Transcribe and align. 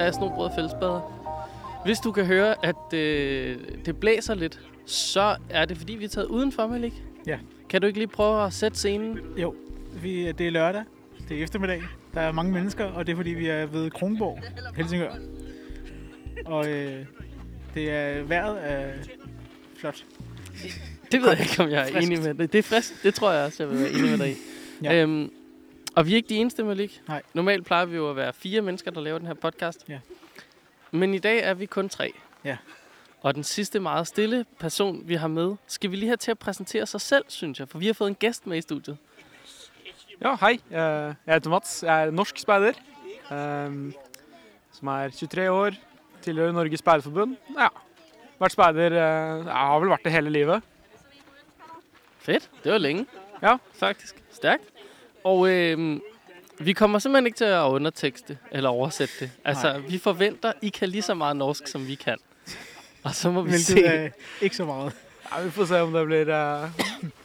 af 0.00 0.14
Snobrød 0.14 0.46
og 0.46 0.52
Fællesbader. 0.54 1.00
Hvis 1.84 1.98
du 1.98 2.12
kan 2.12 2.26
høre, 2.26 2.66
at 2.66 2.94
øh, 2.94 3.56
det 3.86 3.96
blæser 3.96 4.34
lidt, 4.34 4.60
så 4.86 5.36
er 5.50 5.64
det 5.64 5.78
fordi, 5.78 5.92
vi 5.92 6.04
er 6.04 6.08
taget 6.08 6.26
udenfor, 6.26 6.66
Malik. 6.66 6.92
Ja. 7.26 7.38
Kan 7.68 7.80
du 7.80 7.86
ikke 7.86 7.98
lige 7.98 8.08
prøve 8.08 8.44
at 8.44 8.52
sætte 8.52 8.78
scenen? 8.78 9.18
Jo, 9.36 9.54
vi, 10.02 10.32
det 10.32 10.46
er 10.46 10.50
lørdag. 10.50 10.84
Det 11.28 11.38
er 11.38 11.42
eftermiddag. 11.42 11.82
Der 12.14 12.20
er 12.20 12.32
mange 12.32 12.52
mennesker, 12.52 12.84
og 12.84 13.06
det 13.06 13.12
er 13.12 13.16
fordi, 13.16 13.30
vi 13.30 13.46
er 13.46 13.66
ved 13.66 13.90
Kronborg, 13.90 14.38
Helsingør. 14.76 15.10
Og 16.46 16.68
øh, 16.68 17.04
det 17.74 17.90
er 17.90 18.22
vejret 18.22 18.58
er 18.70 18.92
flot. 19.76 20.04
Det 21.12 21.22
ved 21.22 21.28
jeg 21.30 21.40
ikke, 21.40 21.62
om 21.62 21.70
jeg 21.70 21.90
er 21.92 21.98
enig 21.98 22.18
med 22.22 22.34
dig. 22.34 22.52
Det 22.52 22.58
er 22.58 22.62
frisk. 22.62 23.02
Det 23.02 23.14
tror 23.14 23.32
jeg 23.32 23.44
også, 23.46 23.62
jeg 23.62 23.70
vil 23.70 23.80
være 23.80 23.90
enig 23.90 24.10
med 24.10 24.18
dig 24.18 24.30
i. 24.30 24.34
Ja. 24.82 25.02
Øhm, 25.02 25.30
og 25.96 26.06
vi 26.06 26.12
er 26.12 26.16
ikke 26.16 26.28
de 26.28 26.34
eneste, 26.36 26.64
Malik. 26.64 27.02
Nej. 27.08 27.22
Normalt 27.34 27.66
plejer 27.66 27.84
vi 27.84 27.96
jo 27.96 28.10
at 28.10 28.16
være 28.16 28.32
fire 28.32 28.62
mennesker, 28.62 28.90
der 28.90 29.00
laver 29.00 29.18
den 29.18 29.26
her 29.26 29.34
podcast. 29.34 29.84
Ja. 29.88 29.98
Men 30.90 31.14
i 31.14 31.18
dag 31.18 31.38
er 31.38 31.54
vi 31.54 31.66
kun 31.66 31.88
tre. 31.88 32.12
Ja. 32.44 32.56
Og 33.20 33.34
den 33.34 33.44
sidste 33.44 33.80
meget 33.80 34.06
stille 34.06 34.44
person, 34.58 35.02
vi 35.08 35.14
har 35.14 35.28
med, 35.28 35.56
skal 35.66 35.90
vi 35.90 35.96
lige 35.96 36.08
have 36.08 36.16
til 36.16 36.30
at 36.30 36.38
præsentere 36.38 36.86
sig 36.86 37.00
selv, 37.00 37.24
synes 37.28 37.60
jeg. 37.60 37.68
For 37.68 37.78
vi 37.78 37.86
har 37.86 37.92
fået 37.92 38.08
en 38.08 38.14
gæst 38.14 38.46
med 38.46 38.58
i 38.58 38.60
studiet. 38.60 38.96
Ja. 40.20 40.34
Eh, 40.50 40.58
Jeg 41.26 41.34
heter 41.34 41.50
Mats. 41.50 41.82
Jeg 41.82 42.02
er 42.06 42.10
norsk 42.10 42.38
speider. 42.38 42.72
ehm, 43.30 43.94
Som 44.72 44.88
er 44.88 45.08
23 45.08 45.50
år. 45.50 45.70
Tilhører 46.22 46.52
Norges 46.52 46.78
Speiderforbund. 46.78 47.36
Ja. 47.58 47.68
Vært 48.40 48.52
speider 48.52 48.86
eh, 48.86 49.46
Jeg 49.46 49.52
har 49.54 49.78
vel 49.80 49.88
vært 49.90 50.04
det 50.04 50.12
hele 50.12 50.30
livet. 50.30 50.62
Fedt. 52.18 52.50
Det 52.64 52.72
var 52.72 52.78
længe. 52.78 53.06
Ja. 53.42 53.56
Faktisk. 53.74 54.22
Stærkt. 54.30 54.64
Og 55.24 55.48
øhm, 55.48 56.00
vi 56.58 56.72
kommer 56.72 56.98
simpelthen 56.98 57.26
ikke 57.26 57.36
til 57.36 57.44
at 57.44 57.62
undertekste 57.62 58.38
eller 58.52 58.70
oversætte 58.70 59.14
det. 59.20 59.30
Altså, 59.44 59.72
Nej. 59.72 59.78
vi 59.88 59.98
forventer, 59.98 60.52
I 60.62 60.68
kan 60.68 60.88
lige 60.88 61.02
så 61.02 61.14
meget 61.14 61.36
norsk, 61.36 61.66
som 61.68 61.86
vi 61.86 61.94
kan. 61.94 62.18
Og 63.02 63.14
så 63.14 63.30
må 63.30 63.42
vi 63.42 63.58
se. 63.58 63.72
Hvilket 63.74 63.94
er 63.94 64.08
ikke 64.40 64.56
så 64.56 64.64
meget. 64.64 64.92
Ja, 65.36 65.42
vi 65.44 65.50
får 65.50 65.64
se 65.64 65.80
om 65.80 65.92
det 65.92 66.06
blir 66.06 66.28
eh, 66.28 66.68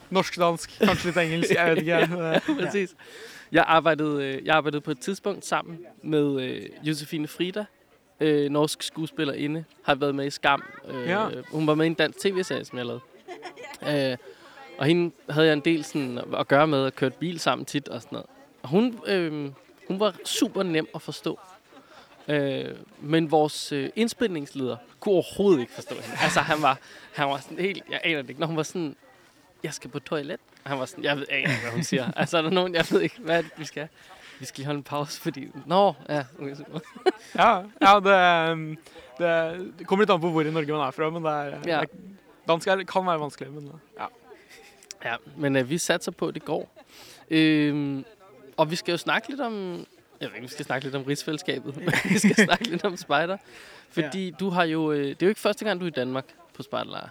norsk-dansk, 0.10 0.78
kanskje 0.80 1.06
litt 1.10 1.18
engelsk. 1.18 1.52
Jeg 1.54 1.70
vet 1.72 1.78
ikke. 1.78 1.96
Eh, 2.50 2.60
Præcis. 2.66 2.96
Jeg 3.52 3.64
arbejdede, 3.68 4.24
øh, 4.26 4.46
jeg 4.46 4.56
arbejdede 4.56 4.82
på 4.82 4.92
et 4.92 5.00
tidspunkt 5.00 5.46
sammen 5.46 5.80
med 6.04 6.42
øh, 6.42 6.62
Josefine 6.84 7.28
Frida, 7.28 7.66
øh, 8.20 8.50
norsk 8.50 8.84
skuespillerinde, 8.84 9.64
har 9.84 9.96
været 9.96 10.16
med 10.16 10.26
i 10.26 10.30
Skam. 10.30 10.64
Øh, 10.88 11.08
Ja. 11.10 11.28
Hun 11.52 11.68
var 11.68 11.76
med 11.76 11.86
i 11.86 11.88
en 11.88 11.94
dansk 11.94 12.20
tv-serie, 12.20 12.66
som 12.66 12.78
jeg 12.78 12.86
lavede. 12.86 14.12
Øh, 14.12 14.18
og 14.78 14.86
hende 14.86 15.16
havde 15.30 15.48
jeg 15.48 15.54
en 15.54 15.60
del 15.60 15.84
sådan, 15.84 16.20
at 16.40 16.48
gøre 16.48 16.68
med 16.68 16.86
at 16.86 16.96
køre 16.96 17.10
bil 17.10 17.40
sammen 17.40 17.66
tit 17.66 17.88
og 17.88 18.02
sådan 18.02 18.16
noget. 18.16 18.28
Og 18.64 18.70
hun, 18.70 19.00
øh, 19.08 19.52
hun 19.88 20.00
var 20.00 20.16
super 20.26 20.64
nem 20.64 20.88
at 20.96 21.02
forstå. 21.02 21.40
Øh, 22.28 22.76
men 23.00 23.32
vores 23.32 23.72
øh, 23.72 23.90
indspilningsleder 23.96 24.78
kunne 25.00 25.14
overhovedet 25.16 25.60
ikke 25.62 25.74
forstå 25.74 25.96
hende. 25.96 26.18
Altså, 26.22 26.40
han 26.40 26.62
var, 26.62 26.80
han 27.14 27.28
var 27.28 27.38
sådan 27.38 27.60
helt... 27.60 27.84
Jeg 27.90 28.02
aner 28.04 28.22
det 28.22 28.30
ikke. 28.30 28.40
Når 28.40 28.48
hun 28.48 28.58
var 28.58 28.64
sådan... 28.64 28.96
Jeg 29.64 29.74
skal 29.74 29.90
på 29.90 30.00
toilet. 30.00 30.40
Og 30.64 30.70
han 30.70 30.80
var 30.80 30.86
sådan... 30.86 31.04
Jeg 31.04 31.18
ved 31.18 31.26
ikke, 31.38 31.50
hvad 31.62 31.72
hun 31.72 31.84
siger. 31.84 32.12
altså, 32.22 32.38
er 32.38 32.42
der 32.42 32.50
nogen... 32.50 32.76
Jeg 32.76 32.86
ved 32.92 33.02
ikke, 33.02 33.20
hvad 33.20 33.44
det, 33.44 33.52
vi 33.58 33.66
skal. 33.66 33.88
Vi 34.40 34.46
skal 34.46 34.58
lige 34.60 34.66
holde 34.66 34.78
en 34.78 34.84
pause, 34.84 35.22
fordi... 35.22 35.48
Nå, 35.66 35.94
ja. 36.10 36.24
okay. 36.40 36.56
Ja, 37.36 37.58
ja 37.82 38.00
det, 38.00 38.52
ehm, 38.52 38.78
det, 39.18 39.74
det 39.80 39.88
kommer 39.88 40.04
litt 40.04 40.12
an 40.12 40.22
på 40.22 40.30
hvor 40.30 40.42
i 40.42 40.52
Norge 40.52 40.72
man 40.72 40.88
er 40.88 40.92
fra, 40.92 41.10
men 41.10 41.24
det 41.24 41.32
er, 41.32 41.60
Ja. 41.66 41.84
dansk 42.48 42.68
er, 42.68 42.84
kan 42.84 43.06
være 43.06 43.20
vanskelig. 43.20 43.52
Men 43.52 43.72
ja. 44.00 44.06
Ja, 45.06 45.16
men 45.38 45.56
øh, 45.56 45.70
vi 45.70 45.78
satser 45.78 46.12
på, 46.12 46.28
at 46.28 46.34
det 46.34 46.46
går. 46.46 46.86
Øhm, 47.30 48.06
og 48.58 48.72
vi 48.72 48.76
skal 48.76 48.92
jo 48.92 48.98
snakke 48.98 49.30
lidt 49.30 49.42
om... 49.42 49.86
Jeg 50.22 50.30
ved 50.30 50.36
ikke, 50.36 50.48
vi 50.48 50.54
skal 50.54 50.66
snakke 50.66 50.86
lidt 50.86 50.96
om 50.96 51.04
rigsfællesskabet. 51.04 51.78
men 51.78 51.94
vi 52.04 52.20
skal 52.20 52.36
snakke 52.36 52.70
lidt 52.70 52.86
om 52.86 52.98
spejder. 52.98 53.38
Fordi 53.90 54.32
du 54.40 54.50
har 54.50 54.64
jo... 54.64 54.92
Øh, 54.92 55.06
det 55.06 55.22
er 55.22 55.26
jo 55.26 55.30
ikke 55.30 55.42
første 55.42 55.66
gang, 55.66 55.80
du 55.80 55.86
er 55.86 55.90
i 55.90 55.98
Danmark 55.98 56.26
på 56.54 56.64
spejderlejr. 56.64 57.10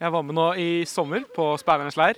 Jeg 0.00 0.12
var 0.12 0.22
med 0.24 0.32
nå 0.32 0.52
i 0.56 0.84
sommer 0.88 1.26
på 1.36 1.56
Speidernes 1.60 1.96
leir. 2.00 2.16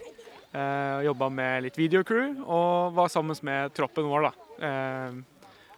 Eh, 0.55 1.01
Jobba 1.03 1.27
med 1.35 1.65
litt 1.65 1.79
videocrew 1.81 2.45
og 2.45 2.93
var 2.95 3.09
sammen 3.11 3.35
med 3.43 3.73
troppen 3.75 4.07
vår. 4.07 4.29
da. 4.29 4.31
Eh, 4.63 5.17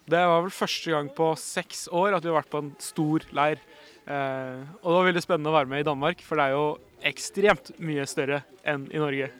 det 0.04 0.20
var 0.20 0.42
vel 0.44 0.52
første 0.52 0.91
gang 0.92 1.08
på 1.16 1.31
seks 1.41 1.88
år 1.88 2.12
at 2.12 2.25
vi 2.25 2.28
har 2.28 2.36
vært 2.42 2.50
på 2.52 2.60
en 2.60 2.75
stor 2.82 3.25
leir. 3.32 3.62
Eh, 4.04 4.60
og 4.82 4.88
det 4.88 4.97
var 4.98 5.09
veldig 5.09 5.22
spennende 5.25 5.53
å 5.53 5.56
være 5.56 5.70
med 5.70 5.84
i 5.84 5.87
Danmark, 5.88 6.20
for 6.25 6.41
det 6.41 6.47
er 6.48 6.56
jo 6.56 6.66
ekstremt 7.04 7.72
mye 7.84 8.04
større 8.09 8.42
enn 8.69 8.87
i 8.92 9.00
Norge. 9.00 9.31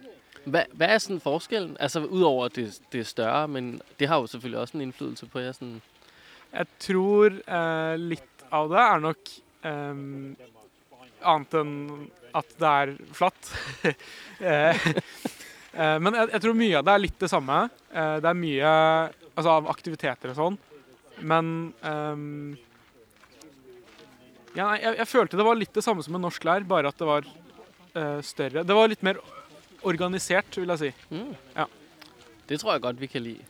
Hvad, 0.45 0.73
hvad 0.77 0.89
er 0.89 1.01
sådan 1.01 1.21
forskellen? 1.25 1.77
Altså, 1.81 2.05
udover 2.05 2.49
at 2.49 2.57
det, 2.59 2.67
det 2.93 3.01
er 3.01 3.09
større, 3.09 3.45
men 3.49 3.79
det 4.01 4.09
har 4.09 4.21
jo 4.21 4.29
selvfølgelig 4.33 4.61
også 4.61 4.77
en 4.77 4.87
indflydelse 4.87 5.29
på 5.33 5.41
jer. 5.41 5.53
Sådan, 5.57 5.81
Jeg 6.53 6.67
tror 6.79 7.39
eh, 7.41 7.95
litt 7.99 8.45
av 8.55 8.69
det 8.71 8.83
er 8.83 9.01
nok 9.03 9.33
eh, 9.65 10.03
annet 11.25 11.57
enn 11.61 11.73
at 12.35 12.53
det 12.61 12.71
er 12.83 12.93
flatt. 13.15 13.51
eh, 14.51 14.87
eh, 15.73 15.97
men 16.03 16.19
jeg, 16.19 16.31
jeg 16.35 16.45
tror 16.45 16.59
mye 16.59 16.79
av 16.79 16.87
det 16.87 16.95
er 16.95 17.05
litt 17.05 17.19
det 17.21 17.31
samme. 17.33 17.59
Eh, 17.93 18.17
det 18.21 18.31
er 18.31 18.39
mye 18.39 18.71
altså, 19.35 19.57
av 19.57 19.71
aktiviteter 19.73 20.33
og 20.33 20.39
sånn. 20.41 20.61
Men 21.23 21.51
ehm, 21.87 22.57
ja, 24.55 24.67
nei, 24.69 24.79
jeg, 24.83 24.99
jeg 25.01 25.09
følte 25.11 25.39
det 25.41 25.47
var 25.47 25.59
litt 25.59 25.75
det 25.75 25.85
samme 25.85 26.05
som 26.07 26.17
en 26.17 26.25
norsk 26.27 26.45
leir, 26.47 26.67
bare 26.69 26.91
at 26.91 27.01
det 27.01 27.09
var 27.09 27.27
eh, 27.27 28.21
større. 28.23 28.65
Det 28.67 28.77
var 28.77 28.91
litt 28.91 29.03
mer 29.07 29.19
organisert, 29.85 30.57
vil 30.57 30.73
jeg 30.75 30.79
si. 30.85 30.93
mm. 31.15 31.33
Ja. 31.57 31.67
Det 32.49 32.59
tror 32.61 32.75
jeg 32.75 32.83
godt, 32.85 33.01
vi 33.01 33.07
kan 33.09 33.23
lide. 33.25 33.45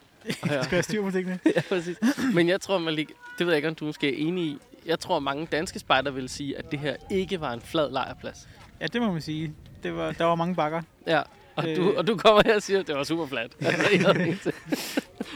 høre. 0.44 0.64
Skal 0.66 0.76
jeg 0.76 0.84
styre 0.84 1.02
på 1.02 1.10
tingene? 1.10 1.38
ja, 1.56 1.62
præcis. 1.68 1.98
Men 2.34 2.48
jeg 2.48 2.60
tror, 2.60 2.78
Malik, 2.78 3.10
det 3.38 3.46
ved 3.46 3.54
jeg 3.54 3.58
ikke, 3.58 3.68
om 3.68 3.74
du 3.74 3.84
måske 3.84 4.08
er 4.12 4.26
enig 4.28 4.44
i. 4.44 4.58
Jeg 4.86 5.00
tror, 5.00 5.18
mange 5.18 5.46
danske 5.46 5.78
spejder 5.78 6.10
vil 6.10 6.28
sige, 6.28 6.58
at 6.58 6.70
det 6.70 6.78
her 6.78 6.96
ikke 7.10 7.40
var 7.40 7.52
en 7.52 7.60
flad 7.60 7.90
lejrplads. 7.90 8.48
Ja, 8.80 8.86
det 8.86 9.02
må 9.02 9.12
man 9.12 9.20
sige. 9.22 9.54
Det 9.82 9.96
var, 9.96 10.12
der 10.12 10.24
var 10.24 10.34
mange 10.34 10.54
bakker. 10.54 10.82
Ja, 11.06 11.22
og, 11.56 11.68
Øh. 11.68 11.76
du, 11.76 11.82
og 11.98 12.06
du 12.06 12.16
kommer 12.18 12.42
her 12.46 12.56
og 12.58 12.62
siger, 12.62 12.80
at 12.80 12.86
det 12.88 12.96
var 12.96 13.04
super 13.04 13.26
fladt. 13.26 13.54
Altså. 13.64 14.52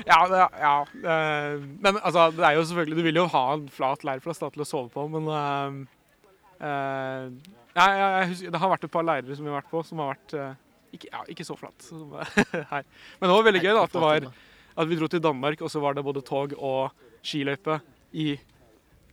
Ja, 0.06 0.18
det, 0.30 0.38
ja 0.58 0.74
eh, 1.10 1.60
men 1.80 1.98
altså, 2.02 2.30
det 2.30 2.44
er 2.44 2.50
jo 2.56 2.64
selvfølgelig 2.64 2.96
Du 2.98 3.02
vil 3.02 3.16
jo 3.16 3.26
ha 3.26 3.42
en 3.54 3.68
flat 3.72 4.04
leirplass 4.04 4.40
da, 4.42 4.50
til 4.52 4.62
å 4.62 4.66
sove 4.68 4.90
på, 4.92 5.04
men 5.10 5.28
eh, 5.32 5.78
eh, 6.60 7.28
ja, 7.76 7.86
jeg, 7.86 7.98
jeg 8.02 8.28
husker, 8.32 8.50
Det 8.54 8.60
har 8.62 8.72
vært 8.74 8.86
et 8.88 8.94
par 8.94 9.06
leirer 9.06 9.34
som 9.38 9.46
vi 9.46 9.52
har 9.52 9.60
vært 9.60 9.70
på, 9.72 9.82
som 9.86 10.02
har 10.02 10.12
vært 10.12 10.34
eh, 10.38 10.52
ikke, 10.98 11.10
ja, 11.12 11.22
ikke 11.34 11.46
så 11.46 11.56
flatt 11.58 11.84
som 11.84 12.14
her. 12.72 12.84
Men 13.18 13.28
det 13.30 13.34
var 13.34 13.48
veldig 13.48 13.64
gøy 13.64 13.72
da, 13.72 13.84
at, 13.84 13.94
det 13.94 14.04
var, 14.04 14.28
at 14.82 14.90
vi 14.90 14.98
dro 15.00 15.10
til 15.12 15.24
Danmark, 15.24 15.62
og 15.62 15.72
så 15.72 15.82
var 15.84 15.96
det 15.96 16.06
både 16.06 16.24
tog 16.26 16.54
og 16.58 16.90
skiløype 17.22 17.80
i, 18.12 18.32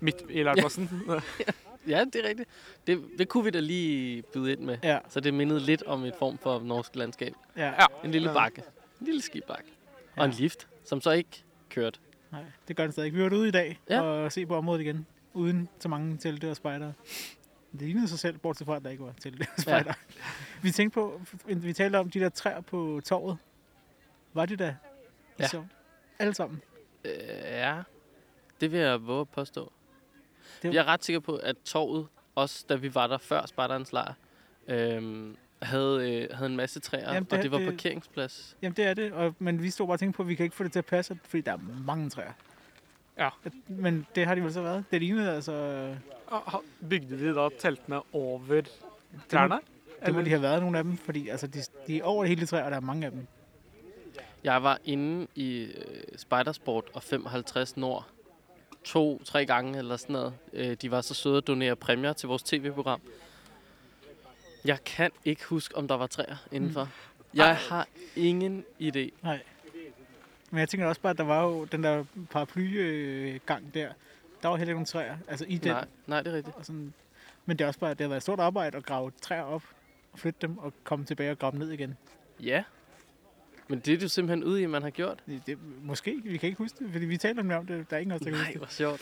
midt 0.06 0.26
i 0.30 0.46
leirplassen. 0.48 0.90
Ja, 1.88 2.06
det 2.14 2.16
er 2.26 2.30
rigtigt. 2.30 2.50
Det, 2.88 3.04
det 3.18 3.30
kunne 3.30 3.44
vi 3.44 3.50
da 3.50 3.60
lige 3.60 4.22
byde 4.22 4.52
ind 4.52 4.60
med. 4.62 4.78
Ja, 4.84 5.00
Så 5.10 5.20
det 5.20 5.34
mindede 5.34 5.60
lidt 5.60 5.84
om 5.84 6.04
et 6.04 6.14
form 6.20 6.38
for 6.38 6.60
norsk 6.60 6.96
landskab. 6.96 7.34
ja. 7.58 7.66
Ja. 7.68 7.86
En 8.04 8.12
lille 8.12 8.28
Ja. 8.30 8.34
bakke. 8.34 8.64
En 9.00 9.06
lille 9.06 9.22
skibakke. 9.22 9.70
Og 10.16 10.18
Ja. 10.18 10.26
en 10.26 10.32
lift, 10.32 10.68
som 10.86 11.02
så 11.02 11.12
ikke 11.12 11.44
kørte. 11.70 12.00
Nej, 12.32 12.44
det 12.68 12.76
gør 12.76 12.84
den 12.84 12.92
stadig. 12.92 13.14
Vi 13.14 13.24
var 13.24 13.34
ude 13.34 13.48
i 13.48 13.52
dag 13.52 13.80
Ja. 13.90 14.02
og 14.02 14.32
se 14.32 14.46
på 14.46 14.56
området 14.56 14.82
igen. 14.82 15.06
Uden 15.34 15.70
så 15.80 15.90
mange 15.90 16.18
telte 16.18 16.50
og 16.50 16.56
spejdere. 16.56 16.94
Det 17.72 17.82
lignede 17.82 18.08
sig 18.08 18.20
selv, 18.20 18.38
bortset 18.38 18.66
fra, 18.68 18.76
at 18.76 18.84
der 18.84 18.90
ikke 18.90 19.04
var 19.04 19.14
telte 19.22 19.48
og 19.56 19.62
spejdere. 19.62 19.94
Vi 20.62 20.72
tænkte 20.72 20.94
på, 20.94 21.22
vi 21.46 21.74
talte 21.74 21.98
om 21.98 22.10
de 22.10 22.20
der 22.20 22.30
træer 22.30 22.62
på 22.62 23.02
torvet. 23.06 23.38
Var 24.34 24.46
de 24.46 24.56
der? 24.56 24.74
Ja. 25.40 25.48
Så, 25.48 25.64
alle 26.20 26.34
sammen. 26.34 26.62
Øh, 27.06 27.12
ja, 27.44 27.82
det 28.62 28.72
vil 28.72 28.80
jeg 28.80 29.08
våge 29.08 29.22
at 29.22 29.30
påstå. 29.30 29.72
Det- 30.70 30.74
Jeg 30.76 30.82
er 30.82 30.86
ret 30.88 31.04
sikker 31.06 31.20
på, 31.20 31.36
at 31.36 31.56
torvet, 31.66 32.08
også 32.36 32.66
da 32.70 32.76
vi 32.76 32.96
var 32.96 33.08
der 33.08 33.18
før 33.18 33.46
Spartans 33.46 33.94
lejr, 33.94 34.14
øhm, 34.68 35.36
havde, 35.62 36.12
øh, 36.32 36.38
havde 36.38 36.50
en 36.50 36.56
masse 36.58 36.80
træer, 36.80 37.14
Jamen, 37.14 37.24
det- 37.24 37.34
og 37.34 37.44
det 37.44 37.52
var 37.52 37.58
det- 37.58 37.68
parkeringsplads. 37.70 38.58
Jamen 38.62 38.76
det 38.76 38.86
er 38.86 38.94
det, 38.94 39.12
og, 39.12 39.36
men 39.40 39.64
vi 39.64 39.70
stod 39.70 39.88
bare 39.88 39.96
og 39.96 40.00
tænkte 40.00 40.18
på, 40.18 40.24
at 40.24 40.30
vi 40.30 40.36
kan 40.36 40.44
ikke 40.44 40.56
få 40.56 40.64
det 40.64 40.72
til 40.72 40.80
at 40.80 40.86
passe, 40.86 41.20
fordi 41.24 41.42
der 41.42 41.52
er 41.54 41.58
mange 41.86 42.10
træer. 42.10 42.32
Ja. 43.18 43.30
Men 43.68 44.08
det 44.16 44.26
har 44.26 44.36
de 44.36 44.44
vel 44.44 44.54
så 44.54 44.62
været. 44.62 44.84
Det 44.92 45.02
lignede 45.02 45.32
altså... 45.32 45.54
Ah, 46.32 46.42
Bygde 46.90 47.20
de 47.20 47.36
da 47.36 47.50
teltene 47.60 48.02
over 48.14 48.40
trærne? 49.30 49.60
Det 50.06 50.14
må 50.14 50.22
de 50.22 50.30
have 50.30 50.42
været, 50.42 50.62
nogle 50.62 50.78
af 50.78 50.84
dem, 50.84 50.98
fordi 50.98 51.30
altså, 51.30 51.48
de, 51.48 51.60
de 51.88 52.00
er 52.00 52.04
over 52.04 52.24
det 52.24 52.30
hele 52.30 52.46
træer, 52.48 52.64
og 52.64 52.72
der 52.72 52.78
er 52.78 52.82
mange 52.82 53.06
af 53.06 53.12
dem. 53.12 53.28
Jeg 54.44 54.64
var 54.64 54.80
inde 54.86 55.28
i 55.36 55.62
øh, 55.64 56.02
Spidersport 56.18 56.84
og 56.94 57.04
55 57.04 57.78
Nord 57.78 58.08
to-tre 58.86 59.46
gange 59.46 59.78
eller 59.78 59.98
sådan 59.98 60.14
noget. 60.14 60.34
Øh, 60.54 60.74
de 60.74 60.92
var 60.92 61.02
så 61.02 61.14
søde 61.14 61.38
at 61.38 61.48
donere 61.48 61.76
præmier 61.76 62.14
til 62.14 62.28
vores 62.28 62.44
tv-program. 62.44 63.02
Jeg 64.66 64.84
kan 64.84 65.12
ikke 65.26 65.46
huske, 65.46 65.78
om 65.78 65.88
der 65.88 65.96
var 65.96 66.08
træer 66.08 66.36
indenfor. 66.52 66.90
Jeg 67.34 67.58
har 67.58 67.88
ingen 68.16 68.66
idé. 68.82 69.10
Nej. 69.24 69.40
Men 70.52 70.60
jeg 70.60 70.70
tænker 70.70 70.88
også 70.88 71.02
bare, 71.02 71.10
at 71.10 71.18
der 71.18 71.24
var 71.24 71.44
jo 71.44 71.66
den 71.66 71.84
der 71.84 72.06
paraply-gang 72.32 73.74
der. 73.74 73.90
Der 74.42 74.50
var 74.50 74.58
heller 74.58 74.72
ikke 74.72 74.74
nogen 74.74 74.86
træer. 74.86 75.18
Altså 75.28 75.46
i 75.48 75.58
den. 75.58 75.72
Nej, 75.72 75.86
nej, 76.08 76.22
det 76.22 76.32
er 76.34 76.38
rigtigt. 76.38 76.56
Og 76.56 76.66
sådan. 76.66 76.94
Men 77.46 77.58
det 77.58 77.64
er 77.64 77.68
også 77.68 77.80
bare, 77.80 77.90
det 77.90 78.02
har 78.02 78.08
været 78.08 78.18
et 78.18 78.24
stort 78.24 78.40
arbejde 78.40 78.78
at 78.78 78.86
grave 78.86 79.12
træer 79.22 79.44
op 79.44 79.64
og 80.14 80.20
flytte 80.20 80.40
dem 80.42 80.58
og 80.58 80.74
komme 80.84 81.06
tilbage 81.06 81.32
og 81.32 81.40
grave 81.40 81.52
dem 81.52 81.60
ned 81.60 81.72
igen. 81.72 81.98
Ja. 82.40 82.64
Men 83.68 83.80
det 83.80 83.94
er 83.94 83.98
du 83.98 84.08
simpelthen 84.08 84.44
ude 84.44 84.62
i, 84.62 84.64
at 84.64 84.70
man 84.70 84.82
har 84.84 84.90
gjort. 84.90 85.20
Det, 85.26 85.42
det, 85.48 85.58
måske, 85.84 86.22
vi 86.24 86.38
kan 86.38 86.48
ikke 86.48 86.58
huske 86.58 86.78
det, 86.84 86.92
fordi 86.92 87.06
vi 87.06 87.18
taler 87.18 87.36
nemlig 87.36 87.58
om 87.58 87.66
det. 87.66 87.90
Der 87.90 87.96
er 87.96 88.00
ingen 88.00 88.12
af 88.12 88.16
os, 88.16 88.22
der 88.22 88.26
kan 88.30 88.34
Nej, 88.40 88.46
huske 88.46 88.58
hvor 88.58 88.68
sjovt. 88.68 89.02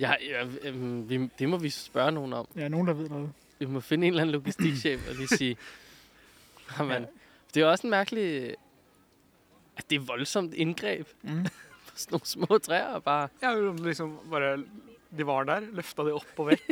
Ja, 0.00 0.12
ja 0.20 0.46
øhm, 0.62 1.08
vi, 1.08 1.30
det 1.38 1.48
må 1.48 1.56
vi 1.58 1.70
spørge 1.70 2.12
nogen 2.12 2.32
om. 2.32 2.46
det. 2.54 2.60
Ja, 2.60 2.68
nogen, 2.68 2.86
der 2.86 2.92
ved 2.92 3.08
noget. 3.08 3.32
Vi 3.58 3.66
må 3.66 3.80
finde 3.80 4.06
en 4.06 4.12
eller 4.12 4.22
anden 4.22 4.32
logistikchef 4.32 5.08
og 5.08 5.14
lige 5.14 5.28
sige, 5.28 5.56
jamen, 6.78 7.02
Ja. 7.02 7.08
det 7.54 7.62
er 7.62 7.66
også 7.66 7.86
en 7.86 7.90
mærkelig... 7.90 8.54
At 9.76 9.90
det 9.90 9.96
er 9.96 10.00
voldsomt 10.00 10.54
indgreb 10.54 11.08
Mm. 11.22 11.44
på 11.86 11.92
sådan 11.96 12.12
nogle 12.14 12.26
små 12.26 12.58
træer. 12.58 12.98
Bare. 12.98 13.28
Ja, 13.42 13.72
liksom 13.84 14.18
bare 14.30 14.56
De 15.18 15.26
var 15.26 15.44
der, 15.44 15.60
løfta 15.60 16.02
de 16.02 16.12
opp 16.12 16.26
og 16.36 16.46
vekk. 16.46 16.62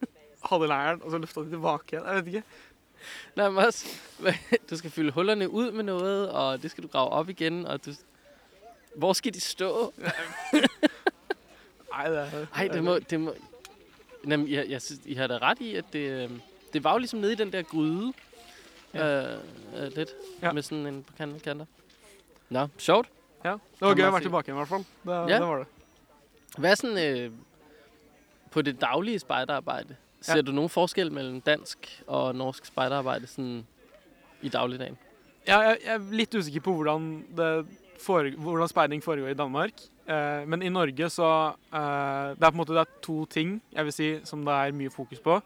Hadde 0.50 0.66
leiren, 0.66 1.02
og 1.02 1.10
så 1.10 1.18
løfta 1.18 1.40
de 1.40 1.50
tilbake 1.50 1.84
igjen. 1.92 2.06
Jeg 2.06 2.16
vet 2.16 2.26
ikke. 2.26 2.42
Nej, 3.36 3.48
men 3.50 3.64
også, 3.64 3.86
du 4.70 4.76
skal 4.76 4.90
fylde 4.90 5.10
hullerne 5.10 5.50
ud 5.50 5.70
med 5.72 5.84
noget, 5.84 6.30
og 6.30 6.62
det 6.62 6.70
skal 6.70 6.84
du 6.84 6.88
grave 6.88 7.10
op 7.10 7.28
igen, 7.28 7.66
og 7.66 7.86
du... 7.86 7.90
Hvor 8.96 9.12
skal 9.12 9.34
de 9.34 9.40
stå? 9.40 9.92
Nei, 10.52 12.10
det 12.10 12.48
Nej, 12.54 12.68
det 12.68 12.84
må... 12.84 12.98
Det 12.98 13.20
må 13.20 13.34
Jamen, 14.28 14.48
jeg, 14.48 14.68
jeg 14.68 14.82
synes, 14.82 15.00
I 15.04 15.14
har 15.14 15.26
da 15.26 15.38
ret 15.38 15.60
i, 15.60 15.74
at 15.74 15.84
det, 15.92 15.98
øh, 15.98 16.30
det 16.72 16.84
var 16.84 16.92
jo 16.92 16.98
ligesom 16.98 17.18
nede 17.18 17.32
i 17.32 17.36
den 17.36 17.52
der 17.52 17.62
gryde. 17.62 18.12
Ja. 18.94 19.32
Øh, 19.32 19.38
øh, 19.76 19.96
lidt. 19.96 20.10
Ja. 20.42 20.52
Med 20.52 20.62
sådan 20.62 20.86
en 20.86 21.02
på 21.02 21.12
kanten. 21.16 21.40
kanter. 21.40 21.66
Nå, 22.48 22.68
sjovt. 22.78 23.08
Ja, 23.44 23.50
det 23.50 23.60
var 23.80 23.94
gøy 23.94 24.02
man 24.02 24.32
være 24.32 24.40
igjen, 24.40 24.54
i 24.54 24.58
hvert 24.58 24.68
fall. 24.68 24.84
Det, 25.04 25.30
Ja. 25.30 25.38
det 25.38 25.46
var 25.46 25.56
det. 25.56 25.66
Hvad 26.58 26.70
er 26.70 26.74
sådan 26.74 27.18
øh, 27.18 27.30
på 28.50 28.62
det 28.62 28.80
daglige 28.80 29.18
spejderarbejde? 29.18 29.96
Ser 30.24 30.40
Ja. 30.40 30.42
du 30.46 30.52
nogen 30.56 30.72
forskel 30.72 31.10
mellem 31.12 31.40
dansk 31.44 31.88
og 32.08 32.34
norsk 32.36 32.64
spejderarbejde 32.70 33.26
sådan 33.28 33.66
i 34.42 34.48
dagligdagen? 34.48 34.96
Ja, 35.46 35.58
jeg, 35.60 35.78
jeg 35.84 35.94
er 35.98 36.06
litt 36.16 36.34
usikker 36.38 36.62
på 36.64 36.72
hvordan, 36.78 37.08
det 37.36 37.50
fore, 38.00 38.30
hvordan 38.40 38.70
speiding 38.72 39.02
foregår 39.04 39.34
i 39.34 39.36
Danmark. 39.36 39.82
Eh, 40.08 40.44
men 40.48 40.62
i 40.64 40.68
Norge 40.72 41.10
så 41.12 41.28
eh, 41.72 42.34
Det 42.36 42.42
er 42.44 42.50
på 42.50 42.54
en 42.56 42.60
måte 42.62 42.74
det 42.76 42.82
er 42.86 43.00
to 43.04 43.24
ting 43.26 43.60
jeg 43.72 43.84
vil 43.84 43.92
si, 43.96 44.08
som 44.24 44.44
det 44.44 44.52
er 44.56 44.72
mye 44.76 44.92
fokus 44.92 45.20
på. 45.24 45.36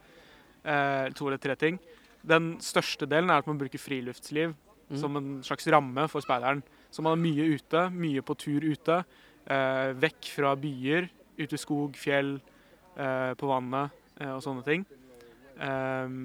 Eh, 0.64 1.10
to 1.14 1.26
eller 1.26 1.38
tre 1.42 1.54
ting. 1.58 1.78
Den 2.26 2.56
største 2.62 3.06
delen 3.06 3.30
er 3.30 3.38
at 3.42 3.46
man 3.46 3.58
bruker 3.58 3.78
friluftsliv 3.78 4.54
Mm. 4.88 4.96
som 4.96 5.16
en 5.18 5.42
slags 5.44 5.66
ramme 5.68 6.08
for 6.08 6.20
speideren. 6.24 6.62
Så 6.90 7.02
man 7.04 7.12
er 7.12 7.20
mye 7.20 7.44
ute, 7.58 7.90
mye 7.92 8.22
på 8.24 8.32
tur 8.40 8.64
ute. 8.64 9.04
Eh, 9.46 9.92
vekk 10.00 10.30
fra 10.32 10.54
byer, 10.56 11.10
ut 11.38 11.52
i 11.52 11.58
skog, 11.60 11.92
fjell, 11.92 12.40
eh, 12.96 13.34
på 13.36 13.46
vannet 13.50 13.90
og 14.26 14.42
sånne 14.44 14.64
ting. 14.66 14.84
Eh, 15.58 16.16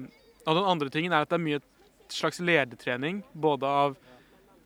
og 0.44 0.58
den 0.58 0.72
andre 0.74 0.90
tingen 0.92 1.14
er 1.14 1.24
at 1.24 1.30
det 1.30 1.38
er 1.38 1.46
mye 1.46 1.62
slags 2.12 2.40
ledertrening, 2.44 3.22
både 3.32 3.68
av 3.68 3.96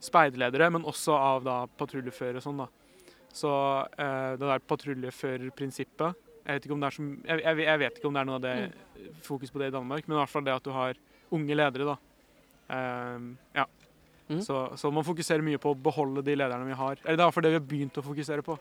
speiderledere, 0.02 0.70
men 0.74 0.86
også 0.86 1.14
av 1.16 1.44
da 1.46 1.58
patruljeførere 1.78 2.40
og 2.40 2.46
sånn, 2.46 2.64
da. 2.64 2.68
Så 3.34 3.50
eh, 4.00 4.32
det 4.40 4.46
der 4.46 4.64
patruljeførerprinsippet 4.70 6.24
jeg 6.48 6.62
vet, 6.64 6.94
som, 6.96 7.08
jeg, 7.28 7.42
jeg, 7.44 7.64
jeg 7.66 7.80
vet 7.82 7.98
ikke 7.98 8.08
om 8.08 8.14
det 8.16 8.20
er 8.22 8.28
noe 8.28 8.38
av 8.38 8.44
det 8.46 8.52
fokus 9.26 9.50
på 9.52 9.60
det 9.60 9.66
i 9.68 9.74
Danmark, 9.74 10.06
men 10.06 10.16
i 10.16 10.20
hvert 10.22 10.32
fall 10.32 10.46
det 10.46 10.54
at 10.54 10.64
du 10.64 10.70
har 10.72 10.96
unge 11.36 11.58
ledere, 11.58 11.90
da. 11.90 11.96
Eh, 12.72 13.26
ja. 13.58 13.66
Mhm. 14.28 14.40
Så, 14.44 14.56
så 14.80 14.90
man 14.92 15.04
fokuserer 15.04 15.44
mye 15.44 15.60
på 15.60 15.72
å 15.72 15.76
beholde 15.76 16.24
de 16.24 16.36
lederne 16.36 16.68
vi 16.68 16.76
har. 16.76 17.00
Eller 17.04 17.16
det 17.16 17.20
er 17.20 17.22
i 17.22 17.26
hvert 17.26 17.36
fall 17.36 17.46
det 17.46 17.52
vi 17.52 17.60
har 17.60 17.68
begynt 17.68 18.00
å 18.00 18.04
fokusere 18.04 18.44
på. 18.44 18.56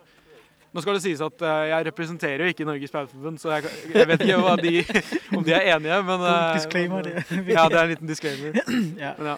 Nå 0.74 0.82
skal 0.82 0.94
det 0.94 1.02
sies 1.02 1.22
at 1.22 1.42
eh, 1.42 1.70
jeg 1.70 1.86
representerer 1.86 2.38
jo 2.44 2.44
ikke 2.54 2.66
Norges 2.66 2.90
Speiderforbund, 2.90 3.38
så 3.38 3.52
jeg, 3.52 3.64
jeg 3.94 4.08
vet 4.08 4.22
ikke 4.22 4.38
hva 4.42 4.56
de, 4.56 4.74
om 5.38 5.44
de 5.44 5.54
er 5.54 5.76
enige, 5.76 6.02
men 6.04 6.26
eh, 6.32 6.56
disclaimer 6.56 7.02
der. 7.02 7.22
Ja, 7.56 7.68
det 7.70 7.80
er 7.80 7.84
en 7.84 7.90
liten 7.90 8.08
disclaimer. 8.08 8.60
ja. 9.06 9.14
Men 9.18 9.28
ja. 9.28 9.36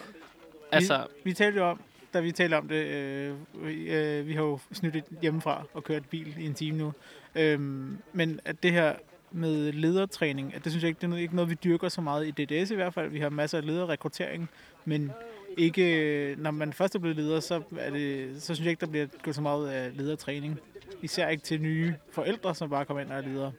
Altså, 0.71 1.05
Vi 1.23 1.33
talte 1.33 1.59
jo 1.59 1.65
om, 1.65 1.79
da 2.13 2.19
vi 2.19 2.31
talte 2.31 2.57
om 2.57 2.67
det, 2.67 2.85
øh, 2.85 3.33
vi, 3.53 3.89
øh, 3.89 4.27
vi 4.27 4.33
har 4.33 4.43
jo 4.43 4.59
snyttet 4.73 5.03
hjemmefra 5.21 5.63
og 5.73 5.83
kørt 5.83 6.05
bil 6.09 6.33
i 6.37 6.45
en 6.45 6.53
time 6.53 6.77
nu, 6.77 6.93
øhm, 7.35 7.97
men 8.13 8.39
at 8.45 8.63
det 8.63 8.71
her 8.71 8.93
med 9.31 9.71
ledertræning, 9.71 10.55
at 10.55 10.63
det 10.63 10.71
synes 10.71 10.83
jeg 10.83 10.89
ikke, 10.89 11.01
det 11.01 11.13
er 11.13 11.17
ikke 11.17 11.35
noget, 11.35 11.49
vi 11.49 11.57
dyrker 11.63 11.89
så 11.89 12.01
meget 12.01 12.27
i 12.27 12.31
DDS 12.31 12.71
i 12.71 12.75
hvert 12.75 12.93
fald. 12.93 13.09
Vi 13.09 13.19
har 13.19 13.29
masser 13.29 13.57
af 13.57 13.65
lederrekruttering, 13.65 14.49
men 14.85 15.11
ikke, 15.57 16.01
øh, 16.01 16.39
når 16.39 16.51
man 16.51 16.73
først 16.73 16.95
er 16.95 16.99
blevet 16.99 17.17
leder, 17.17 17.39
så, 17.39 17.61
er 17.77 17.89
det, 17.89 18.29
så 18.41 18.45
synes 18.55 18.59
jeg 18.59 18.69
ikke, 18.69 18.81
der 18.81 18.87
bliver 18.87 19.05
gået 19.23 19.35
så 19.35 19.41
meget 19.41 19.69
af 19.69 19.97
ledertræning. 19.97 20.59
Især 21.01 21.27
ikke 21.30 21.44
til 21.44 21.62
nye 21.62 21.95
forældre, 22.12 22.56
som 22.56 22.69
bare 22.69 22.86
kommer 22.86 23.01
ind 23.01 23.12
og 23.12 23.18
er 23.18 23.21
ledere. 23.21 23.53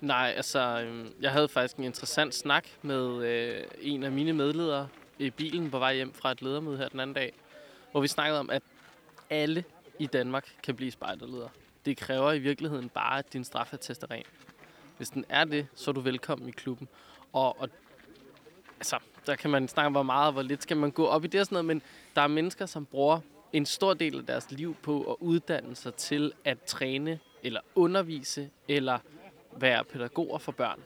nej, 0.00 0.32
altså, 0.36 0.82
øhm, 0.86 1.14
jeg 1.20 1.30
havde 1.30 1.48
faktisk 1.48 1.76
en 1.76 1.84
interessant 1.84 2.34
snak 2.34 2.68
med 2.82 3.24
øh, 3.24 3.64
en 3.80 4.02
af 4.02 4.12
mine 4.12 4.32
medledere 4.32 4.88
i 5.18 5.30
bilen 5.30 5.70
på 5.70 5.78
vej 5.78 5.94
hjem 5.94 6.12
fra 6.12 6.30
et 6.30 6.42
ledermøde 6.42 6.76
her 6.78 6.88
den 6.88 7.00
anden 7.00 7.14
dag, 7.14 7.32
hvor 7.90 8.00
vi 8.00 8.08
snakkede 8.08 8.40
om, 8.40 8.50
at 8.50 8.62
alle 9.30 9.64
i 9.98 10.06
Danmark 10.06 10.48
kan 10.62 10.76
blive 10.76 10.90
spejderleder. 10.90 11.48
Det 11.84 11.96
kræver 11.96 12.32
i 12.32 12.38
virkeligheden 12.38 12.88
bare, 12.88 13.18
at 13.18 13.32
din 13.32 13.44
straffetest 13.44 14.02
er 14.02 14.10
ren. 14.10 14.24
Hvis 14.96 15.10
den 15.10 15.24
er 15.28 15.44
det, 15.44 15.66
så 15.74 15.90
er 15.90 15.92
du 15.92 16.00
velkommen 16.00 16.48
i 16.48 16.52
klubben. 16.52 16.88
Og, 17.32 17.60
og 17.60 17.68
altså, 18.78 18.98
der 19.26 19.36
kan 19.36 19.50
man 19.50 19.68
snakke 19.68 19.86
om, 19.86 19.92
hvor 19.92 20.02
meget 20.02 20.26
og 20.26 20.32
hvor 20.32 20.42
lidt 20.42 20.62
skal 20.62 20.76
man 20.76 20.90
gå 20.90 21.06
op 21.06 21.24
i 21.24 21.26
det 21.26 21.40
og 21.40 21.46
sådan 21.46 21.54
noget, 21.54 21.64
men 21.64 21.82
der 22.16 22.22
er 22.22 22.26
mennesker, 22.26 22.66
som 22.66 22.86
bruger 22.86 23.20
en 23.52 23.66
stor 23.66 23.94
del 23.94 24.18
af 24.18 24.26
deres 24.26 24.50
liv 24.50 24.76
på 24.82 25.02
at 25.02 25.16
uddanne 25.20 25.76
sig 25.76 25.94
til 25.94 26.32
at 26.44 26.62
træne 26.62 27.18
eller 27.42 27.60
undervise 27.74 28.50
eller 28.68 28.98
være 29.56 29.84
pædagoger 29.84 30.38
for 30.38 30.52
børn. 30.52 30.80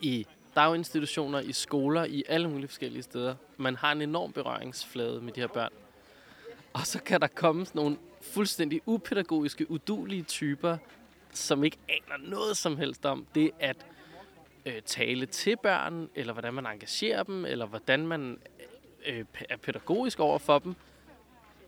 I 0.00 0.26
daginstitutioner, 0.56 1.40
i 1.40 1.52
skoler, 1.52 2.04
i 2.04 2.24
alle 2.28 2.50
mulige 2.50 2.68
forskellige 2.68 3.02
steder. 3.02 3.34
Man 3.56 3.76
har 3.76 3.92
en 3.92 4.02
enorm 4.02 4.32
berøringsflade 4.32 5.20
med 5.20 5.32
de 5.32 5.40
her 5.40 5.46
børn. 5.46 5.72
Og 6.72 6.86
så 6.86 7.02
kan 7.02 7.20
der 7.20 7.26
komme 7.26 7.66
sådan 7.66 7.78
nogle 7.78 7.96
fuldstændig 8.22 8.80
upædagogiske, 8.86 9.70
udulige 9.70 10.22
typer, 10.22 10.78
som 11.32 11.64
ikke 11.64 11.78
aner 11.88 12.28
noget 12.30 12.56
som 12.56 12.76
helst 12.76 13.06
om 13.06 13.26
det 13.34 13.50
at 13.60 13.86
øh, 14.66 14.82
tale 14.82 15.26
til 15.26 15.56
børn, 15.56 16.08
eller 16.14 16.32
hvordan 16.32 16.54
man 16.54 16.66
engagerer 16.66 17.22
dem, 17.22 17.44
eller 17.44 17.66
hvordan 17.66 18.06
man 18.06 18.38
øh, 19.06 19.24
er 19.48 19.56
pædagogisk 19.56 20.20
over 20.20 20.38
for 20.38 20.58
dem, 20.58 20.74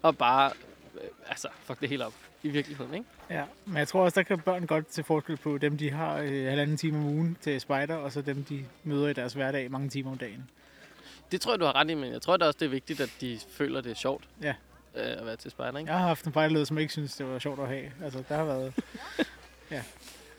og 0.02 0.18
bare, 0.18 0.50
øh, 0.94 1.08
altså, 1.28 1.48
fuck 1.64 1.80
det 1.80 1.88
hele 1.88 2.06
op 2.06 2.12
i 2.42 2.48
virkeligheden, 2.48 2.94
ikke? 2.94 3.06
Ja, 3.30 3.44
men 3.66 3.76
jeg 3.76 3.88
tror 3.88 4.04
også, 4.04 4.14
der 4.20 4.22
kan 4.22 4.40
børn 4.40 4.66
godt 4.66 4.86
til 4.86 5.04
forskel 5.04 5.36
på 5.36 5.58
dem, 5.58 5.78
de 5.78 5.90
har 5.90 6.16
øh, 6.18 6.46
halvanden 6.46 6.76
time 6.76 6.98
om 6.98 7.04
ugen 7.04 7.36
til 7.40 7.60
spejder, 7.60 7.94
og 7.96 8.12
så 8.12 8.22
dem, 8.22 8.44
de 8.44 8.64
møder 8.84 9.08
i 9.08 9.12
deres 9.12 9.32
hverdag 9.32 9.70
mange 9.70 9.88
timer 9.88 10.10
om 10.10 10.18
dagen. 10.18 10.50
Det 11.32 11.40
tror 11.40 11.52
jeg, 11.52 11.60
du 11.60 11.64
har 11.64 11.74
ret 11.76 11.90
i, 11.90 11.94
men 11.94 12.12
jeg 12.12 12.22
tror 12.22 12.36
da 12.36 12.44
også, 12.46 12.56
det 12.60 12.66
er 12.66 12.70
vigtigt, 12.70 13.00
at 13.00 13.10
de 13.20 13.38
føler, 13.50 13.80
det 13.80 13.90
er 13.90 13.94
sjovt 13.94 14.24
Ja. 14.42 14.54
øh, 14.94 15.18
at 15.20 15.26
være 15.26 15.36
til 15.36 15.50
spejder, 15.50 15.78
ikke? 15.78 15.90
Jeg 15.90 16.00
har 16.00 16.06
haft 16.06 16.24
en 16.26 16.32
fejlleder, 16.32 16.64
som 16.64 16.78
ikke 16.78 16.92
synes, 16.92 17.16
det 17.16 17.26
var 17.26 17.38
sjovt 17.38 17.60
at 17.60 17.68
have. 17.68 17.84
Altså, 18.04 18.22
der 18.28 18.36
har 18.36 18.44
været... 18.44 18.74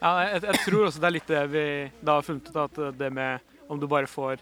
Ja, 0.02 0.08
jeg, 0.16 0.44
jeg 0.44 0.56
tror 0.66 0.86
også 0.86 1.00
det 1.00 1.06
er 1.06 1.14
litt 1.14 1.28
det 1.28 1.40
vi 1.52 1.64
da 2.08 2.12
har 2.16 2.22
funnet 2.24 2.48
ut, 2.50 2.78
at 2.80 3.00
det 3.00 3.10
med 3.14 3.40
om 3.70 3.80
du 3.82 3.88
bare 3.92 4.08
får 4.08 4.38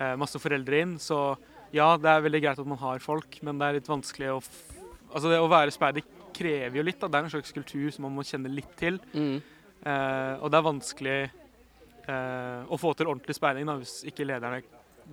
eh, 0.00 0.12
masse 0.18 0.38
foreldre 0.38 0.78
inn, 0.84 0.92
så 1.02 1.34
ja, 1.72 1.88
det 2.00 2.10
er 2.10 2.24
veldig 2.26 2.42
greit 2.44 2.60
at 2.60 2.68
man 2.68 2.80
har 2.80 3.02
folk, 3.02 3.38
men 3.44 3.60
det 3.60 3.68
er 3.68 3.80
litt 3.80 3.90
vanskelig 3.90 4.36
å 4.36 4.42
Altså, 5.12 5.28
det 5.28 5.42
å 5.44 5.48
være 5.50 5.68
speider 5.74 6.06
krever 6.32 6.78
jo 6.78 6.82
litt, 6.86 6.96
da. 7.02 7.08
Det 7.12 7.18
er 7.18 7.26
en 7.26 7.32
slags 7.34 7.52
kultur 7.52 7.90
som 7.92 8.06
man 8.06 8.14
må 8.16 8.22
kjenne 8.24 8.48
litt 8.48 8.70
til. 8.80 8.96
Mm. 9.12 9.42
Eh, 9.84 10.34
og 10.38 10.48
det 10.48 10.58
er 10.58 10.64
vanskelig 10.64 11.16
eh, 11.20 12.62
å 12.64 12.78
få 12.80 12.94
til 12.96 13.10
ordentlig 13.10 13.36
speiding 13.36 13.68
da, 13.68 13.76
hvis 13.82 13.98
ikke 14.08 14.24
lederne 14.24 14.62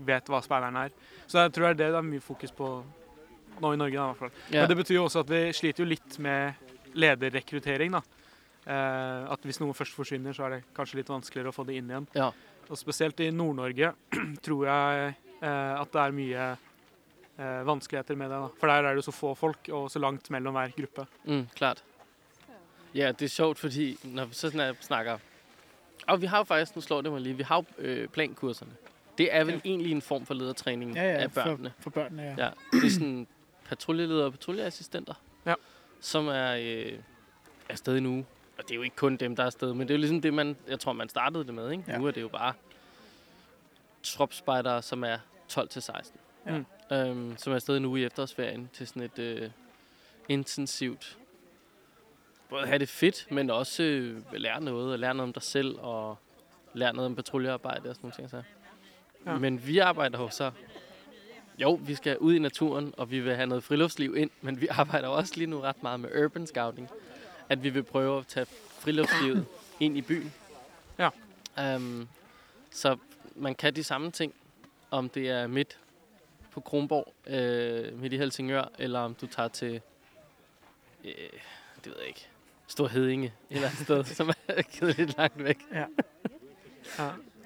vet 0.07 0.31
hva 0.31 0.39
speideren 0.45 0.79
er. 0.85 0.95
Så 1.27 1.43
jeg 1.43 1.51
tror 1.55 1.67
det 1.67 1.73
er 1.73 1.79
det 1.81 1.91
det 1.97 1.99
er 1.99 2.07
mye 2.13 2.23
fokus 2.23 2.55
på 2.55 2.71
nå 3.59 3.73
i 3.75 3.81
Norge. 3.81 3.97
Da, 3.97 4.05
i 4.05 4.13
hvert 4.13 4.23
fall. 4.23 4.35
Ja. 4.53 4.61
Men 4.61 4.71
det 4.71 4.79
betyr 4.79 4.99
jo 5.01 5.05
også 5.09 5.25
at 5.25 5.33
vi 5.35 5.43
sliter 5.59 5.83
jo 5.83 5.91
litt 5.91 6.19
med 6.23 6.95
lederrekruttering. 6.95 7.99
da. 7.99 8.03
Eh, 8.69 9.31
at 9.33 9.47
hvis 9.47 9.59
noe 9.59 9.75
først 9.75 9.95
forsvinner, 9.97 10.35
så 10.35 10.47
er 10.47 10.57
det 10.57 10.65
kanskje 10.77 11.01
litt 11.01 11.11
vanskeligere 11.11 11.51
å 11.51 11.55
få 11.55 11.65
det 11.67 11.79
inn 11.79 11.89
igjen. 11.91 12.07
Ja. 12.15 12.31
Og 12.69 12.77
spesielt 12.77 13.19
i 13.25 13.31
Nord-Norge 13.33 13.95
tror 14.45 14.69
jeg 14.69 15.17
at 15.47 15.87
det 15.93 16.01
er 16.01 16.11
mye 16.11 16.57
eh, 17.39 17.67
vanskeligheter 17.67 18.15
med 18.15 18.25
det. 18.29 18.35
da. 18.41 18.47
For 18.59 18.67
der 18.67 18.73
er 18.73 18.81
det 18.89 18.95
jo 18.95 19.01
så 19.01 19.11
få 19.11 19.33
folk, 19.35 19.69
og 19.71 19.91
så 19.91 19.99
langt 19.99 20.29
mellom 20.31 20.53
hver 20.53 20.69
gruppe. 20.77 21.05
Mm, 21.25 21.47
klart. 21.55 21.83
Ja, 22.95 23.11
det 23.11 23.21
er 23.25 23.29
sjovt, 23.29 23.59
fordi 23.59 23.97
når 24.03 24.25
vi 24.25 24.33
så 24.33 24.49
snak- 24.49 24.81
snakker... 24.83 25.17
Og 26.07 26.21
vi 26.21 26.25
har 26.25 26.37
jo 26.37 26.43
faktisk, 26.43 26.75
nu 26.75 26.81
slår 26.81 27.01
det 27.01 27.11
mig 27.11 27.21
lige, 27.21 27.37
vi 27.37 27.43
har 27.43 27.55
jo 27.55 27.63
øh, 27.77 28.07
plankurserne. 28.07 28.71
Det 29.17 29.35
er 29.35 29.43
vel 29.43 29.53
Ja. 29.53 29.59
egentlig 29.65 29.91
en 29.91 30.01
form 30.01 30.25
for 30.25 30.33
ledertræning 30.33 30.95
Ja, 30.95 31.03
ja, 31.03 31.17
af 31.17 31.31
børnene. 31.31 31.73
For, 31.75 31.83
for 31.83 31.89
børnene, 31.89 32.21
ja. 32.23 32.29
Ja, 32.45 32.49
det 32.71 32.85
er 32.85 32.89
sådan 32.89 33.27
patruljeledere 33.69 34.25
og 34.25 34.31
patruljeassistenter, 34.31 35.13
Ja. 35.45 35.53
som 35.99 36.27
er 36.27 36.55
øh, 36.61 36.99
afsted 37.69 37.95
i 37.95 37.97
en 37.97 38.05
uge. 38.05 38.25
Og 38.57 38.63
det 38.63 38.71
er 38.71 38.75
jo 38.75 38.81
ikke 38.81 38.95
kun 38.95 39.15
dem, 39.17 39.35
der 39.35 39.43
er 39.43 39.47
afsted, 39.47 39.73
men 39.73 39.87
det 39.87 39.93
er 39.93 39.97
jo 39.97 39.99
ligesom 39.99 40.21
det, 40.21 40.33
man, 40.33 40.55
jeg 40.67 40.79
tror, 40.79 40.93
man 40.93 41.09
startede 41.09 41.43
det 41.45 41.53
med. 41.53 41.71
Ikke? 41.71 41.83
Ja. 41.87 41.97
Nu 41.97 42.07
er 42.07 42.11
det 42.11 42.21
jo 42.21 42.27
bare 42.27 42.53
tropspejdere, 44.03 44.81
som 44.81 45.03
er 45.03 45.17
12-16. 45.51 46.11
Ja. 46.45 46.61
Øhm, 46.91 47.37
som 47.37 47.51
er 47.51 47.55
afsted 47.55 47.77
en 47.77 47.85
uge 47.85 48.01
i 48.01 48.03
efterårsferien 48.03 48.69
til 48.73 48.87
sådan 48.87 49.01
et 49.01 49.19
øh, 49.19 49.49
intensivt 50.29 51.17
både 52.49 52.67
have 52.67 52.79
det 52.79 52.89
fedt, 52.89 53.27
men 53.31 53.49
også 53.49 53.83
øh, 53.83 54.21
lære 54.33 54.61
noget, 54.61 54.91
og 54.91 54.99
lære 54.99 55.13
noget 55.13 55.27
om 55.29 55.33
dig 55.33 55.43
selv, 55.43 55.79
og 55.79 56.17
lære 56.73 56.93
noget 56.93 57.05
om 57.05 57.15
patruljearbejde 57.15 57.89
og 57.89 57.95
sådan 57.95 57.99
nogle 58.01 58.15
ting. 58.15 58.29
Så. 58.29 58.43
Ja. 59.25 59.37
Men 59.37 59.67
vi 59.67 59.77
arbejder 59.77 60.19
jo 60.19 60.29
så 60.29 60.51
Jo, 61.61 61.79
vi 61.81 61.95
skal 61.95 62.17
ud 62.17 62.33
i 62.33 62.39
naturen, 62.39 62.93
og 62.97 63.11
vi 63.11 63.19
vil 63.19 63.35
have 63.35 63.47
noget 63.47 63.63
friluftsliv 63.63 64.17
ind, 64.17 64.29
men 64.41 64.61
vi 64.61 64.67
arbejder 64.79 65.07
også 65.07 65.33
lige 65.35 65.47
nu 65.47 65.59
ret 65.59 65.83
meget 65.83 65.99
med 65.99 66.23
urban 66.23 66.47
scouting. 66.47 66.89
At 67.49 67.63
vi 67.63 67.69
vil 67.69 67.83
prøve 67.83 68.19
at 68.19 68.27
tage 68.27 68.45
friluftslivet 68.79 69.45
ind 69.79 69.97
i 69.97 70.01
byen. 70.01 70.33
Ja. 70.99 71.09
Um, 71.75 72.07
så 72.71 72.97
man 73.39 73.55
kan 73.55 73.75
de 73.75 73.83
samme 73.83 74.11
ting, 74.11 74.33
om 74.91 75.09
det 75.09 75.29
er 75.29 75.47
midt 75.47 75.77
på 76.51 76.61
Kronborg, 76.61 77.13
øh, 77.27 78.01
midt 78.01 78.13
i 78.13 78.17
Helsingør, 78.17 78.71
eller 78.79 78.99
om 78.99 79.15
du 79.15 79.27
tager 79.27 79.49
til, 79.49 79.81
øh, 81.05 81.11
det 81.83 81.85
ved 81.85 81.95
jeg 81.99 82.07
ikke, 82.07 82.27
Stor 82.67 82.87
Hedinge, 82.87 83.27
et 83.49 83.55
eller 83.55 83.67
andet 83.67 83.83
sted, 83.83 84.03
som 84.17 84.29
er 84.47 84.61
kedeligt 84.61 85.17
langt 85.17 85.43
væk. 85.43 85.65
Ja. 85.73 85.85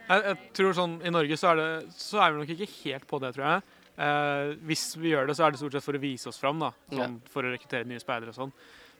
Jeg, 0.09 0.23
jeg 0.25 0.37
tror 0.53 0.75
sånn, 0.75 0.97
I 1.05 1.11
Norge 1.13 1.37
så 1.39 1.53
er, 1.53 1.59
det, 1.59 1.93
så 1.95 2.19
er 2.19 2.33
vi 2.33 2.41
nok 2.41 2.51
ikke 2.55 2.71
helt 2.83 3.07
på 3.07 3.19
det, 3.23 3.31
tror 3.35 3.45
jeg. 3.47 3.61
Eh, 3.93 4.53
hvis 4.67 4.87
vi 4.97 5.13
gjør 5.13 5.29
det, 5.29 5.37
så 5.37 5.45
er 5.45 5.53
det 5.53 5.61
stort 5.61 5.77
sett 5.77 5.85
for 5.85 5.95
å 5.95 6.01
vise 6.01 6.29
oss 6.31 6.39
fram. 6.41 6.59
da, 6.59 6.71
sånn, 6.91 7.19
For 7.31 7.45
å 7.45 7.53
rekruttere 7.53 7.87
nye 7.87 8.01
speidere 8.01 8.33
og 8.33 8.39
sånn. 8.39 8.53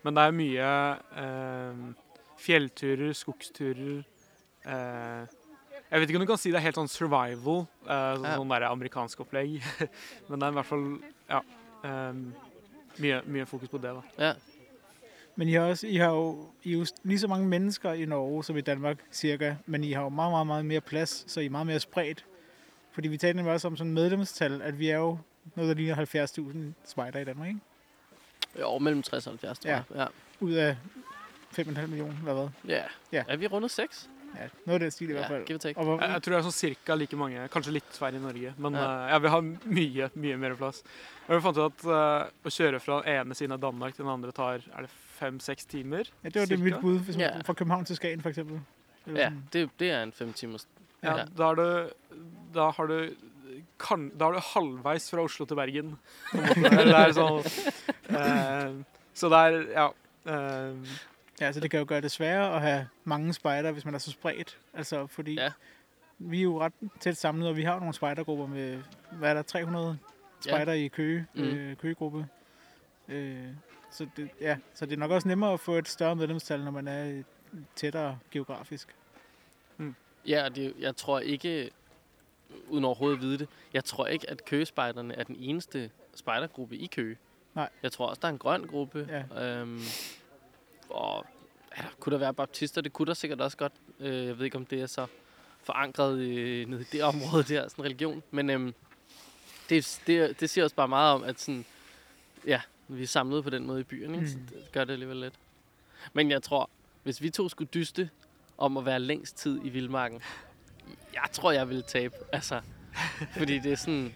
Men 0.04 0.16
det 0.16 0.24
er 0.24 0.36
mye 0.38 0.70
eh, 1.24 1.82
fjellturer, 2.44 3.12
skogsturer 3.16 4.04
eh, 4.64 5.34
Jeg 5.90 6.00
vet 6.00 6.08
ikke 6.10 6.18
om 6.20 6.26
du 6.26 6.32
kan 6.32 6.38
si 6.38 6.50
det 6.50 6.56
er 6.58 6.64
helt 6.64 6.76
sånn 6.78 6.88
survival, 6.88 7.66
eh, 7.86 8.16
sånn, 8.16 8.24
Ja. 8.24 8.36
sånn 8.36 8.48
der 8.50 8.66
amerikansk 8.70 9.20
opplegg. 9.20 9.62
Men 10.28 10.40
det 10.40 10.46
er 10.46 10.50
i 10.50 10.58
hvert 10.58 10.66
fall 10.66 10.98
ja, 11.30 11.40
eh, 11.84 12.14
mye, 12.98 13.20
mye 13.26 13.46
fokus 13.46 13.68
på 13.68 13.78
det. 13.78 13.94
da. 13.94 14.02
Ja, 14.18 14.32
Men 15.36 15.48
I 15.48 15.52
har, 15.54 15.68
også, 15.70 15.86
I 15.86 15.96
har 15.96 16.10
jo 16.14 16.48
I 16.64 16.72
jo 16.72 16.86
lige 17.02 17.18
så 17.18 17.26
mange 17.28 17.46
mennesker 17.48 17.92
i 17.92 18.04
Norge 18.06 18.44
som 18.44 18.56
i 18.56 18.60
Danmark, 18.60 18.98
cirka. 19.12 19.56
Men 19.66 19.84
I 19.84 19.92
har 19.92 20.02
jo 20.02 20.08
meget, 20.08 20.30
meget, 20.32 20.46
meget 20.46 20.64
mere 20.64 20.80
plads, 20.80 21.24
så 21.32 21.40
I 21.40 21.46
er 21.46 21.50
meget 21.50 21.66
mere 21.66 21.80
spredt. 21.80 22.24
Fordi 22.92 23.08
vi 23.08 23.16
talte 23.16 23.36
nemlig 23.36 23.52
også 23.54 23.66
om 23.68 23.76
sådan 23.76 23.92
medlemstal, 23.92 24.62
at 24.62 24.78
vi 24.78 24.88
er 24.88 24.96
jo 24.98 25.18
noget, 25.54 25.68
der 25.68 25.74
ligner 25.82 25.94
70.000 25.94 26.74
spejder 26.90 27.20
i 27.20 27.24
Danmark, 27.24 27.48
ikke? 27.48 27.60
jo, 28.60 28.78
mellem 28.78 29.02
60 29.02 29.26
og 29.26 29.30
70, 29.32 29.58
tror 29.58 29.70
Ja. 29.70 29.74
jeg. 29.76 29.84
Ja. 29.96 30.06
Ud 30.40 30.52
af 30.52 30.76
5,5 31.52 31.86
millioner, 31.86 32.14
eller 32.18 32.34
hvad? 32.34 32.48
Ja. 32.76 32.82
Ja. 33.12 33.24
Er 33.28 33.36
vi 33.36 33.46
rundet 33.46 33.70
6? 33.70 34.10
Ja, 34.34 34.48
noget 34.66 34.74
af 34.74 34.80
den 34.80 34.90
stil 34.90 35.10
i 35.10 35.12
hvert 35.14 35.30
Ja, 35.30 35.36
fald. 35.36 35.54
or 35.54 35.58
take. 35.58 35.78
Og 35.78 35.84
hvor, 35.84 36.00
Jeg, 36.00 36.10
jeg 36.10 36.22
tror 36.22 36.32
det 36.32 36.38
er 36.38 36.46
sånn 36.48 36.52
cirka 36.58 36.94
like 36.98 37.16
mange, 37.16 37.48
kanskje 37.48 37.72
litt 37.72 37.92
færre 37.98 38.16
i 38.18 38.22
Norge. 38.22 38.54
Men 38.58 38.74
Ja. 38.74 38.82
ja. 38.82 39.08
ja, 39.14 39.18
vi 39.18 39.28
har 39.28 39.40
mye 39.42 40.10
mye 40.14 40.36
mer 40.36 40.54
plass. 40.58 40.82
Og 41.28 41.36
vi 41.36 41.40
fant 41.40 41.56
ut 41.58 41.72
at 41.72 41.84
eh, 41.84 42.30
å 42.44 42.50
kjøre 42.50 42.80
fra 42.80 43.02
ene 43.06 43.34
siden 43.34 43.52
av 43.52 43.60
Danmark 43.60 43.94
til 43.94 44.04
den 44.04 44.12
andre 44.12 44.32
tar 44.32 44.54
er 44.74 44.82
det 44.88 44.90
fem-seks 45.20 45.64
timer. 45.70 46.04
ja, 46.24 46.30
det 46.30 46.40
var 46.40 46.46
det 46.46 46.58
cirka. 46.58 46.64
mit 46.64 46.80
bud, 46.82 47.00
hvis 47.06 47.16
man 47.16 47.26
Ja. 47.26 47.42
fra 47.46 47.54
København 47.54 47.84
til 47.86 47.96
Skagen. 47.96 48.22
Eller 49.06 49.20
Ja, 49.20 49.30
det, 49.52 49.70
det 49.78 49.90
er 49.90 50.02
en 50.02 50.12
5 50.12 50.32
timers. 50.32 50.66
Ja, 51.02 51.16
Ja. 51.18 51.24
Da, 51.36 51.50
er 51.50 51.54
du, 51.54 51.90
da 52.54 52.70
har 52.70 52.86
du 52.86 53.14
kan, 53.78 54.10
Da 54.18 54.28
er 54.28 54.32
du 54.32 54.40
halvveis 54.40 55.10
fra 55.10 55.22
Oslo 55.22 55.44
til 55.46 55.56
Bergen. 55.56 55.98
Det 56.32 56.94
er 56.94 57.12
sånn 57.12 57.44
eh, 58.08 58.72
Så 59.14 59.28
det 59.28 59.38
er 59.38 59.72
Ja. 59.74 59.90
eh, 60.26 60.74
Ja, 61.40 61.46
altså 61.46 61.60
det 61.60 61.70
kan 61.70 61.80
jo 61.80 61.86
gøre 61.88 62.00
det 62.00 62.10
sværere 62.10 62.54
at 62.56 62.60
have 62.62 62.88
mange 63.04 63.32
spejder, 63.34 63.72
hvis 63.72 63.84
man 63.84 63.94
er 63.94 63.98
så 63.98 64.10
spredt. 64.10 64.58
Altså, 64.74 65.06
fordi 65.06 65.34
Ja. 65.34 65.52
vi 66.18 66.38
er 66.38 66.42
jo 66.42 66.60
ret 66.60 66.72
tæt 67.00 67.16
samlet, 67.16 67.48
og 67.48 67.56
vi 67.56 67.62
har 67.62 67.78
nogle 67.78 67.94
spejdergrupper 67.94 68.46
med, 68.46 68.82
hvad 69.12 69.30
er 69.30 69.34
der, 69.34 69.42
300 69.42 69.98
spejder 70.40 70.72
i 70.72 70.88
Køge, 70.88 71.26
Mm. 71.34 71.42
øh, 71.42 71.76
Køgegruppe. 71.76 72.26
Øh, 73.08 73.46
så, 73.90 74.06
det, 74.16 74.28
ja, 74.40 74.56
så 74.74 74.86
det 74.86 74.92
er 74.92 74.96
nok 74.96 75.10
også 75.10 75.28
nemmere 75.28 75.52
at 75.52 75.60
få 75.60 75.74
et 75.74 75.88
større 75.88 76.16
medlemstal, 76.16 76.60
når 76.64 76.70
man 76.70 76.88
er 76.88 77.22
tættere 77.76 78.18
geografisk. 78.30 78.94
Ja, 80.26 80.44
og 80.44 80.56
det, 80.56 80.74
jeg 80.78 80.96
tror 80.96 81.20
ikke, 81.20 81.70
uden 82.68 82.84
overhovedet 82.84 83.16
at 83.16 83.22
vide 83.22 83.38
det, 83.38 83.48
jeg 83.72 83.84
tror 83.84 84.06
ikke, 84.06 84.30
at 84.30 84.44
Køgespejderne 84.44 85.14
er 85.14 85.24
den 85.24 85.36
eneste 85.38 85.90
spejdergruppe 86.14 86.76
i 86.76 86.86
Køge. 86.86 87.16
Nej. 87.54 87.68
Jeg 87.82 87.92
tror 87.92 88.06
også, 88.06 88.20
der 88.20 88.28
er 88.28 88.32
en 88.32 88.38
grøn 88.38 88.64
gruppe. 88.66 89.24
Ja. 89.38 89.44
Øhm, 89.60 89.80
og 90.88 91.26
ja, 91.78 91.82
kunne 92.00 92.12
der 92.12 92.18
være 92.18 92.34
baptister? 92.34 92.80
Det 92.80 92.92
kunne 92.92 93.06
der 93.06 93.14
sikkert 93.14 93.40
også 93.40 93.56
godt. 93.56 93.72
Øh, 94.00 94.26
jeg 94.26 94.38
ved 94.38 94.44
ikke, 94.44 94.56
om 94.56 94.66
det 94.66 94.82
er 94.82 94.86
så 94.86 95.06
forankret 95.62 96.18
øh, 96.18 96.68
nede 96.68 96.80
i 96.80 96.84
det 96.92 97.02
område 97.02 97.42
der, 97.42 97.68
sådan 97.68 97.84
religion. 97.84 98.22
Men 98.30 98.50
øhm, 98.50 98.74
det, 99.68 100.00
det, 100.06 100.40
det 100.40 100.50
siger 100.50 100.64
også 100.64 100.76
bare 100.76 100.88
meget 100.88 101.14
om, 101.14 101.22
at 101.24 101.40
sådan, 101.40 101.64
ja, 102.46 102.60
vi 102.88 103.02
er 103.02 103.06
samlet 103.06 103.44
på 103.44 103.50
den 103.50 103.66
måde 103.66 103.80
i 103.80 103.84
byen, 103.84 104.14
ikke? 104.14 104.30
Så 104.30 104.36
Mm. 104.38 104.46
det 104.46 104.72
gør 104.72 104.84
det 104.84 104.92
alligevel 104.92 105.16
lidt. 105.16 105.34
Men 106.12 106.30
jeg 106.30 106.42
tror, 106.42 106.70
hvis 107.02 107.22
vi 107.22 107.30
to 107.30 107.48
skulle 107.48 107.68
dyste 107.74 108.10
om 108.58 108.76
at 108.76 108.86
være 108.86 109.00
længst 109.00 109.36
tid 109.36 109.60
i 109.64 109.68
vildmarken, 109.68 110.20
jeg 111.14 111.28
tror, 111.32 111.52
jeg 111.52 111.68
ville 111.68 111.82
tabe. 111.82 112.14
Altså, 112.32 112.60
fordi 113.36 113.58
det 113.58 113.72
er 113.72 113.76
sådan... 113.76 114.14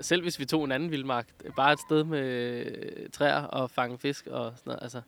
Selv 0.00 0.22
hvis 0.22 0.38
vi 0.38 0.44
tog 0.44 0.64
en 0.64 0.72
anden 0.72 0.90
vildmark, 0.90 1.26
bare 1.56 1.72
et 1.72 1.80
sted 1.80 2.04
med 2.04 3.10
træer 3.12 3.42
og 3.42 3.70
fange 3.70 3.98
fisk 3.98 4.26
og 4.26 4.52
sådan 4.56 4.62
noget. 4.70 4.82
Altså, 4.82 5.00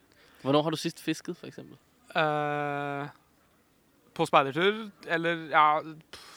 hvornår 0.42 0.62
har 0.62 0.71
du 0.71 0.76
sidst 0.76 1.00
fisket, 1.02 1.37
for 1.37 1.47
eksempel? 1.50 1.76
eh, 2.16 3.09
på 4.14 4.26
speidertur, 4.26 4.90
eller 5.07 5.45
ja 5.52 5.80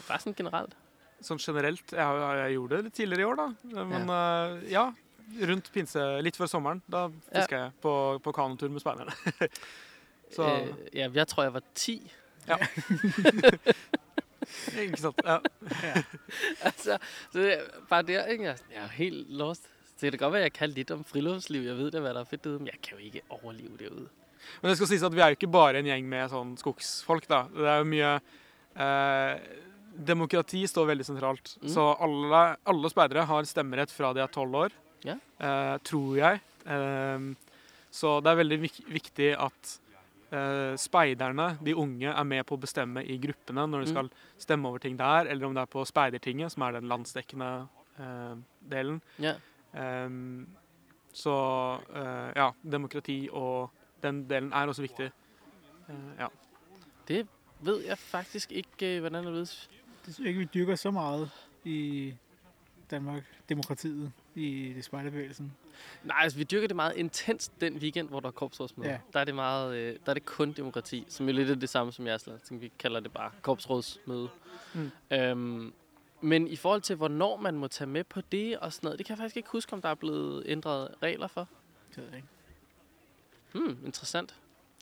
Bare 0.07 0.19
sådan 0.19 0.33
generelt. 0.37 0.73
Sånn 1.21 1.37
generelt. 1.39 1.91
Jeg, 1.93 2.03
har- 2.03 2.35
jeg 2.43 2.53
gjorde 2.57 2.75
det 2.75 2.83
litt 2.83 2.93
tidligere 2.97 3.21
i 3.21 3.25
år, 3.29 3.35
da. 3.35 3.47
Men 3.85 4.09
eh, 4.09 4.71
ja. 4.71 4.91
Rundt 5.47 5.69
pinse, 5.71 6.01
litt 6.21 6.35
før 6.35 6.45
sommeren. 6.51 6.81
Da 6.91 7.05
fiska 7.31 7.55
jeg 7.61 7.71
på, 7.81 7.93
på 8.23 8.31
kanotur 8.35 8.69
med 8.69 8.81
speiderne. 8.83 9.13
Så 10.35 10.43
Øh, 10.43 10.73
ja, 10.93 11.07
jeg 11.13 11.27
tror, 11.27 11.43
jeg 11.43 11.53
var 11.53 11.61
10. 11.75 12.11
Ikke 14.81 14.97
sant. 14.97 15.21
Ja. 15.25 15.37
altså, 16.65 16.97
så 17.31 17.39
det 17.39 17.59
bare 17.89 18.03
der, 18.07 18.25
ikke? 18.25 18.43
Jeg, 18.43 18.57
jeg 18.73 18.83
er 18.83 18.87
helt 18.97 19.29
lost. 19.29 19.67
Så 20.01 20.09
det 20.09 20.17
kan 20.17 20.25
godt 20.25 20.33
være, 20.33 20.47
at 20.47 20.49
jeg 20.49 20.53
kan 20.57 20.69
lidt 20.73 20.91
om 20.95 21.03
friluftsliv. 21.05 21.61
Jeg 21.67 21.77
ved 21.77 21.91
da, 21.93 21.99
hvad 22.01 22.15
der 22.17 22.23
er 22.23 22.29
fedt 22.29 22.43
derude, 22.47 22.59
men 22.63 22.71
jeg 22.71 22.79
kan 22.81 22.97
jo 22.97 23.05
ikke 23.05 23.21
overleve 23.29 23.77
derude. 23.77 24.07
Men 24.63 24.71
det 24.71 24.77
skal 24.79 24.87
sies 24.89 25.03
at 25.05 25.13
vi 25.13 25.21
er 25.21 25.29
jo 25.29 25.37
ikke 25.37 25.51
bare 25.53 25.77
en 25.77 25.85
gjeng 25.85 26.07
med 26.09 26.31
sånn 26.31 26.55
skogsfolk, 26.57 27.27
da. 27.29 27.43
Det 27.53 27.67
er 27.69 27.83
jo 27.83 27.89
mye 27.91 28.13
eh, 28.81 29.43
Demokrati 30.11 30.63
står 30.71 30.87
veldig 30.89 31.05
sentralt. 31.05 31.53
Mm. 31.61 31.67
Så 31.69 31.83
alle, 32.01 32.39
alle 32.71 32.89
speidere 32.89 33.25
har 33.29 33.45
stemmerett 33.45 33.91
fra 33.93 34.09
de 34.17 34.23
er 34.23 34.31
tolv 34.33 34.55
år. 34.63 34.73
Ja. 35.05 35.17
Eh, 35.37 35.75
tror 35.85 36.17
jeg. 36.17 36.41
Eh, 36.65 37.29
så 37.91 38.15
det 38.23 38.31
er 38.33 38.39
veldig 38.41 38.57
vik 38.63 38.79
viktig 38.97 39.29
at 39.37 39.75
eh, 40.31 40.73
speiderne, 40.79 41.51
de 41.61 41.75
unge, 41.77 42.07
er 42.09 42.23
med 42.25 42.45
på 42.47 42.55
å 42.57 42.63
bestemme 42.65 43.03
i 43.05 43.19
gruppene 43.21 43.67
når 43.67 43.85
de 43.85 43.91
Mm. 43.91 43.93
skal 43.93 44.09
stemme 44.39 44.65
over 44.71 44.79
ting 44.79 44.97
der, 44.97 45.27
eller 45.29 45.45
om 45.45 45.53
det 45.53 45.61
er 45.67 45.71
på 45.77 45.85
Speidertinget, 45.85 46.53
som 46.55 46.63
er 46.63 46.79
den 46.79 46.87
landsdekkende 46.89 47.51
eh, 47.99 48.35
delen. 48.71 49.01
Ja. 49.19 49.35
Ehm, 49.77 50.47
så 51.13 51.77
eh, 51.95 52.41
ja, 52.41 52.49
demokrati 52.71 53.29
og 53.31 53.71
den 54.03 54.29
delen 54.29 54.53
er 54.53 54.67
også 54.67 54.81
viktig. 54.81 55.11
Eh, 55.89 55.95
ja. 56.19 56.27
Det 57.07 57.27
ved 57.61 57.85
jeg 57.85 57.97
faktisk 57.97 58.51
ikke, 58.51 58.95
øh, 58.95 58.99
hvordan 58.99 59.25
det 59.25 59.33
ved. 59.33 59.39
Det 60.05 60.13
synes 60.13 60.19
ikke, 60.19 60.39
vi 60.39 60.45
dyrker 60.53 60.75
så 60.75 60.91
meget 60.91 61.29
i 61.63 62.13
Danmark, 62.91 63.23
demokratiet, 63.49 64.11
i 64.35 64.73
det 64.75 64.85
spejderbevægelsen. 64.85 65.53
Nej, 66.03 66.17
altså 66.21 66.37
vi 66.37 66.43
dyrker 66.43 66.67
det 66.67 66.75
meget 66.75 66.95
intenst 66.95 67.61
den 67.61 67.77
weekend, 67.77 68.09
hvor 68.09 68.19
der 68.19 68.27
er 68.27 68.31
korpsrådsmøde. 68.31 68.89
Ja. 68.89 68.97
Der 69.13 69.19
er 69.19 69.23
det 69.23 69.35
meget, 69.35 69.75
øh, 69.75 69.95
der 70.05 70.09
er 70.09 70.13
det 70.13 70.25
kun 70.25 70.51
demokrati, 70.51 71.05
som 71.07 71.27
jo 71.27 71.33
lidt 71.33 71.49
er 71.49 71.55
det 71.55 71.69
samme 71.69 71.91
som 71.91 72.07
jeres 72.07 72.27
landsting. 72.27 72.61
Vi 72.61 72.71
kalder 72.79 72.99
det 72.99 73.11
bare 73.11 73.31
korpsrådsmøde. 73.41 74.29
Mm. 74.73 74.91
Øhm, 75.11 75.73
men 76.21 76.47
i 76.47 76.55
forhold 76.55 76.81
til, 76.81 76.95
hvornår 76.95 77.37
man 77.37 77.57
må 77.57 77.67
tage 77.67 77.87
med 77.87 78.03
på 78.03 78.21
det 78.21 78.59
og 78.59 78.73
sådan 78.73 78.87
noget, 78.87 78.97
det 78.97 79.05
kan 79.05 79.13
jeg 79.13 79.17
faktisk 79.17 79.37
ikke 79.37 79.49
huske, 79.49 79.73
om 79.73 79.81
der 79.81 79.89
er 79.89 79.95
blevet 79.95 80.43
ændret 80.45 80.95
regler 81.03 81.27
for. 81.27 81.47
Det 81.89 81.97
ved 81.97 82.05
jeg 82.05 82.15
ikke. 82.15 82.27
Hmm, 83.53 83.85
interessant. 83.85 84.35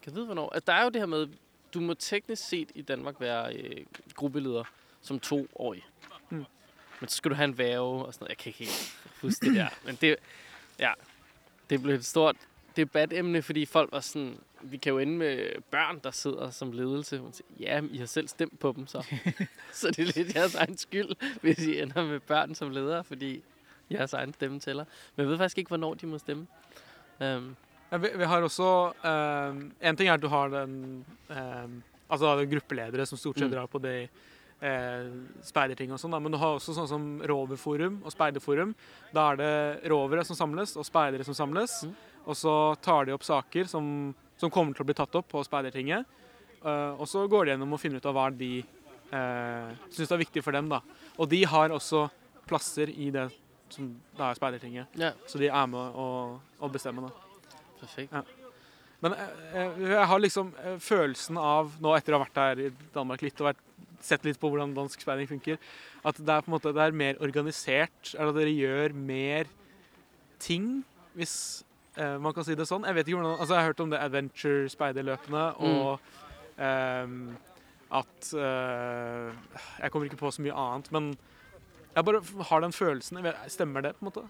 Kan 0.03 0.15
vide, 0.15 0.25
hvornår? 0.25 0.49
Altså, 0.53 0.65
der 0.65 0.73
er 0.73 0.83
jo 0.83 0.89
det 0.89 1.01
her 1.01 1.05
med, 1.05 1.27
du 1.73 1.79
må 1.79 1.93
teknisk 1.93 2.47
set 2.47 2.71
i 2.75 2.81
Danmark 2.81 3.15
være 3.19 3.55
øh, 3.55 3.85
gruppeleder 4.15 4.63
som 5.01 5.19
toårig. 5.19 5.85
Mm. 6.29 6.45
Men 6.99 7.09
så 7.09 7.15
skal 7.15 7.31
du 7.31 7.35
have 7.35 7.45
en 7.45 7.57
værge 7.57 8.05
og 8.05 8.13
sådan 8.13 8.23
noget. 8.23 8.29
Jeg 8.29 8.37
kan 8.37 8.49
ikke 8.49 8.59
helt 8.59 8.97
huske 9.21 9.45
det 9.45 9.55
der. 9.55 9.67
Men 9.85 9.95
det, 10.01 10.15
ja, 10.79 10.93
det 11.69 11.81
blev 11.81 11.95
et 11.95 12.05
stort 12.05 12.35
debatemne, 12.75 13.41
fordi 13.41 13.65
folk 13.65 13.91
var 13.91 13.99
sådan, 13.99 14.39
vi 14.61 14.77
kan 14.77 14.93
jo 14.93 14.99
ende 14.99 15.17
med 15.17 15.61
børn, 15.71 15.99
der 16.03 16.11
sidder 16.11 16.49
som 16.49 16.71
ledelse. 16.71 17.21
Man 17.21 17.33
siger, 17.33 17.47
ja, 17.59 17.81
I 17.91 17.97
har 17.97 18.05
selv 18.05 18.27
stemt 18.27 18.59
på 18.59 18.73
dem, 18.77 18.87
så. 18.87 19.03
så 19.73 19.87
det 19.87 19.99
er 19.99 20.11
lidt 20.15 20.35
jeres 20.35 20.55
egen 20.55 20.77
skyld, 20.77 21.15
hvis 21.41 21.59
I 21.59 21.79
ender 21.81 22.03
med 22.05 22.19
børn 22.19 22.55
som 22.55 22.69
ledere, 22.71 23.03
fordi 23.03 23.43
jeres 23.91 24.13
egen 24.13 24.33
stemme 24.33 24.59
tæller. 24.59 24.85
Men 25.15 25.23
jeg 25.23 25.31
ved 25.31 25.37
faktisk 25.37 25.57
ikke, 25.57 25.67
hvornår 25.67 25.93
de 25.93 26.05
må 26.07 26.17
stemme. 26.17 26.47
Um, 27.19 27.55
Ja, 27.91 27.97
vi, 27.97 28.09
vi 28.15 28.23
har 28.23 28.41
også 28.45 28.93
ehm, 29.05 29.71
En 29.81 29.95
ting 29.97 30.09
er 30.09 30.13
at 30.13 30.21
du 30.21 30.27
har 30.27 30.47
den 30.47 31.05
ehm, 31.29 31.79
Altså 32.09 32.35
det 32.37 32.43
er 32.45 32.51
gruppeledere 32.51 33.05
som 33.05 33.17
stort 33.17 33.39
sett 33.39 33.49
Mm. 33.49 33.55
drar 33.55 33.67
på 33.67 33.79
de 33.81 34.07
eh, 34.61 35.09
speiderting 35.41 35.91
og 35.91 35.99
sånn, 35.99 36.15
men 36.21 36.31
du 36.31 36.37
har 36.37 36.57
også 36.57 36.73
sånn 36.73 36.87
som 36.87 37.21
Roverforum 37.21 38.01
og 38.03 38.11
Speiderforum. 38.11 38.75
Da 39.13 39.31
er 39.31 39.35
det 39.37 39.89
rovere 39.89 40.25
som 40.25 40.35
samles, 40.35 40.75
og 40.77 40.85
speidere 40.85 41.23
som 41.23 41.33
samles. 41.33 41.83
Mm. 41.83 41.93
Og 42.25 42.35
så 42.35 42.75
tar 42.81 43.05
de 43.05 43.13
opp 43.13 43.23
saker 43.23 43.65
som, 43.65 44.13
som 44.39 44.51
kommer 44.53 44.75
til 44.75 44.85
å 44.85 44.89
bli 44.89 44.97
tatt 44.97 45.19
opp 45.19 45.29
på 45.31 45.43
Speidertinget. 45.45 46.07
Eh, 46.59 46.93
og 46.95 47.05
så 47.09 47.25
går 47.29 47.45
de 47.45 47.53
gjennom 47.53 47.75
og 47.75 47.81
finner 47.81 48.01
ut 48.01 48.09
av 48.09 48.15
hva 48.17 48.29
de 48.33 48.53
uh, 49.11 49.69
syns 49.91 50.11
er 50.11 50.23
viktig 50.23 50.43
for 50.45 50.55
dem. 50.55 50.71
da. 50.71 50.81
Og 51.17 51.29
de 51.31 51.43
har 51.47 51.75
også 51.75 52.07
plasser 52.49 52.91
i 52.91 53.11
det 53.13 53.29
som 53.73 53.89
da 54.17 54.29
er 54.29 54.37
Speidertinget. 54.39 54.99
Ja, 54.99 55.13
Så 55.29 55.41
de 55.41 55.49
er 55.49 55.69
med 55.69 55.97
å, 55.97 56.39
å 56.59 56.69
bestemme, 56.71 57.05
da. 57.05 57.57
perfekt. 57.79 58.35
Men 59.03 59.15
eh, 59.15 59.29
eh, 59.55 59.81
jeg 59.93 60.07
har 60.11 60.21
liksom 60.21 60.51
eh, 60.59 60.77
følelsen 60.83 61.39
av, 61.39 61.71
nå 61.79 61.93
etter 61.95 62.15
å 62.15 62.19
ha 62.19 62.25
vært 62.25 62.41
her 62.41 62.63
i 62.65 62.69
Danmark 62.95 63.23
litt 63.23 63.39
og 63.39 63.53
vært, 63.53 63.65
sett 64.03 64.23
litt 64.23 64.39
på 64.39 64.47
hvordan 64.47 64.71
dansk 64.75 65.01
speiding 65.03 65.27
funker, 65.27 65.57
at 66.07 66.19
det 66.19 66.31
er 66.31 66.43
på 66.43 66.47
en 66.47 66.53
måte 66.53 66.71
det 66.75 66.83
er 66.85 66.95
mer 66.95 67.17
organisert, 67.23 68.13
eller 68.13 68.31
at 68.31 68.37
dere 68.37 68.53
gjør 68.55 68.95
mer 68.95 69.49
ting, 70.39 70.69
hvis 71.19 71.33
eh, 71.99 72.15
man 72.21 72.33
kan 72.33 72.47
si 72.47 72.55
det 72.57 72.67
sånn. 72.69 72.87
Jeg 72.87 72.97
vet 72.97 73.07
ikke 73.07 73.19
hvordan, 73.19 73.39
altså 73.39 73.55
jeg 73.55 73.61
har 73.61 73.71
hørt 73.71 73.83
om 73.83 73.93
det 73.93 73.99
adventure-speiderløpene, 74.01 75.45
og 75.59 75.99
ehm, 76.57 77.37
at 77.89 78.33
eh, 78.33 79.33
Jeg 79.81 79.91
kommer 79.91 80.05
ikke 80.05 80.19
på 80.19 80.31
så 80.31 80.41
mye 80.45 80.53
annet, 80.53 80.91
men 80.91 81.17
jeg 81.95 82.05
bare 82.05 82.43
har 82.49 82.59
den 82.59 82.73
følelsen. 82.73 83.17
Jeg 83.17 83.23
vet, 83.23 83.51
stemmer 83.51 83.81
det, 83.81 83.95
på 83.95 84.05
en 84.05 84.11
måte? 84.11 84.27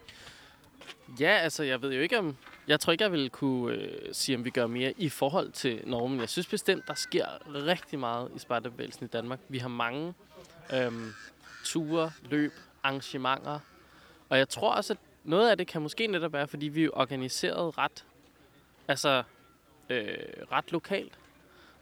Ja, 1.19 1.37
altså, 1.43 1.63
jeg 1.63 1.81
ved 1.81 1.93
jo 1.93 2.01
ikke 2.01 2.19
om... 2.19 2.37
Jeg 2.67 2.79
tror 2.79 2.91
ikke, 2.91 3.03
jeg 3.03 3.11
ville 3.11 3.29
kunne 3.29 3.73
øh, 3.73 4.13
sige, 4.13 4.37
om 4.37 4.45
vi 4.45 4.49
gør 4.49 4.67
mere 4.67 4.93
i 4.97 5.09
forhold 5.09 5.51
til 5.51 5.81
Norge, 5.85 6.09
men 6.09 6.19
jeg 6.19 6.29
synes 6.29 6.47
bestemt, 6.47 6.87
der 6.87 6.93
sker 6.93 7.25
rigtig 7.47 7.99
meget 7.99 8.31
i 8.35 8.39
spejderbevægelsen 8.39 9.05
i 9.05 9.07
Danmark. 9.07 9.39
Vi 9.47 9.57
har 9.57 9.67
mange 9.67 10.13
øhm, 10.73 11.13
ture, 11.63 12.11
løb, 12.29 12.53
arrangementer, 12.83 13.59
og 14.29 14.37
jeg 14.37 14.49
tror 14.49 14.73
også, 14.73 14.93
at 14.93 14.99
noget 15.23 15.49
af 15.49 15.57
det 15.57 15.67
kan 15.67 15.81
måske 15.81 16.07
netop 16.07 16.33
være, 16.33 16.47
fordi 16.47 16.67
vi 16.67 16.83
er 16.83 16.89
organiseret 16.93 17.77
ret, 17.77 18.05
altså, 18.87 19.23
øh, 19.89 20.17
ret 20.51 20.71
lokalt. 20.71 21.19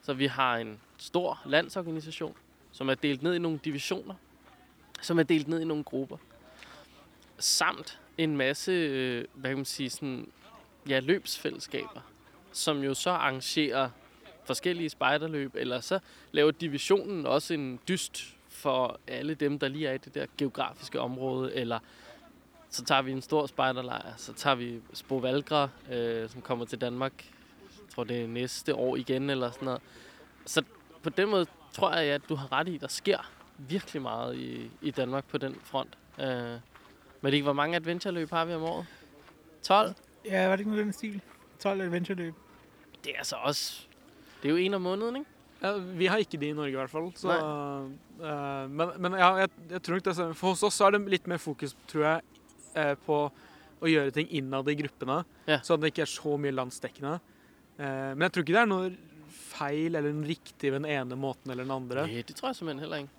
Så 0.02 0.14
vi 0.14 0.26
har 0.26 0.58
en 0.58 0.80
stor 0.98 1.42
landsorganisation, 1.46 2.36
som 2.72 2.90
er 2.90 2.96
delt 2.96 3.24
ned 3.24 3.34
i 3.34 3.40
nogle 3.40 3.60
divisioner, 3.66 4.16
som 5.02 5.20
er 5.20 5.24
delt 5.24 5.48
ned 5.48 5.62
i 5.62 5.66
nogle 5.66 5.84
grupper. 5.84 6.18
Samt 7.40 8.00
en 8.18 8.38
masse, 8.38 8.72
øh, 8.72 9.26
hvad 9.34 9.52
kan 9.52 9.58
man 9.58 9.66
sige, 9.66 9.90
sådan, 9.90 10.32
ja, 10.90 11.00
løbsfællesskaber, 11.00 12.02
som 12.52 12.84
jo 12.84 12.94
så 12.94 13.10
arrangerer 13.10 13.90
forskellige 14.46 14.90
spejderløb, 14.90 15.56
eller 15.56 15.80
så 15.80 16.00
laver 16.32 16.52
divisionen 16.52 17.26
også 17.26 17.54
en 17.54 17.80
dyst 17.88 18.36
for 18.48 19.00
alle 19.08 19.34
dem, 19.34 19.60
der 19.60 19.68
lige 19.68 19.88
er 19.88 19.94
i 19.94 19.98
det 19.98 20.16
der 20.16 20.26
geografiske 20.38 21.00
område, 21.00 21.56
eller 21.56 21.80
så 22.70 22.84
tager 22.84 23.02
vi 23.02 23.12
en 23.12 23.22
stor 23.22 23.46
spejderlejr, 23.48 24.14
så 24.18 24.34
tager 24.34 24.56
vi 24.56 24.82
Spo 24.94 25.16
Valgra, 25.16 25.70
øh, 25.92 26.30
som 26.30 26.42
kommer 26.42 26.66
til 26.66 26.82
Danmark, 26.82 27.14
jeg 27.62 27.94
tror 27.96 28.04
det 28.04 28.22
er 28.22 28.28
næste 28.28 28.76
år 28.76 28.96
igen, 28.96 29.30
eller 29.30 29.52
sådan 29.52 29.66
noget. 29.66 29.82
Så 30.46 30.64
på 31.04 31.10
den 31.10 31.30
måde 31.30 31.46
tror 31.74 31.94
jeg, 31.94 32.14
at 32.14 32.22
du 32.30 32.36
har 32.36 32.52
ret 32.52 32.68
i, 32.68 32.78
der 32.78 32.88
sker 32.88 33.32
virkelig 33.58 34.02
meget 34.02 34.36
i, 34.36 34.72
i 34.82 34.92
Danmark 34.92 35.26
på 35.26 35.38
den 35.38 35.56
front. 35.64 35.98
Øh, 36.20 36.28
men 37.22 37.32
det 37.32 37.34
ikke, 37.34 37.44
hvor 37.44 37.54
mange 37.54 37.76
adventureløb 37.76 38.30
har 38.30 38.46
vi 38.46 38.54
om 38.54 38.64
året? 38.64 38.86
12? 39.64 39.94
Ja, 40.26 40.48
var 40.48 40.56
det 40.56 40.60
ikke 40.60 40.72
noget 40.72 40.86
den 40.86 40.94
stil? 40.94 41.22
12 41.60 41.82
adventureløb. 41.82 42.34
Det 43.04 43.12
er 43.12 43.18
altså 43.18 43.36
også... 43.36 43.88
Det 44.44 44.50
er 44.50 44.52
jo 44.52 44.58
en 44.58 44.74
om 44.74 44.82
måneden, 44.82 45.16
ikke? 45.16 45.30
Ja, 45.64 45.78
vi 45.78 46.06
har 46.06 46.18
ikke 46.18 46.38
de 46.38 46.48
i 46.48 46.54
Norge 46.54 46.70
i 46.70 46.76
hvert 46.76 46.90
fall. 46.90 47.12
Så, 47.16 47.32
eh, 47.32 48.70
men 48.70 48.90
men 48.98 49.14
ja, 49.14 49.34
jeg, 49.34 49.50
jeg 49.70 49.84
tror 49.84 49.94
nok 49.94 50.06
det. 50.06 50.36
For 50.36 50.48
hos 50.48 50.64
oss 50.64 50.76
så 50.76 50.86
er 50.86 50.92
det 50.92 51.02
litt 51.10 51.28
mer 51.28 51.38
fokus, 51.38 51.76
tror 51.88 52.02
jeg, 52.02 52.22
eh, 52.78 52.94
på 53.06 53.20
å 53.78 53.90
gjøre 53.92 54.14
ting 54.16 54.30
innad 54.40 54.70
i 54.72 54.78
gruppene. 54.80 55.20
Ja. 55.50 55.60
Så 55.66 55.78
det 55.78 55.92
ikke 55.92 56.06
er 56.08 56.14
så 56.14 56.38
mye 56.42 56.56
landsdekkende. 56.56 57.18
Eh, 57.78 58.12
men 58.14 58.26
jeg 58.26 58.34
tror 58.34 58.46
ikke 58.46 58.58
det 58.58 58.64
er 58.64 58.72
noe 58.72 58.90
feil 59.38 59.98
eller 59.98 60.14
noe 60.14 60.28
riktig 60.28 60.72
ved 60.72 60.82
den 60.82 60.92
ene 60.92 61.18
måten 61.20 61.52
eller 61.52 61.68
den 61.68 61.76
andre. 61.76 62.08
Nej, 62.10 62.26
det 62.28 62.38
tror 62.38 62.52
jeg 62.52 62.60
simpelthen 62.60 62.86
heller 62.86 63.06
ikke. 63.06 63.14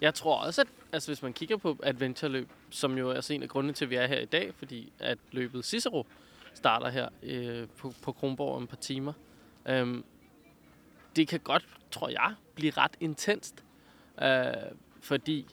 Jeg 0.00 0.14
tror 0.14 0.36
også, 0.36 0.60
at 0.60 0.68
altså, 0.92 1.10
hvis 1.10 1.22
man 1.22 1.32
kigger 1.32 1.56
på 1.56 1.76
adventureløb, 1.82 2.48
som 2.70 2.98
jo 2.98 3.10
er 3.10 3.14
altså 3.14 3.34
en 3.34 3.42
af 3.42 3.48
grundene 3.48 3.74
til, 3.74 3.84
at 3.84 3.90
vi 3.90 3.96
er 3.96 4.06
her 4.06 4.20
i 4.20 4.24
dag, 4.24 4.54
fordi 4.54 4.92
at 4.98 5.18
løbet 5.32 5.64
Cicero 5.64 6.06
starter 6.54 6.88
her 6.88 7.08
øh, 7.22 7.68
på, 7.78 7.94
på 8.02 8.12
Kronborg 8.12 8.56
om 8.56 8.62
et 8.62 8.68
par 8.68 8.76
timer. 8.76 9.12
Øhm, 9.66 10.04
det 11.16 11.28
kan 11.28 11.40
godt, 11.40 11.66
tror 11.90 12.08
jeg, 12.08 12.34
blive 12.54 12.72
ret 12.72 12.96
intenst, 13.00 13.64
øh, 14.22 14.52
fordi 15.00 15.46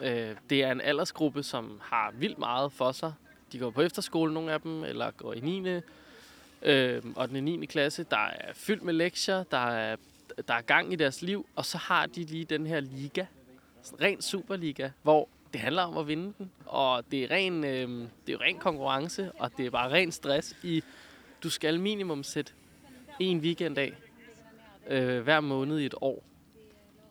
øh, 0.00 0.36
det 0.50 0.62
er 0.62 0.72
en 0.72 0.80
aldersgruppe, 0.80 1.42
som 1.42 1.80
har 1.82 2.12
vildt 2.14 2.38
meget 2.38 2.72
for 2.72 2.92
sig. 2.92 3.12
De 3.52 3.58
går 3.58 3.70
på 3.70 3.82
efterskole, 3.82 4.34
nogle 4.34 4.52
af 4.52 4.60
dem, 4.60 4.84
eller 4.84 5.10
går 5.10 5.32
i 5.34 5.40
9. 5.40 5.80
Øh, 6.62 7.02
og 7.16 7.28
den 7.28 7.44
9. 7.44 7.66
klasse, 7.66 8.06
der 8.10 8.26
er 8.26 8.52
fyldt 8.54 8.82
med 8.82 8.94
lektier, 8.94 9.42
der 9.42 9.66
er, 9.66 9.96
der 10.48 10.54
er 10.54 10.60
gang 10.60 10.92
i 10.92 10.96
deres 10.96 11.22
liv, 11.22 11.46
og 11.56 11.66
så 11.66 11.78
har 11.78 12.06
de 12.06 12.24
lige 12.24 12.44
den 12.44 12.66
her 12.66 12.80
liga, 12.80 13.24
sådan 13.82 14.00
ren 14.00 14.22
superliga, 14.22 14.90
hvor 15.02 15.28
det 15.52 15.60
handler 15.60 15.82
om 15.82 15.98
at 15.98 16.08
vinde 16.08 16.34
den, 16.38 16.50
og 16.66 17.04
det 17.10 17.24
er 17.24 17.30
ren, 17.30 17.64
øh, 17.64 17.88
det 17.88 18.28
er 18.28 18.32
jo 18.32 18.38
ren 18.40 18.58
konkurrence, 18.58 19.32
og 19.32 19.50
det 19.56 19.66
er 19.66 19.70
bare 19.70 19.92
ren 19.92 20.12
stress 20.12 20.56
i, 20.62 20.82
du 21.42 21.50
skal 21.50 21.80
minimum 21.80 22.22
sætte 22.22 22.52
en 23.20 23.38
weekend 23.38 23.78
af 23.78 23.92
øh, 24.88 25.20
hver 25.20 25.40
måned 25.40 25.78
i 25.78 25.86
et 25.86 25.94
år. 26.00 26.22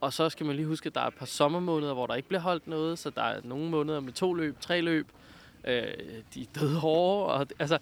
Og 0.06 0.14
så 0.14 0.30
skal 0.30 0.46
man 0.46 0.56
lige 0.56 0.66
huske, 0.66 0.88
at 0.88 0.96
der 0.96 1.02
er 1.02 1.08
et 1.08 1.16
par 1.16 1.26
sommermåneder, 1.26 1.94
hvor 1.94 2.08
der 2.08 2.16
ikke 2.16 2.28
bliver 2.28 2.42
holdt 2.42 2.68
noget, 2.68 3.00
så 3.00 3.10
der 3.10 3.22
er 3.22 3.42
nogle 3.44 3.70
måneder 3.70 4.00
med 4.00 4.14
to 4.14 4.34
løb, 4.34 4.60
tre 4.62 4.82
løb. 4.82 5.08
Øh, 5.64 5.84
de 6.34 6.42
er 6.42 6.46
døde 6.60 6.80
hårde, 6.80 7.34
og 7.34 7.48
altså, 7.60 7.80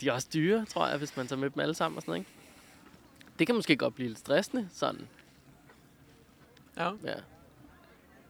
de 0.00 0.08
er 0.08 0.12
også 0.12 0.28
dyre, 0.34 0.64
tror 0.64 0.86
jeg, 0.88 0.98
hvis 0.98 1.16
man 1.16 1.26
tager 1.26 1.40
med 1.40 1.50
dem 1.50 1.60
alle 1.60 1.74
sammen 1.74 1.96
og 1.96 2.02
sådan 2.02 2.10
noget, 2.10 2.20
ikke? 2.20 2.30
Det 3.38 3.46
kan 3.46 3.56
måske 3.56 3.76
godt 3.76 3.94
blive 3.94 4.08
lidt 4.08 4.18
stressende, 4.18 4.68
sådan. 4.72 5.08
Ja. 6.76 6.90
Ja. 7.04 7.14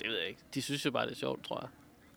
Det 0.01 0.09
ved 0.09 0.19
jeg 0.19 0.29
ikke. 0.29 0.41
De 0.55 0.63
synes 0.63 0.87
jo 0.87 0.91
bare, 0.91 1.07
det 1.07 1.13
er 1.13 1.17
sjovt, 1.17 1.45
tror 1.45 1.61
jeg. 1.61 1.69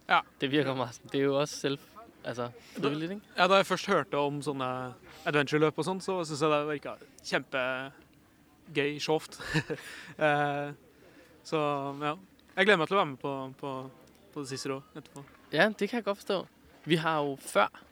Ja. 0.09 0.19
Det 0.41 0.51
virker 0.51 0.75
meget 0.75 0.95
sådan. 0.95 1.09
Det 1.11 1.19
er 1.19 1.23
jo 1.23 1.39
også 1.39 1.55
selv, 1.55 1.79
altså, 2.23 2.49
frivilligt, 2.77 3.11
ikke? 3.11 3.23
Ja, 3.37 3.47
da 3.47 3.53
jeg 3.53 3.65
først 3.65 3.87
hørte 3.87 4.15
om 4.17 4.41
sånne 4.41 4.93
adventureløp 5.25 5.77
og 5.77 5.85
sånn, 5.85 6.01
så 6.01 6.23
syns 6.23 6.41
jeg 6.41 6.49
det 6.51 6.67
virka 6.69 6.95
kjempegøy, 7.25 8.99
sjovt. 8.99 9.39
eh, 10.19 10.71
så 11.43 11.59
ja. 12.01 12.15
Jeg 12.55 12.65
gleder 12.65 12.77
meg 12.77 12.87
til 12.87 12.97
å 12.97 13.01
være 13.01 13.11
med 13.11 13.17
på, 13.21 13.53
på, 13.59 13.71
på 14.33 14.45
Cicero 14.45 14.81
etterpå. 14.95 15.23
Ja, 15.53 15.69
det 15.69 15.89
kan 15.89 15.97
jeg 15.97 16.03
godt 16.03 16.17
forstå. 16.17 16.43
Vi 16.85 16.95
har 16.95 17.21
jo 17.23 17.35
før 17.41 17.83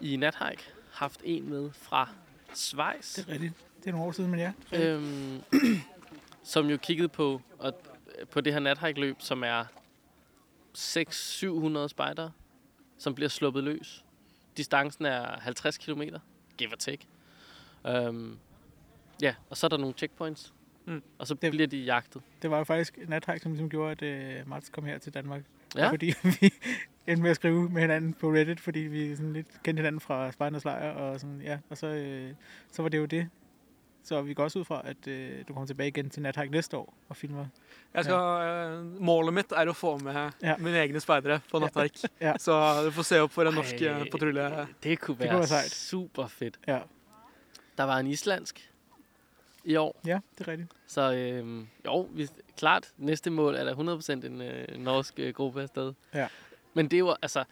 i 0.00 0.16
Nathike 0.16 0.62
haft 0.92 1.20
en 1.24 1.48
med 1.50 1.70
fra 1.72 2.08
Schweiz. 2.54 3.14
Det 3.14 3.28
er 3.28 3.32
rigtigt. 3.32 3.66
Det 3.80 3.86
er 3.86 3.92
nogle 3.92 4.06
år 4.06 4.12
siden, 4.12 4.30
men 4.30 4.40
ja. 4.40 4.52
øhm, 4.72 5.42
som 6.42 6.66
jo 6.66 6.76
kiggede 6.76 7.08
på, 7.08 7.40
og, 7.58 7.74
på 8.30 8.40
det 8.40 8.52
her 8.52 8.60
nathike-løb, 8.60 9.16
som 9.18 9.44
er 9.44 9.64
600-700 10.76 11.88
spejdere, 11.88 12.32
som 12.98 13.14
bliver 13.14 13.28
sluppet 13.28 13.64
løs. 13.64 14.04
Distancen 14.56 15.04
er 15.04 15.40
50 15.40 15.78
km, 15.78 16.02
give 16.58 16.72
or 16.72 16.76
take. 16.76 17.06
Øhm, 17.86 18.38
ja, 19.22 19.34
og 19.50 19.56
så 19.56 19.66
er 19.66 19.68
der 19.68 19.76
nogle 19.76 19.94
checkpoints, 19.94 20.52
Mm. 20.94 21.02
og 21.18 21.26
så 21.26 21.34
Det- 21.34 21.50
bliver 21.50 21.66
de 21.66 21.78
jagtet. 21.78 22.22
Det 22.42 22.50
var 22.50 22.58
jo 22.58 22.64
faktisk 22.64 22.98
Nathike, 23.08 23.38
som 23.38 23.52
ligesom 23.52 23.68
gjorde, 23.70 24.06
at 24.06 24.40
uh, 24.42 24.48
Mats 24.48 24.68
kom 24.68 24.84
her 24.84 24.98
til 24.98 25.14
Danmark. 25.14 25.42
Ja, 25.76 25.90
Fordi 25.90 26.06
vi 26.40 26.52
endte 27.06 27.22
med 27.22 27.30
at 27.30 27.36
skrive 27.36 27.68
med 27.70 27.80
hinanden 27.80 28.12
på 28.14 28.32
Reddit, 28.32 28.60
fordi 28.60 28.78
vi 28.80 29.16
sådan 29.16 29.32
lidt 29.32 29.46
kendte 29.62 29.80
hinanden 29.80 30.00
fra 30.00 30.32
Spejdernes 30.32 30.64
Lejr. 30.64 30.90
Og, 30.92 31.20
sådan, 31.20 31.40
ja, 31.44 31.58
og 31.70 31.76
så, 31.78 31.86
øh, 31.86 32.30
så 32.72 32.82
var 32.82 32.88
det 32.88 32.98
jo 32.98 33.04
det. 33.04 33.28
Så 34.04 34.22
vi 34.22 34.34
går 34.34 34.44
også 34.44 34.58
ud 34.58 34.64
fra, 34.64 34.82
at 34.84 35.06
øh, 35.08 35.30
du 35.48 35.52
kommer 35.52 35.66
tilbage 35.66 35.88
igen 35.88 36.10
til 36.10 36.22
Nathike 36.22 36.50
næste 36.52 36.76
år 36.76 36.94
og 37.08 37.16
filmer. 37.16 37.46
Jeg 37.94 38.04
skal, 38.04 38.14
eh, 38.16 39.02
målet 39.02 39.34
mitt 39.34 39.52
er 39.52 39.68
å 39.68 39.72
få 39.72 39.98
med 39.98 40.30
Ja. 40.42 40.56
mine 40.56 40.78
egne 40.78 41.00
speidere 41.00 41.40
på 41.50 41.58
Nattverk. 41.58 41.90
Ja. 42.20 42.32
Så 42.38 42.82
du 42.84 42.90
får 42.90 43.02
se 43.02 43.20
opp 43.20 43.32
for 43.32 43.42
en 43.44 43.54
norsk 43.54 43.76
patrulje. 44.12 44.66
det 44.82 44.98
kunne 44.98 45.16
kunne 45.16 45.18
være 45.20 45.34
være 45.34 45.46
sejt. 45.46 45.70
super 45.70 46.26
fedt. 46.26 46.58
Ja, 46.66 46.78
Der 47.78 47.84
var 47.84 47.98
en 47.98 48.06
islandsk 48.06 48.69
i 49.64 49.76
år, 49.76 50.00
ja 50.06 50.20
det 50.38 50.48
er 50.48 50.50
rigtigt. 50.50 50.72
så 50.86 51.12
øhm, 51.12 51.68
jo, 51.86 52.08
vi, 52.12 52.28
klart, 52.56 52.92
næste 52.96 53.30
mål 53.30 53.54
er 53.54 53.64
der 53.64 53.74
100% 54.22 54.26
en 54.26 54.40
øh, 54.42 54.78
norsk 54.78 55.14
øh, 55.18 55.34
gruppe 55.34 55.62
afsted. 55.62 55.92
Ja. 56.14 56.28
Men 56.74 56.88
det 56.88 57.04
var, 57.04 57.18
altså, 57.22 57.44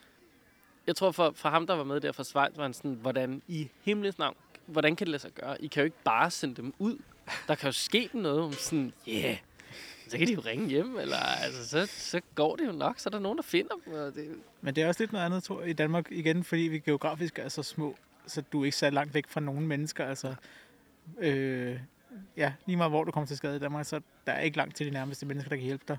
jeg 0.86 0.96
tror 0.96 1.10
for, 1.10 1.32
for 1.34 1.48
ham, 1.48 1.66
der 1.66 1.74
var 1.74 1.84
med 1.84 2.00
der 2.00 2.12
fra 2.12 2.24
Schweiz, 2.24 2.56
var 2.56 2.62
han 2.62 2.74
sådan, 2.74 2.94
hvordan 2.94 3.42
i 3.48 3.68
himlens 3.82 4.18
navn, 4.18 4.36
hvordan 4.66 4.96
kan 4.96 5.06
det 5.06 5.10
lade 5.10 5.22
sig 5.22 5.32
gøre? 5.32 5.62
I 5.62 5.66
kan 5.66 5.80
jo 5.80 5.84
ikke 5.84 6.02
bare 6.04 6.30
sende 6.30 6.54
dem 6.54 6.74
ud. 6.78 6.98
Der 7.48 7.54
kan 7.54 7.68
jo 7.68 7.72
ske 7.72 8.10
noget 8.12 8.40
om 8.40 8.52
sådan, 8.52 8.92
yeah, 9.08 9.36
så 10.08 10.18
kan 10.18 10.26
de 10.26 10.32
jo 10.32 10.40
ringe 10.40 10.68
hjem, 10.68 10.98
eller 10.98 11.16
altså, 11.16 11.68
så, 11.68 11.86
så 11.86 12.20
går 12.34 12.56
det 12.56 12.66
jo 12.66 12.72
nok, 12.72 12.98
så 12.98 13.08
er 13.08 13.10
der 13.10 13.18
nogen, 13.18 13.38
der 13.38 13.42
finder 13.42 13.74
dem. 13.84 13.92
Og 13.92 14.14
det, 14.14 14.28
Men 14.60 14.76
det 14.76 14.82
er 14.82 14.88
også 14.88 15.02
lidt 15.02 15.12
noget 15.12 15.24
andet, 15.24 15.42
tror 15.42 15.60
jeg, 15.60 15.70
i 15.70 15.72
Danmark 15.72 16.06
igen, 16.10 16.44
fordi 16.44 16.62
vi 16.62 16.78
geografisk 16.78 17.38
er 17.38 17.48
så 17.48 17.62
små, 17.62 17.96
så 18.26 18.42
du 18.52 18.60
er 18.60 18.64
ikke 18.64 18.76
så 18.76 18.90
langt 18.90 19.14
væk 19.14 19.28
fra 19.28 19.40
nogen 19.40 19.66
mennesker. 19.66 20.04
Altså, 20.04 20.34
øh, 21.18 21.78
ja, 22.36 22.52
lige 22.66 22.76
meget 22.76 22.90
hvor 22.92 23.04
du 23.04 23.10
kommer 23.12 23.26
til 23.26 23.36
skade 23.36 23.56
i 23.56 23.58
Danmark, 23.58 23.86
så 23.86 24.00
der 24.26 24.32
er 24.32 24.40
ikke 24.40 24.56
langt 24.56 24.76
til 24.76 24.86
de 24.86 24.90
nærmeste 24.90 25.26
mennesker, 25.26 25.48
der 25.48 25.56
kan 25.56 25.64
hjælpe 25.64 25.84
dig. 25.88 25.96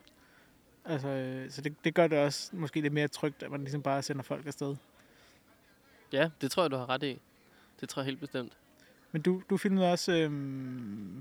Altså, 0.85 1.07
øh, 1.07 1.51
så 1.51 1.61
det, 1.61 1.75
det 1.83 1.93
gør 1.95 2.07
det 2.07 2.19
også 2.19 2.49
måske 2.55 2.81
lidt 2.81 2.93
mere 2.93 3.07
trygt, 3.07 3.43
at 3.43 3.51
man 3.51 3.59
ligesom 3.61 3.81
bare 3.81 4.01
sender 4.01 4.23
folk 4.23 4.47
afsted. 4.47 4.75
ja, 6.11 6.29
det 6.41 6.51
tror 6.51 6.63
jeg, 6.63 6.71
du 6.71 6.77
har 6.77 6.89
ret 6.89 7.03
i. 7.03 7.19
Det 7.81 7.89
tror 7.89 8.01
jeg 8.01 8.05
helt 8.05 8.19
bestemt. 8.19 8.53
Men 9.11 9.21
du, 9.21 9.41
du 9.49 9.57
filmede 9.57 9.91
også, 9.91 10.11
øh, 10.11 10.31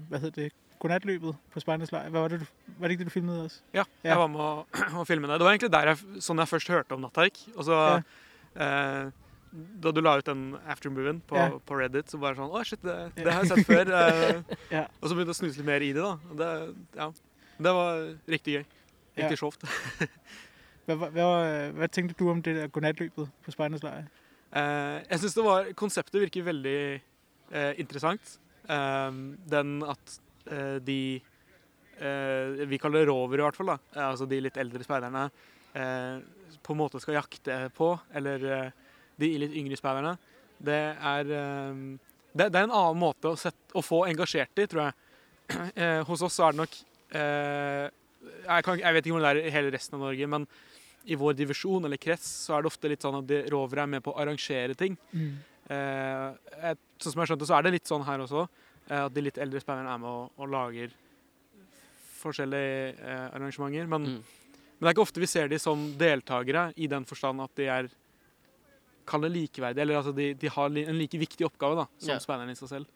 hvad 0.09 0.19
hedder 0.21 0.43
det, 0.43 0.53
godnatløbet 0.79 1.37
på 1.53 1.61
Spejdernes 1.61 1.93
Lejr. 1.93 2.09
Hvad 2.09 2.21
var 2.21 2.29
det, 2.29 2.41
du, 2.41 2.47
var 2.79 2.87
det 2.89 2.91
ikke 2.91 2.99
det, 3.05 3.07
du 3.07 3.13
filmede 3.13 3.45
også? 3.45 3.61
Ja, 3.75 3.83
Ja. 4.05 4.09
jeg 4.09 4.19
var 4.19 4.27
med 4.27 4.41
å, 4.41 4.67
å 5.01 5.05
filme 5.05 5.27
det. 5.27 5.41
Det 5.41 5.45
var 5.45 5.51
egentlig 5.57 5.73
der 5.73 5.87
jeg, 5.91 6.23
sånn 6.23 6.39
jeg 6.39 6.49
først 6.49 6.69
hørte 6.69 6.93
om 6.95 7.01
Nattverk. 7.03 7.41
Og 7.57 7.65
så 7.67 7.79
eh, 8.57 9.11
Da 9.53 9.91
du 9.95 10.01
la 10.05 10.17
ut 10.19 10.27
den 10.29 10.57
aftermovien 10.69 11.21
på, 11.27 11.37
Ja. 11.37 11.49
på 11.65 11.79
Reddit, 11.79 12.11
så 12.11 12.19
bare 12.21 12.37
sånn 12.37 12.51
Å, 12.53 12.65
shit, 12.67 12.83
det, 12.83 12.97
det 13.17 13.33
har 13.33 13.45
jeg 13.45 13.53
sett 13.57 13.67
før. 13.67 13.93
Ja. 14.77 14.87
Og 15.01 15.09
så 15.09 15.15
begynte 15.17 15.33
jeg 15.33 15.37
å 15.37 15.41
snuse 15.43 15.59
litt 15.63 15.67
mer 15.67 15.81
i 15.87 15.93
det, 15.97 16.03
da. 16.05 16.19
Det, 16.41 16.51
ja, 17.01 17.11
det 17.69 17.73
var 17.79 18.03
riktig 18.29 18.59
gøy. 18.59 18.65
Riktig 19.19 19.39
Ja. 19.39 19.41
sjovt. 19.41 19.65
Hvad 20.89 21.91
tænkte 21.93 22.15
du 22.19 22.31
om 22.31 22.41
det 22.43 22.55
der 22.57 22.69
godnatløbet 22.73 23.29
på 23.45 23.53
Spejdernes 23.53 23.83
Lejr? 23.85 24.07
Eh, 24.57 25.03
jeg 25.11 25.21
syns 25.21 25.35
det 25.37 25.45
var 25.45 25.67
Konseptet 25.77 26.21
virker 26.23 26.47
veldig 26.47 26.79
eh, 27.53 27.73
interessant. 27.81 28.39
Eh, 28.69 29.11
den 29.53 29.83
at 29.85 30.19
eh, 30.51 30.79
de 30.81 31.01
Vi 31.99 32.79
kaller 32.79 33.03
det 33.03 33.09
rovere, 33.11 33.41
i 33.41 33.43
hvert 33.43 33.57
fall. 33.59 33.73
da. 33.75 33.79
Altså 34.07 34.27
de 34.31 34.39
litt 34.41 34.57
eldre 34.57 34.85
speiderne. 34.87 35.25
På 36.63 36.71
en 36.73 36.79
måte 36.79 37.01
skal 37.03 37.17
jakte 37.19 37.57
på. 37.75 37.89
Eller 38.15 38.71
de 39.19 39.31
litt 39.43 39.55
yngre 39.59 39.79
speiderne. 39.79 40.17
Det 40.59 40.79
er 40.97 41.33
eh, 41.35 41.83
det, 42.39 42.49
det 42.53 42.59
er 42.61 42.67
en 42.69 42.75
annen 42.75 43.01
måte 43.01 43.33
å, 43.33 43.37
sette, 43.39 43.71
å 43.79 43.83
få 43.83 44.05
engasjert 44.11 44.59
i, 44.63 44.67
tror 44.71 44.89
jeg. 44.89 44.99
Eh, 45.81 46.03
hos 46.05 46.21
oss 46.27 46.35
så 46.37 46.45
er 46.45 46.53
det 46.53 46.61
nok 46.61 46.75
eh, 47.17 47.87
jeg, 48.45 48.65
kan, 48.67 48.77
jeg 48.83 48.93
vet 48.99 49.07
ikke 49.07 49.15
om 49.17 49.23
det 49.25 49.31
er 49.31 49.39
i 49.49 49.53
hele 49.55 49.71
resten 49.73 49.97
av 49.97 50.03
Norge, 50.05 50.27
men 50.29 50.45
i 51.09 51.17
vår 51.17 51.37
divisjon 51.39 51.87
eller 51.89 51.97
krets 51.97 52.27
så 52.45 52.59
er 52.59 52.65
det 52.67 52.69
ofte 52.69 52.91
litt 52.93 53.05
sånn 53.07 53.17
at 53.23 53.29
de 53.31 53.39
rovere 53.55 53.87
er 53.87 53.93
med 53.95 54.05
på 54.05 54.13
å 54.13 54.19
arrangere 54.21 54.77
ting. 54.77 54.99
Mm. 55.17 55.31
Eh, 55.73 56.27
jeg, 56.67 56.77
sånn 57.01 57.15
som 57.15 57.23
jeg 57.23 57.31
skjønte, 57.31 57.49
så 57.49 57.57
er 57.57 57.65
det 57.65 57.73
litt 57.79 57.89
sånn 57.89 58.05
her 58.05 58.21
også. 58.27 58.45
Eh, 58.91 59.01
at 59.07 59.15
de 59.17 59.25
litt 59.25 59.41
eldre 59.41 59.63
spillerne 59.65 59.95
er 59.95 60.03
med 60.05 60.11
og, 60.11 60.35
og 60.37 60.53
lager 60.53 60.93
forskjellige 62.19 62.93
eh, 62.99 63.25
arrangementer. 63.39 63.89
Men, 63.89 64.03
Mm. 64.03 64.21
men 64.21 64.81
det 64.85 64.91
er 64.91 64.95
ikke 64.99 65.07
ofte 65.07 65.21
vi 65.25 65.27
ser 65.33 65.49
de 65.49 65.59
som 65.63 65.87
deltakere 65.99 66.73
i 66.77 66.87
den 66.91 67.05
forstand 67.09 67.41
at 67.41 67.55
de 67.57 67.71
er 67.73 67.89
Kall 69.09 69.23
det 69.23 69.31
likeverdige, 69.31 69.81
eller 69.81 69.97
altså 69.97 70.13
de, 70.13 70.35
de 70.35 70.51
har 70.51 70.67
en 70.67 70.95
like 70.99 71.19
viktig 71.19 71.47
oppgave 71.47 71.79
da, 71.81 71.85
som 71.99 72.09
Ja. 72.15 72.19
speiderne 72.19 72.53
i 72.53 72.55
seg 72.55 72.69
selv. 72.69 72.87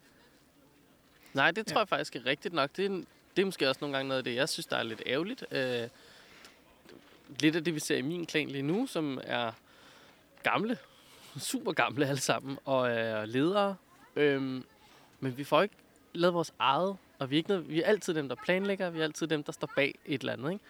Nej, 1.35 1.51
det 1.51 1.67
tror 1.67 1.75
Ja. 1.75 1.79
jeg 1.79 1.89
faktisk 1.89 2.17
er 2.17 2.27
rigtigt 2.27 2.55
nok. 2.55 2.71
Det 2.77 2.85
er, 2.87 3.03
det 3.37 3.43
er 3.43 3.47
måske 3.47 3.69
også 3.69 3.79
nogle 3.81 3.97
gange 3.97 4.09
noget 4.09 4.19
af 4.19 4.25
det, 4.25 4.35
jeg 4.35 4.49
synes, 4.49 4.67
der 4.67 4.77
er 4.77 4.83
lidt 4.83 5.03
ærgerligt. 5.07 5.45
Øh, 5.51 5.89
lidt 7.41 7.57
af 7.57 7.65
det, 7.65 7.75
vi 7.75 7.81
ser 7.81 7.97
i 7.97 8.03
min 8.03 8.27
klan 8.27 8.49
lige 8.49 8.63
nu, 8.63 8.87
som 8.87 9.21
er 9.25 9.53
gamle, 10.43 10.79
super 11.51 11.73
gamle 11.73 12.07
alle 12.07 12.21
sammen, 12.21 12.59
og 12.65 12.91
er 12.91 13.27
ledere. 13.27 13.77
Øhm, 14.17 14.65
men 15.21 15.39
vi 15.39 15.45
får 15.45 15.63
ikke 15.63 15.75
lavet 16.13 16.35
vores 16.35 16.53
eget, 16.59 16.97
og 17.19 17.31
vi 17.31 17.37
er, 17.37 17.39
ikke 17.39 17.49
noget, 17.49 17.69
vi 17.69 17.83
er 17.83 17.87
altid 17.87 18.15
dem, 18.15 18.29
der 18.29 18.37
planlægger, 18.45 18.91
vi 18.91 19.01
er 19.01 19.05
altid 19.05 19.27
dem, 19.27 19.43
der 19.43 19.53
står 19.53 19.71
bag 19.77 19.95
et 20.07 20.21
eller 20.21 20.33
andet. 20.33 20.53
Ikke? 20.53 20.65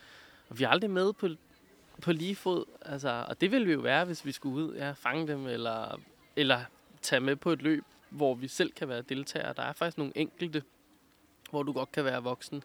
Og 0.49 0.59
vi 0.59 0.65
er 0.65 0.69
aldrig 0.69 0.91
med 0.91 1.13
på, 1.13 1.29
på 2.03 2.13
lige 2.13 2.37
fod, 2.37 2.65
altså, 2.83 3.25
og 3.29 3.41
det 3.41 3.51
ville 3.51 3.67
vi 3.67 3.73
jo 3.73 3.81
være, 3.81 4.05
hvis 4.05 4.25
vi 4.25 4.33
skulle 4.33 4.67
ud 4.67 4.75
ja, 4.75 4.93
fange 4.93 5.29
dem, 5.29 5.47
eller, 5.47 6.01
eller 6.37 6.61
tage 7.03 7.21
med 7.21 7.37
på 7.37 7.53
et 7.53 7.63
løb, 7.63 7.85
hvor 8.11 8.35
vi 8.35 8.49
selv 8.49 8.73
kan 8.73 8.89
være 8.89 9.03
deltagere. 9.03 9.53
Der 9.57 9.63
er 9.63 9.73
faktisk 9.73 9.99
nogle 9.99 10.13
enkelte, 10.17 10.63
hvor 11.51 11.63
du 11.63 11.73
godt 11.73 11.93
kan 11.93 12.05
være 12.05 12.23
voksen. 12.23 12.63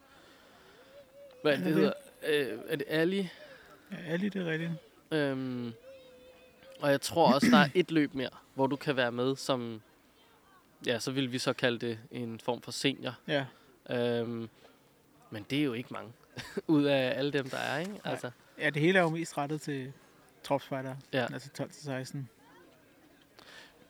Hvad 1.41 1.54
er 1.54 1.58
det, 1.58 1.65
det 1.65 1.73
hedder? 1.73 1.93
Øh, 2.28 2.60
er 2.67 2.76
det 2.76 2.86
Ali? 2.88 3.30
Ja, 3.91 3.97
Ali, 4.08 4.30
det 4.30 4.41
er 4.41 4.52
rigtigt. 4.52 4.71
Øhm, 5.12 5.73
og 6.80 6.91
jeg 6.91 7.02
tror 7.02 7.34
også, 7.34 7.47
der 7.52 7.58
er 7.58 7.69
et 7.76 7.91
løb 7.91 8.13
mere, 8.13 8.30
hvor 8.54 8.67
du 8.67 8.76
kan 8.76 8.95
være 8.95 9.12
med 9.12 9.36
som... 9.36 9.82
Ja, 10.86 11.00
så 11.00 11.12
vil 11.12 11.32
vi 11.32 11.38
så 11.38 11.54
kalde 11.54 11.80
det 11.80 12.00
en 12.12 12.39
form 12.39 12.62
for 12.62 12.71
senior. 12.71 13.15
Ja. 13.28 13.45
Øhm, 13.89 14.50
men 15.30 15.45
det 15.50 15.60
er 15.60 15.63
jo 15.63 15.73
ikke 15.73 15.93
mange. 15.93 16.12
Ud 16.67 16.84
af 16.84 17.13
alle 17.17 17.32
dem, 17.32 17.50
der 17.50 17.58
er, 17.58 17.80
ikke? 17.80 17.91
Nej. 18.06 18.32
Ja, 18.60 18.70
det 18.70 18.82
hele 18.82 19.00
er 19.00 19.04
jo 19.04 19.10
mest 19.10 19.38
rettet 19.38 19.62
til 19.62 19.93
tropspejder. 20.43 20.96
Ja. 21.13 21.28
Altså 21.34 21.50
12-16. 21.63 22.17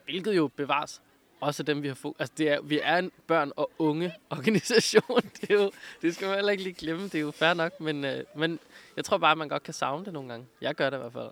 hvilket 0.06 0.36
jo 0.36 0.48
bevares 0.48 1.02
også 1.42 1.64
dem, 1.64 1.82
vi 1.84 1.88
har 1.88 1.96
fået. 1.96 2.14
Altså, 2.20 2.34
det 2.38 2.50
er, 2.50 2.62
vi 2.62 2.80
er 2.84 2.98
en 2.98 3.12
børn- 3.28 3.52
og 3.56 3.72
unge 3.80 4.14
organisation. 4.30 5.22
Det, 5.42 5.50
er 5.52 5.54
jo, 5.56 5.72
det 6.02 6.16
skal 6.16 6.28
man 6.28 6.36
heller 6.36 6.52
ikke 6.52 6.64
lige 6.64 6.74
glemme. 6.74 7.04
Det 7.04 7.16
er 7.16 7.20
jo 7.20 7.32
fair 7.32 7.54
nok, 7.54 7.80
men, 7.82 8.06
øh, 8.06 8.24
men 8.36 8.60
jeg 8.96 9.06
tror 9.06 9.18
bare, 9.18 9.36
man 9.36 9.48
godt 9.50 9.64
kan 9.64 9.74
savne 9.74 10.06
det 10.06 10.14
nogle 10.14 10.30
gange. 10.30 10.48
Jeg 10.62 10.76
gør 10.76 10.90
det 10.90 10.98
i 10.98 11.00
hvert 11.00 11.14
fald. 11.14 11.32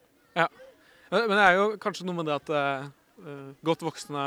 Men, 1.11 1.19
men 1.29 1.37
det 1.37 1.43
er 1.45 1.51
jo 1.51 1.77
kanskje 1.81 2.05
noe 2.05 2.15
med 2.17 2.25
det 2.25 2.33
at 2.33 2.49
eh, 2.49 2.85
eh, 3.29 3.49
godt 3.65 3.81
voksne 3.85 4.23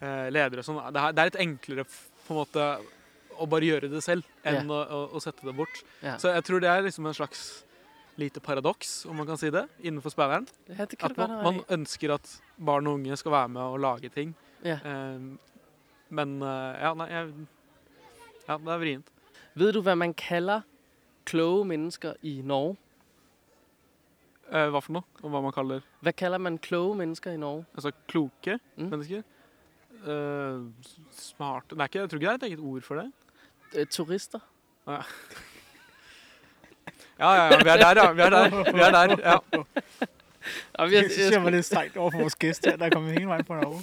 eh, 0.00 0.28
ledere 0.32 0.62
og 0.62 0.64
sånn, 0.66 0.78
det, 0.94 1.00
er- 1.02 1.12
det 1.12 1.22
er 1.22 1.28
litt 1.30 1.38
enklere 1.42 1.84
på 1.84 2.34
en 2.34 2.38
måte 2.38 2.66
å 3.38 3.46
bare 3.50 3.66
gjøre 3.66 3.90
det 3.90 4.02
selv 4.06 4.26
enn 4.46 4.70
å, 4.70 4.78
å, 4.78 5.00
å 5.18 5.20
sette 5.22 5.46
det 5.46 5.54
bort. 5.58 5.82
Ja. 6.02 6.14
Så 6.18 6.30
jeg 6.34 6.44
tror 6.46 6.62
det 6.62 6.70
er 6.70 6.82
liksom 6.86 7.06
en 7.10 7.14
slags 7.18 7.42
lite 8.18 8.40
paradoks, 8.42 9.04
om 9.06 9.16
man 9.16 9.26
kan 9.28 9.38
si 9.38 9.50
det, 9.54 9.66
innenfor 9.80 10.10
kan 10.98 11.10
At 11.12 11.16
man, 11.16 11.36
man 11.44 11.60
ønsker 11.70 12.14
at 12.14 12.40
barn 12.58 12.86
og 12.86 12.94
unge 12.98 13.16
skal 13.16 13.32
være 13.32 13.48
med 13.48 13.60
og 13.62 13.78
lage 13.80 14.08
ting. 14.10 14.34
Ja. 14.64 14.78
Eh, 14.84 15.20
men 16.10 16.42
eh, 16.42 16.74
ja, 16.82 16.90
nei, 16.98 17.06
jeg, 17.12 17.32
ja, 18.48 18.56
det 18.58 18.74
er 18.74 18.78
vrient. 18.82 19.08
Ved 19.54 19.72
du, 19.72 19.80
hvad 19.82 19.96
man 19.96 20.14
kalder 20.14 20.60
kloge 21.24 21.64
mennesker 21.64 22.14
i 22.22 22.40
Norge? 22.44 22.76
Eh, 24.50 24.68
hva 24.72 24.80
for 24.80 24.96
noe? 24.96 25.04
Og 25.22 25.30
hva 25.30 25.42
man 25.44 25.52
kaller 25.52 25.82
Hvad 26.00 26.14
kalder 26.16 26.38
man 26.40 26.58
kloge 26.58 26.94
mennesker 26.96 27.34
i 27.36 27.36
Norge? 27.40 27.66
altså 27.74 27.92
kloke 28.08 28.58
Mm. 28.76 28.88
mennesker? 28.90 29.22
Eh, 29.98 30.62
smarte 31.12 31.74
det 31.76 31.84
ikke, 31.90 31.98
Jeg 31.98 32.10
tror 32.10 32.18
ikke 32.18 32.26
det 32.26 32.42
er 32.42 32.46
et 32.46 32.50
eget 32.52 32.60
ord 32.60 32.82
for 32.82 32.94
det. 33.02 33.12
Turister? 33.90 34.40
Ja, 34.86 35.02
ja, 37.18 37.32
ja, 37.44 37.48
vi 37.48 37.68
er 37.68 37.76
der, 37.76 38.02
ja. 38.04 38.12
Vi 38.12 38.20
er 38.20 38.30
der. 38.30 38.72
Vi 38.72 38.80
er 38.80 38.90
der, 38.90 39.16
ja. 39.30 39.36
Og 40.74 40.88
vi 40.90 40.94
Jeg 40.94 41.02
har, 41.02 41.08
synes, 41.10 41.30
jeg 41.30 41.44
var 41.44 41.50
lidt 41.50 41.64
strengt 41.64 41.96
over 41.96 42.10
for 42.10 42.18
vores 42.18 42.34
gæst 42.36 42.66
her, 42.66 42.76
der 42.76 42.84
er 42.86 42.90
kommet 42.90 43.12
hele 43.12 43.26
vejen 43.26 43.44
fra 43.44 43.60
Norge. 43.60 43.82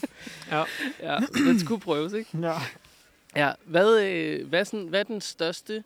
ja, 1.01 1.17
det 1.51 1.61
skulle 1.61 1.81
prøves, 1.81 2.13
ikke? 2.13 2.37
Ja. 2.41 2.53
Ja, 3.35 3.51
hvad, 3.65 4.01
øh, 4.03 4.47
hvad, 4.47 4.59
er 4.59 4.63
sådan, 4.63 4.87
hvad 4.87 4.99
er 4.99 5.03
den 5.03 5.21
største 5.21 5.83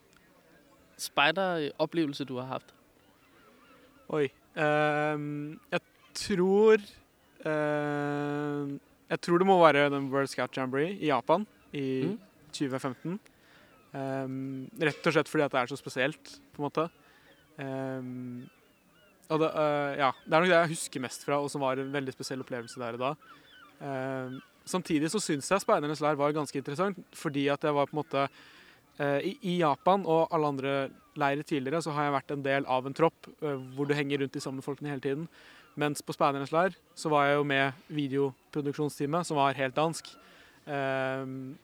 spejderoplevelse, 0.98 2.26
du 2.26 2.38
har 2.38 2.46
haft? 2.46 2.66
Oi. 4.10 4.28
Ehm, 4.58 5.60
jeg 5.72 5.80
tror 6.16 6.72
ehm, 7.46 8.80
Jeg 9.10 9.22
tror 9.22 9.38
det 9.38 9.48
må 9.48 9.72
være 9.72 9.90
den 9.90 10.14
World 10.14 10.28
Scout 10.28 10.58
Jamboree 10.58 10.92
i 10.94 11.06
Japan 11.06 11.48
i 11.74 12.04
Mm. 12.06 12.20
2015. 12.52 13.20
Ehm, 13.96 14.70
rett 14.82 15.08
og 15.08 15.14
slett 15.14 15.30
fordi 15.30 15.44
at 15.44 15.52
det 15.52 15.60
er 15.60 15.66
så 15.66 15.76
spesielt, 15.76 16.40
på 16.54 16.62
en 16.62 16.64
måte. 16.64 16.90
Ehm, 17.60 18.48
og 19.30 19.42
det, 19.44 19.50
eh, 19.52 19.98
ja, 20.00 20.14
det 20.26 20.34
er 20.34 20.42
nok 20.42 20.50
det 20.50 20.60
jeg 20.60 20.74
husker 20.74 21.04
mest 21.04 21.26
fra, 21.28 21.40
og 21.40 21.52
som 21.52 21.62
var 21.62 21.78
en 21.78 21.92
veldig 21.94 22.16
spesiell 22.16 22.42
opplevelse 22.42 22.82
der 22.82 22.98
og 22.98 23.04
da. 23.04 23.12
Ehm, 23.86 24.40
samtidig 24.66 25.12
så 25.12 25.22
syns 25.22 25.50
jeg 25.52 25.62
Speidernes 25.64 26.02
leir 26.02 26.18
var 26.18 26.34
ganske 26.36 26.58
interessant, 26.58 26.98
fordi 27.14 27.48
at 27.50 27.64
jeg 27.64 27.76
var 27.76 27.90
på 27.90 27.96
en 27.96 28.02
måte 28.04 28.26
uh, 29.00 29.20
i, 29.26 29.38
I 29.42 29.54
Japan 29.64 30.04
og 30.06 30.28
alle 30.36 30.50
andre 30.52 30.74
leirer 31.18 31.44
tidligere 31.48 31.82
så 31.82 31.94
har 31.96 32.06
jeg 32.06 32.14
vært 32.18 32.34
en 32.36 32.44
del 32.46 32.68
av 32.70 32.86
en 32.86 32.94
tropp 32.94 33.30
uh, 33.42 33.56
hvor 33.76 33.90
du 33.90 33.96
henger 33.98 34.22
rundt 34.22 34.36
de 34.36 34.44
samme 34.44 34.62
folkene 34.62 34.92
hele 34.92 35.02
tiden. 35.02 35.26
Mens 35.80 36.04
på 36.06 36.14
Speidernes 36.14 36.54
leir 36.54 36.76
så 36.98 37.10
var 37.10 37.30
jeg 37.30 37.40
jo 37.40 37.48
med 37.48 37.80
videoproduksjonsteamet, 37.88 39.26
som 39.26 39.40
var 39.40 39.58
helt 39.58 39.78
dansk. 39.78 40.12
Ehm, 40.70 41.56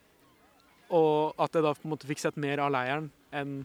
og 0.90 1.36
at 1.42 1.54
jeg 1.54 1.66
da 1.66 1.74
på 1.76 1.86
en 1.86 1.94
måte 1.94 2.10
fikk 2.10 2.24
sett 2.24 2.40
mer 2.42 2.62
av 2.64 2.72
leiren 2.74 3.12
enn 3.36 3.60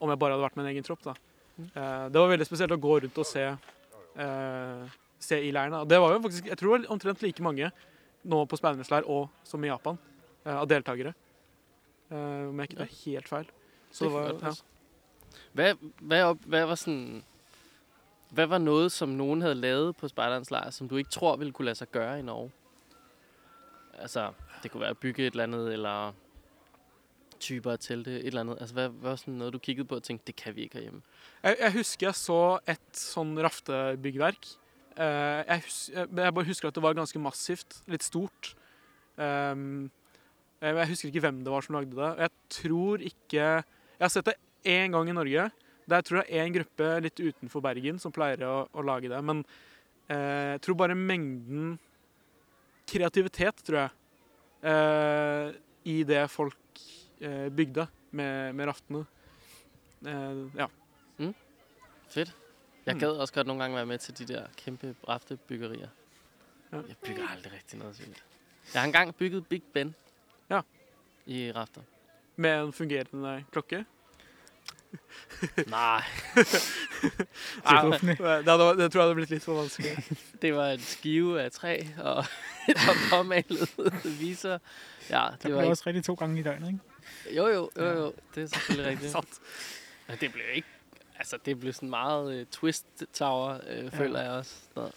om 0.00 0.10
jeg 0.10 0.20
bare 0.20 0.36
hadde 0.36 0.44
vært 0.44 0.58
med 0.58 0.66
en 0.66 0.72
egen 0.74 0.86
tropp. 0.86 1.02
da. 1.04 1.14
Eh, 1.58 2.06
det 2.10 2.20
var 2.20 2.30
veldig 2.32 2.46
spesielt 2.48 2.72
å 2.72 2.80
gå 2.80 2.98
rundt 3.04 3.18
og 3.18 3.26
se, 3.26 3.46
eh, 4.16 4.84
se 5.18 5.40
i 5.40 5.52
leiren. 5.52 5.88
Det 5.88 6.00
var 6.00 6.14
jo 6.14 6.22
faktisk, 6.22 6.46
jeg 6.46 6.58
tror 6.58 6.86
omtrent 6.88 7.22
like 7.22 7.42
mange 7.42 7.70
nå 8.24 8.44
på 8.44 8.56
Speidernes 8.56 8.90
leir 8.90 9.08
og 9.08 9.28
som 9.44 9.64
i 9.64 9.68
Japan, 9.68 9.98
eh, 10.44 10.56
av 10.56 10.68
deltakere. 10.68 11.14
Om 12.10 12.58
jeg 12.58 12.70
ikke 12.70 12.76
tar 12.80 12.94
helt 13.04 13.28
feil. 13.28 13.50
Så 13.92 14.04
det 14.04 14.12
var, 14.12 14.32
ja. 14.42 14.52
Hvad, 15.52 15.74
hvad, 16.00 16.34
hvad 16.46 16.66
var 16.66 16.74
sådan... 16.74 17.24
Hvad 18.30 18.46
var 18.46 18.58
noget, 18.58 18.92
som 18.92 19.08
nogen 19.08 19.40
havde 19.42 19.54
lavet 19.54 19.96
på 19.96 20.08
Spejderens 20.08 20.50
lejr, 20.50 20.70
som 20.70 20.88
du 20.88 20.96
ikke 20.96 21.10
tror 21.10 21.36
ville 21.36 21.52
kunne 21.52 21.64
lade 21.64 21.74
sig 21.74 21.90
gøre 21.90 22.18
i 22.18 22.22
Norge? 22.22 22.50
Altså, 23.98 24.32
det 24.62 24.70
kunne 24.70 24.80
være 24.80 24.90
at 24.90 24.98
bygge 24.98 25.26
et 25.26 25.30
eller 25.30 25.42
andet, 25.42 25.72
eller 25.72 26.12
typer 27.40 27.72
af 27.72 27.78
telte, 27.78 28.20
et 28.20 28.26
eller 28.26 28.40
andet. 28.40 28.58
Altså, 28.60 28.74
hvad, 28.74 28.88
hvad 28.88 29.10
var 29.10 29.16
sådan 29.16 29.34
noget, 29.34 29.52
du 29.52 29.58
kiggede 29.58 29.88
på 29.88 29.94
og 29.94 30.02
tænkte, 30.02 30.26
det 30.26 30.36
kan 30.36 30.56
vi 30.56 30.62
ikke 30.62 30.74
herhjemme? 30.74 31.02
Jeg, 31.42 31.56
jeg 31.60 31.72
husker 31.72 32.06
jeg 32.06 32.14
så 32.14 32.58
et 32.68 32.90
sådan 32.92 33.42
raftebyggverk. 33.42 34.46
Eh, 34.96 35.44
jeg, 35.48 35.62
hus, 35.64 35.88
eh, 35.88 35.94
jeg, 35.96 36.08
jeg 36.16 36.34
bare 36.34 36.44
husker 36.44 36.68
at 36.68 36.74
det 36.74 36.82
var 36.82 36.92
ganske 36.92 37.18
massivt, 37.18 37.82
lidt 37.86 38.04
stort. 38.04 38.54
Um, 39.20 39.90
jeg 40.60 40.88
husker 40.88 41.08
ikke 41.08 41.20
hvem 41.20 41.42
det 41.44 41.52
var 41.52 41.64
som 41.64 41.74
lagde 41.74 41.96
det. 41.96 42.14
Jeg 42.18 42.30
tror 42.50 42.96
ikke 42.96 43.36
Jeg 43.36 43.64
har 44.00 44.08
sett 44.08 44.26
det 44.26 44.34
én 44.64 44.92
gang 44.92 45.08
i 45.08 45.12
Norge. 45.12 45.50
Der 45.88 46.00
tror 46.00 46.22
jeg 46.22 46.38
er 46.38 46.46
en 46.46 46.54
gruppe 46.54 46.88
litt 47.04 47.20
utenfor 47.20 47.60
Bergen 47.60 47.98
som 47.98 48.12
pleier 48.12 48.44
å, 48.46 48.68
å 48.72 48.84
lage 48.86 49.10
det. 49.10 49.20
Men 49.24 49.42
eh, 50.08 50.56
jeg 50.56 50.62
tror 50.64 50.78
bare 50.80 50.96
mengden 50.96 51.74
kreativitet, 52.90 53.60
tror 53.66 53.78
jeg, 53.82 53.90
eh, 54.72 55.58
i 55.90 56.02
det 56.06 56.24
folk 56.32 56.56
eh, 57.20 57.50
bygde, 57.50 57.86
med, 58.10 58.52
med 58.52 58.66
raftene. 58.66 59.04
Eh, 60.06 60.56
ja. 60.56 60.66
Fedt. 62.10 62.36
Jeg 62.86 62.94
Mm. 62.94 63.00
gad 63.00 63.08
også 63.08 63.34
godt 63.34 63.46
nogle 63.46 63.62
gange 63.62 63.76
være 63.76 63.86
med 63.86 63.98
til 63.98 64.18
de 64.18 64.24
der 64.34 64.46
kæmpe 64.56 64.94
raftebyggerier. 65.08 65.88
Ja. 66.72 66.76
Jeg 66.76 66.96
bygger 67.06 67.28
aldrig 67.28 67.52
rigtig 67.52 67.78
noget 67.78 67.96
sygt. 67.96 68.24
Jeg 68.74 68.82
har 68.82 68.86
engang 68.86 69.14
bygget 69.14 69.46
Big 69.46 69.62
Ben. 69.74 69.94
Ja. 70.50 70.60
I 71.26 71.52
rafter. 71.52 71.80
Med 72.36 72.62
en 72.64 72.72
fungerende 72.72 73.44
klokke. 73.52 73.84
Nej, 75.66 76.02
Nei, 77.64 77.78
skuffende. 77.80 78.16
det, 78.16 78.44
hadde, 78.48 78.82
det 78.82 78.92
tror 78.92 79.00
jeg 79.00 79.02
hadde 79.02 79.14
blitt 79.14 79.30
litt 79.30 79.44
for 79.44 79.54
vanskelig. 79.60 79.96
det 80.42 80.54
var 80.54 80.66
en 80.74 80.80
skive 80.80 81.42
af 81.42 81.52
træ 81.52 81.78
og 81.98 82.24
et 82.70 82.76
påmalet 83.10 83.70
viser. 84.20 84.58
Ja, 85.10 85.14
Der 85.16 85.30
det 85.30 85.40
blev 85.40 85.54
var 85.56 85.62
ikke... 85.62 85.70
også 85.72 85.82
rigtig 85.86 86.04
to 86.04 86.14
gange 86.14 86.40
i 86.40 86.42
døgnet, 86.42 86.66
ikke? 86.68 86.80
Jo, 87.28 87.46
jo, 87.46 87.70
jo, 87.76 87.84
jo. 87.84 88.12
Det 88.34 88.42
er 88.42 88.46
selvfølgelig 88.46 88.90
rigtigt. 88.92 89.12
Sant. 89.12 89.40
Men 90.08 90.16
det 90.20 90.32
blev 90.32 90.44
ikke... 90.54 90.68
Altså, 91.18 91.38
det 91.44 91.60
blev 91.60 91.72
sådan 91.72 91.90
meget 91.90 92.40
uh, 92.40 92.46
twist 92.50 92.86
tower, 93.12 93.58
uh, 93.84 93.90
føler 93.92 94.22
jeg 94.22 94.30
også. 94.30 94.54
Så. 94.74 94.90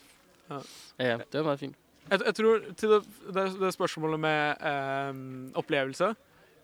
Ja. 0.49 0.59
Ja, 0.99 1.12
ja, 1.12 1.17
det 1.17 1.39
var 1.39 1.43
meget 1.43 1.59
fint. 1.59 1.75
Jeg, 2.12 2.19
jeg 2.25 2.36
tror 2.36 2.59
til 2.77 2.89
det, 2.89 3.03
det, 3.33 3.59
det 3.59 3.73
spørsmålet 3.73 4.19
med 4.19 4.55
eh, 4.59 5.13
opplevelse 5.55 6.15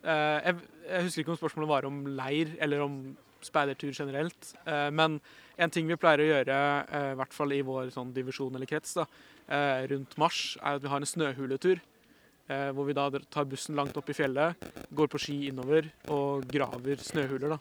eh, 0.04 0.38
jeg, 0.44 0.56
jeg 0.88 1.02
husker 1.02 1.22
ikke 1.22 1.34
om 1.34 1.40
spørsmålet 1.40 1.68
var 1.68 1.88
om 1.88 2.00
leir 2.06 2.54
eller 2.60 2.84
om 2.84 3.16
speidertur 3.44 3.92
generelt. 3.96 4.54
Eh, 4.66 4.88
men 4.92 5.20
en 5.60 5.72
ting 5.72 5.88
vi 5.88 5.98
pleier 6.00 6.22
å 6.24 6.28
gjøre, 6.28 6.58
eh, 6.88 7.10
i 7.14 7.18
hvert 7.20 7.36
fall 7.36 7.54
i 7.56 7.62
vår 7.64 7.92
sånn 7.94 8.12
divisjon 8.16 8.56
eller 8.56 8.68
krets, 8.68 8.94
da, 8.98 9.06
eh, 9.48 9.86
rundt 9.92 10.16
mars, 10.20 10.56
er 10.60 10.76
at 10.78 10.84
vi 10.84 10.92
har 10.92 11.00
en 11.00 11.08
snøhuletur. 11.08 11.80
Eh, 12.50 12.70
hvor 12.74 12.84
vi 12.88 12.92
da 12.96 13.04
tar 13.30 13.44
bussen 13.46 13.76
langt 13.78 13.96
opp 13.96 14.08
i 14.10 14.14
fjellet, 14.16 14.54
går 14.96 15.06
på 15.12 15.18
ski 15.22 15.36
innover 15.52 15.86
og 16.10 16.42
graver 16.50 16.96
snøhuler. 16.98 17.52
da. 17.54 17.58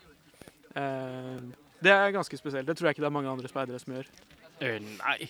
Eh, 0.81 1.41
det 1.83 1.91
er 1.93 2.11
ganske 2.11 2.37
spesielt. 2.37 2.67
Det 2.67 2.77
tror 2.77 2.87
jeg 2.89 2.95
ikke 2.97 3.01
det 3.05 3.09
er 3.11 3.13
mange 3.13 3.29
andre 3.29 3.47
speidere 3.47 3.79
som 3.79 3.93
gjør. 3.93 4.07
Øh, 4.61 4.81
nej. 4.97 5.29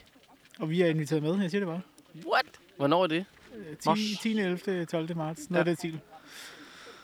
Og 0.60 0.70
vi 0.70 0.82
er 0.82 0.88
inviteret 0.88 1.24
med, 1.24 1.42
jeg 1.42 1.50
siger 1.52 1.66
det 1.66 1.68
bare. 1.68 1.82
What? 2.26 2.46
Hvornår 2.78 3.04
er 3.04 3.08
det? 3.08 3.26
Øh, 3.56 3.76
10, 3.78 3.90
Mars. 3.90 4.00
10. 4.22 4.40
11. 4.40 4.86
12. 4.86 5.16
marts, 5.18 5.50
noget 5.50 5.66
Ja. 5.66 5.72
det 5.72 5.80
til. 5.80 6.00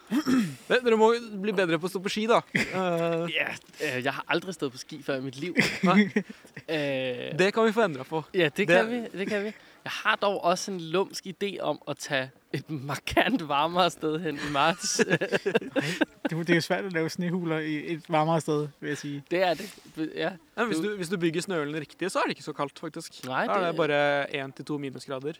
Dere 0.69 0.97
må 0.97 1.13
bli 1.41 1.51
bedre 1.57 1.79
på 1.81 1.87
å 1.87 1.89
stå 1.89 1.99
på 2.05 2.09
ski, 2.13 2.25
da. 2.29 2.39
Eh, 2.53 3.25
Ja, 3.39 3.47
øh, 3.81 4.03
jeg 4.05 4.13
har 4.13 4.25
aldrig 4.29 4.53
stået 4.53 4.71
på 4.71 4.77
ski 4.77 5.01
før 5.03 5.17
i 5.17 5.21
mit 5.21 5.35
liv. 5.41 5.55
Øh, 6.69 7.37
det 7.37 7.53
kan 7.53 7.65
vi 7.65 7.71
få 7.71 7.83
ændra 7.83 8.03
på. 8.03 8.23
ja, 8.33 8.43
det, 8.49 8.57
det- 8.57 8.67
kan 8.67 8.89
vi. 8.89 8.99
Det 9.19 9.27
kan 9.27 9.43
vi. 9.43 9.51
Jeg 9.85 9.91
har 10.03 10.15
dog 10.17 10.39
også 10.43 10.71
en 10.71 10.79
lumsk 10.81 11.27
idé 11.29 11.59
om 11.61 11.77
at 11.87 11.97
tage 12.01 12.31
et 12.53 12.69
markant 12.89 13.43
varmere 13.47 13.89
sted 13.93 14.17
hen 14.23 14.39
i 14.41 14.51
marts. 14.51 14.95
Det, 16.29 16.33
det 16.47 16.49
er 16.49 16.55
jo 16.55 16.61
svært 16.65 16.85
at 16.89 16.93
lave 16.93 17.09
snehuler 17.13 17.59
i 17.61 17.75
et 17.93 18.07
varmere 18.09 18.41
sted, 18.41 18.67
vil 18.81 18.87
jeg 18.89 18.97
sige. 18.97 19.23
det 19.31 19.41
er 19.43 19.53
det. 19.53 19.67
Ja. 20.15 20.31
Ja, 20.57 20.65
hvis, 20.65 20.77
du, 20.81 20.95
hvis 20.97 21.09
du 21.09 21.17
bygger 21.21 21.41
snøhulen 21.45 21.75
riktig, 21.79 22.09
så 22.11 22.19
er 22.19 22.23
det 22.23 22.29
ikke 22.37 22.43
så 22.47 22.53
kaldt, 22.53 22.79
faktisk. 22.79 23.19
Nej, 23.27 23.45
Da 23.45 23.51
er 23.53 23.59
det 23.71 23.77
det- 23.77 23.77
bare 23.77 24.73
1-2 24.75 24.77
minusgrader. 24.81 25.33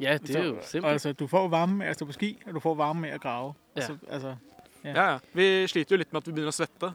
ja, 0.00 0.16
det 0.18 0.36
er 0.36 0.44
jo 0.44 0.58
simpelt. 0.62 0.92
altså, 0.92 1.12
du 1.12 1.26
får 1.26 1.48
varme 1.48 1.76
med 1.76 1.86
at 1.86 1.96
stå 1.96 2.04
på 2.06 2.12
ski, 2.12 2.38
og 2.46 2.54
du 2.54 2.60
får 2.60 2.74
varme 2.74 3.00
med 3.00 3.10
at 3.10 3.20
grave. 3.20 3.54
Ja. 3.76 3.80
Altså, 3.80 3.96
altså, 4.10 4.34
Ja. 4.84 4.90
Ja, 4.90 5.10
ja. 5.12 5.18
Vi 5.32 5.66
sliter 5.66 5.96
jo 5.96 5.98
litt 5.98 6.12
med 6.12 6.20
at 6.22 6.26
vi 6.26 6.32
begynner 6.32 6.52
å 6.52 6.58
svette. 6.66 6.90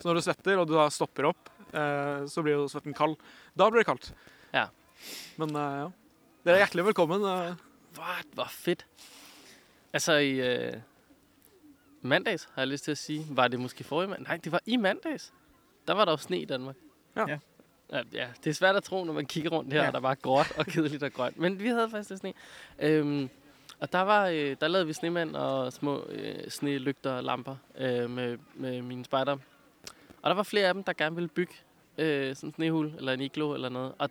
Så 0.00 0.08
når 0.08 0.14
du 0.14 0.20
svetter, 0.24 0.56
og 0.58 0.68
du 0.68 0.72
da 0.74 0.86
stopper 0.88 1.26
opp, 1.28 1.50
eh, 1.74 2.22
så 2.30 2.42
blir 2.42 2.52
jo 2.54 2.68
svetten 2.68 2.94
kald. 2.96 3.16
Da 3.58 3.66
blir 3.70 3.82
det 3.82 3.86
kaldt. 3.90 4.12
Ja. 4.54 4.68
Men 5.36 5.50
eh, 5.56 5.74
ja. 5.82 5.90
Dere 6.44 6.54
er 6.54 6.58
hjertelig 6.58 6.84
velkommen. 6.84 7.22
What? 7.22 8.26
Hvor 8.32 8.46
fedt. 8.50 8.86
Altså 9.92 10.12
i 10.12 10.30
øh, 10.30 10.72
mandags, 12.02 12.48
har 12.54 12.62
jeg 12.62 12.68
lyst 12.68 12.84
til 12.84 12.90
at 12.90 12.98
sige. 12.98 13.26
Var 13.30 13.48
det 13.48 13.60
måske 13.60 13.84
forrige 13.84 14.08
mandag? 14.08 14.28
Nej, 14.28 14.36
det 14.36 14.52
var 14.52 14.60
i 14.66 14.76
mandags. 14.76 15.32
Der 15.88 15.94
var 15.94 16.04
der 16.04 16.12
jo 16.12 16.16
sne 16.16 16.38
i 16.38 16.44
Danmark. 16.44 16.76
Ja. 17.16 17.26
Ja. 17.28 17.38
Ja, 18.12 18.28
det 18.44 18.50
er 18.50 18.54
svært 18.54 18.76
at 18.76 18.82
tro, 18.82 19.04
når 19.04 19.12
man 19.12 19.26
kigger 19.26 19.50
rundt 19.50 19.72
her, 19.72 19.80
ja. 19.80 19.86
Og 19.86 19.92
der 19.92 20.00
var 20.00 20.14
gråt 20.14 20.52
og 20.58 20.66
kedeligt 20.66 21.02
og 21.02 21.12
grønt. 21.12 21.38
Men 21.38 21.60
vi 21.60 21.68
havde 21.68 21.90
faktisk 21.90 22.10
lidt 22.10 22.20
sne. 22.20 22.32
Øhm, 22.78 23.28
og 23.80 23.92
der, 23.92 24.00
var, 24.00 24.26
øh, 24.26 24.56
der 24.60 24.68
lavede 24.68 24.86
vi 24.86 24.92
snemand 24.92 25.36
og 25.36 25.72
små 25.72 26.06
øh, 26.08 26.50
snelygter 26.50 27.12
og 27.12 27.24
lamper 27.24 27.56
øh, 27.78 28.10
med, 28.10 28.38
med 28.54 28.82
mine 28.82 29.04
spejder. 29.04 29.36
Og 30.22 30.30
der 30.30 30.34
var 30.34 30.42
flere 30.42 30.68
af 30.68 30.74
dem, 30.74 30.84
der 30.84 30.92
gerne 30.92 31.14
ville 31.14 31.28
bygge 31.28 31.54
øh, 31.98 32.36
sådan 32.36 32.48
en 32.48 32.54
snehul 32.54 32.94
eller 32.96 33.12
en 33.12 33.20
iglo 33.20 33.54
eller 33.54 33.68
noget. 33.68 33.92
Og 33.98 34.10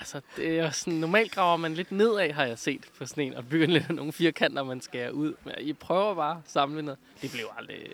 altså, 0.00 0.20
det 0.36 0.58
er 0.58 0.64
jo 0.64 0.70
sådan, 0.70 0.98
normalt 1.00 1.32
graver 1.32 1.56
man 1.56 1.74
lidt 1.74 1.92
nedad, 1.92 2.32
har 2.32 2.44
jeg 2.44 2.58
set 2.58 2.88
på 2.98 3.06
sneen, 3.06 3.34
og 3.34 3.44
bygger 3.48 3.66
lidt 3.66 3.90
nogle 3.90 4.12
firkanter, 4.12 4.62
man 4.64 4.80
skærer 4.80 5.10
ud. 5.10 5.34
Men 5.44 5.54
I 5.58 5.72
prøver 5.72 6.14
bare 6.14 6.36
at 6.44 6.50
samle 6.50 6.82
noget. 6.82 6.98
Det 7.22 7.30
blev 7.32 7.44
aldrig... 7.58 7.92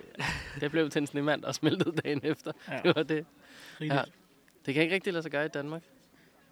Det 0.60 0.70
blev 0.70 0.90
til 0.90 1.00
en 1.00 1.06
snemand, 1.06 1.44
og 1.44 1.54
smeltede 1.54 1.96
dagen 2.04 2.20
efter. 2.24 2.52
ja, 2.68 2.80
Det 2.84 2.96
var 2.96 3.02
det. 3.02 3.26
Ja. 3.80 4.02
Det 4.66 4.74
kan 4.74 4.82
ikke 4.82 4.94
rigtig 4.94 5.12
lade 5.12 5.22
sig 5.22 5.32
gøre 5.32 5.44
i 5.44 5.48
Danmark. 5.48 5.82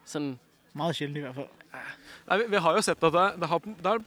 Sådan, 0.05 0.39
Meget 0.75 0.97
sjældent 0.97 1.19
i 1.19 1.21
hvert 1.21 1.35
fald. 1.35 1.47
Nei, 2.29 2.39
vi, 2.39 2.45
vi 2.51 2.57
har 2.57 2.73
jo 2.75 2.83
sett 2.83 3.05
at 3.05 3.13
det, 3.15 3.41
det, 3.41 3.49
har, 3.49 3.59
det 3.59 3.87
har 3.87 4.01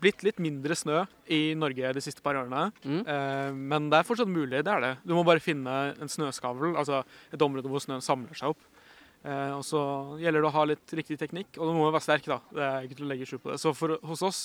blitt 0.00 0.22
litt 0.24 0.38
mindre 0.40 0.74
snø 0.76 1.02
i 1.32 1.54
Norge 1.56 1.92
de 1.96 2.00
siste 2.04 2.22
par 2.24 2.36
årene. 2.40 2.70
mm, 2.84 3.02
Eh, 3.08 3.52
men 3.54 3.90
det 3.92 3.98
er 3.98 4.02
fortsatt 4.08 4.28
mulig. 4.28 4.64
det 4.64 4.72
er 4.72 4.80
det. 4.80 4.94
Du 5.08 5.14
må 5.14 5.22
bare 5.28 5.40
finne 5.40 5.94
en 6.00 6.08
snøskavl, 6.08 6.76
altså 6.76 7.02
et 7.32 7.42
område 7.42 7.68
hvor 7.68 7.78
snøen 7.84 8.00
samler 8.04 8.34
seg 8.36 8.48
opp. 8.48 8.58
Eh, 9.26 9.52
og 9.56 9.64
så 9.66 9.80
gjelder 10.20 10.44
det 10.44 10.48
å 10.50 10.54
ha 10.54 10.64
litt 10.70 10.92
riktig 10.94 11.16
teknikk, 11.18 11.56
og 11.58 11.66
du 11.70 11.74
må 11.74 11.88
være 11.90 12.04
sterk, 12.04 12.26
da. 12.30 12.36
Det 12.54 12.62
er 12.66 12.84
ikke 12.86 12.98
til 13.00 13.06
å 13.08 13.10
legge 13.10 13.26
skjul 13.26 13.40
på 13.42 13.50
det. 13.50 13.58
Så 13.62 13.72
for, 13.74 13.96
hos 14.06 14.22
oss 14.22 14.40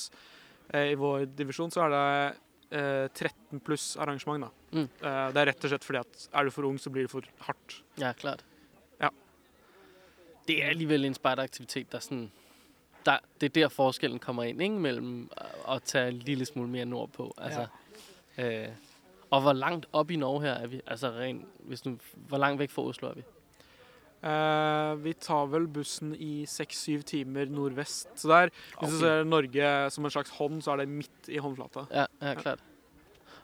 eh, 0.73 0.87
i 0.93 0.95
vår 0.97 1.27
divisjon 1.37 1.69
så 1.73 1.83
er 1.85 1.93
det 1.93 2.05
eh, 2.79 3.07
13 3.13 3.61
pluss 3.65 3.91
arrangement, 4.01 4.47
da. 4.47 4.77
Mm. 4.79 4.87
Eh, 4.87 5.25
det 5.35 5.43
er 5.43 5.49
rett 5.51 5.67
og 5.67 5.73
slett 5.73 5.85
fordi 5.85 6.01
at 6.01 6.27
er 6.33 6.47
du 6.49 6.53
for 6.55 6.65
ung, 6.69 6.79
så 6.81 6.89
blir 6.93 7.05
det 7.05 7.13
for 7.13 7.27
hardt. 7.47 7.81
ja, 8.01 8.13
klart. 8.17 8.41
Ja. 9.03 9.11
Det 10.47 10.55
er 10.63 10.71
alligevel 10.73 11.05
en 11.05 11.17
spejderaktivitet, 11.17 11.91
der 11.93 11.99
sådan... 11.99 12.29
Der, 13.05 13.17
det 13.41 13.47
er 13.49 13.53
der 13.63 13.69
forskellen 13.73 14.19
kommer 14.21 14.43
ind, 14.49 14.61
ikke? 14.61 14.79
Mellem 14.79 15.29
at- 15.67 15.83
tage 15.89 16.07
en 16.07 16.19
lille 16.25 16.45
smule 16.45 16.69
mere 16.69 16.85
nordpå. 16.85 17.33
Altså, 17.37 17.67
ja. 18.37 18.65
øh, 18.67 18.73
og 19.31 19.41
hvor 19.41 19.53
langt 19.53 19.85
op 19.93 20.11
i 20.11 20.15
Norge 20.15 20.41
her 20.41 20.53
er 20.53 20.67
vi? 20.67 20.81
Altså 20.87 21.09
rent, 21.09 21.45
hvis 21.59 21.81
du, 21.81 21.97
hvor 22.27 22.37
langt 22.37 22.59
væk 22.59 22.69
fra 22.69 22.81
Oslo 22.81 23.07
er 23.09 23.13
vi? 23.13 23.23
Eh, 24.21 24.95
vi 25.01 25.13
tar 25.17 25.47
vel 25.49 25.65
bussen 25.71 26.11
i 26.13 26.43
6-7 26.45 27.05
timer 27.09 27.49
nordvest. 27.49 28.11
Så 28.21 28.29
der, 28.29 28.51
hvis 28.77 28.93
du 28.93 28.99
ser 29.01 29.23
Norge 29.25 29.71
som 29.95 30.05
en 30.05 30.13
slags 30.13 30.33
hånd, 30.37 30.59
så 30.61 30.75
er 30.75 30.83
det 30.83 30.91
midt 30.91 31.31
i 31.31 31.41
håndflata. 31.41 31.87
Ja, 31.89 32.05
ja, 32.21 32.35
klart. 32.37 32.61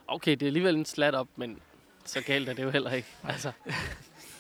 Okay, 0.08 0.36
det 0.38 0.48
er 0.48 0.54
alligevel 0.54 0.78
en 0.80 0.88
slat 0.88 1.18
op, 1.18 1.32
men 1.42 1.58
så 2.08 2.22
galt 2.24 2.48
er 2.48 2.56
det 2.56 2.64
jo 2.64 2.72
heller 2.72 3.02
ikke. 3.02 3.18
Altså. 3.28 3.56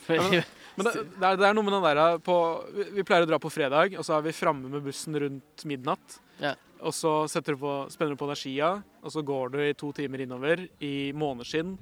Men, 0.07 0.37
Ja, 0.37 0.43
Men 0.77 0.85
det, 0.85 0.93
det, 1.17 1.25
er, 1.25 1.37
det 1.41 1.45
er 1.47 1.55
noe 1.57 1.65
med 1.65 1.73
den 1.73 1.85
der 1.97 2.19
på, 2.21 2.33
vi, 2.69 2.83
vi 2.99 3.03
pleier 3.03 3.25
å 3.25 3.27
dra 3.31 3.39
på 3.41 3.49
fredag, 3.49 3.97
og 3.97 4.05
så 4.05 4.19
er 4.19 4.27
vi 4.27 4.35
framme 4.37 4.69
med 4.69 4.85
bussen 4.85 5.17
rundt 5.19 5.63
midnatt. 5.65 6.19
Ja. 6.37 6.53
Og 6.85 6.93
så 6.93 7.25
du 7.25 7.55
på, 7.57 7.71
spenner 7.89 8.13
du 8.13 8.19
på 8.21 8.29
deg 8.29 8.37
skia, 8.37 8.69
og 9.01 9.13
så 9.13 9.23
går 9.25 9.55
du 9.55 9.57
i 9.65 9.73
to 9.73 9.89
timer 9.97 10.21
innover 10.21 10.61
i 10.85 11.11
måneskinn. 11.17 11.73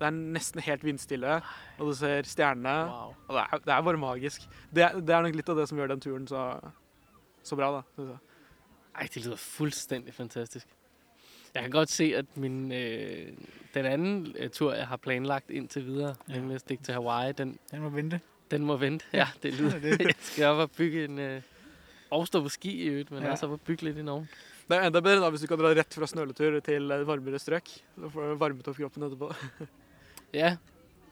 Det 0.00 0.06
er 0.08 0.16
nesten 0.16 0.62
helt 0.64 0.84
vindstille, 0.84 1.34
og 1.78 1.90
du 1.90 1.92
ser 1.94 2.24
stjernene. 2.24 2.72
wow. 2.88 3.14
Og 3.28 3.34
det 3.36 3.42
er, 3.44 3.58
det 3.66 3.72
er 3.74 3.82
bare 3.84 4.00
magisk. 4.00 4.46
Det, 4.74 4.86
det 5.06 5.12
er 5.14 5.22
nok 5.26 5.34
litt 5.36 5.48
av 5.52 5.58
det 5.60 5.66
som 5.68 5.78
gjør 5.78 5.90
den 5.92 6.00
turen 6.00 6.26
så, 6.30 6.44
så 7.44 7.56
bra, 7.60 7.68
da. 7.76 7.82
Synes 7.98 8.14
jeg. 8.14 8.18
Ej, 8.96 9.08
det 9.14 9.24
lyder 9.26 9.36
fuldstændig 9.36 10.14
fantastisk. 10.14 10.66
Jeg 11.54 11.62
kan 11.62 11.70
godt 11.70 11.90
se, 11.90 12.12
at 12.16 12.26
min, 12.36 12.72
øh, 12.72 13.32
den 13.74 13.86
anden 13.86 14.34
øh, 14.38 14.50
tur, 14.50 14.72
jeg 14.72 14.86
har 14.88 14.96
planlagt 14.96 15.50
indtil 15.50 15.84
videre, 15.86 16.14
ja. 16.28 16.34
Nemlig 16.38 16.54
at 16.54 16.60
stikke 16.60 16.82
til 16.84 16.94
Hawaii, 16.94 17.32
den, 17.32 17.58
Den 17.70 17.82
må 17.82 17.88
vente. 17.88 18.20
den 18.50 18.64
må 18.64 18.76
vente. 18.76 19.04
Ja, 19.12 19.28
det 19.42 19.54
lyder. 19.60 19.78
det 19.78 19.98
det. 19.98 20.06
jeg 20.06 20.14
skal 20.20 20.46
op 20.46 20.58
og 20.58 20.70
bygge 20.70 21.04
en... 21.04 21.18
Øh, 21.18 21.42
og 22.10 22.26
stå 22.26 22.40
på 22.42 22.48
ski 22.48 22.72
i 22.82 22.86
øvrigt, 22.88 23.10
men 23.10 23.20
ja. 23.22 23.26
Ja. 23.26 23.32
også 23.32 23.46
op 23.46 23.52
og 23.52 23.60
bygge 23.60 23.82
lidt 23.82 23.98
i 23.98 24.02
Norge. 24.02 24.26
Det 24.70 24.76
er 24.78 24.86
enda 24.86 25.00
bedre 25.00 25.24
da 25.24 25.30
hvis 25.30 25.40
du 25.40 25.46
kan 25.46 25.58
dra 25.58 25.68
rett 25.74 25.94
fra 25.94 26.06
snøletur 26.06 26.60
til 26.60 26.90
et 26.90 27.06
varmere 27.06 27.38
strøk. 27.38 27.70
Da 27.96 28.06
får 28.10 28.28
du 28.32 28.34
varmet 28.38 28.68
opp 28.68 28.76
kroppen 28.78 29.02
etterpå. 29.06 29.32
Ja, 30.34 30.56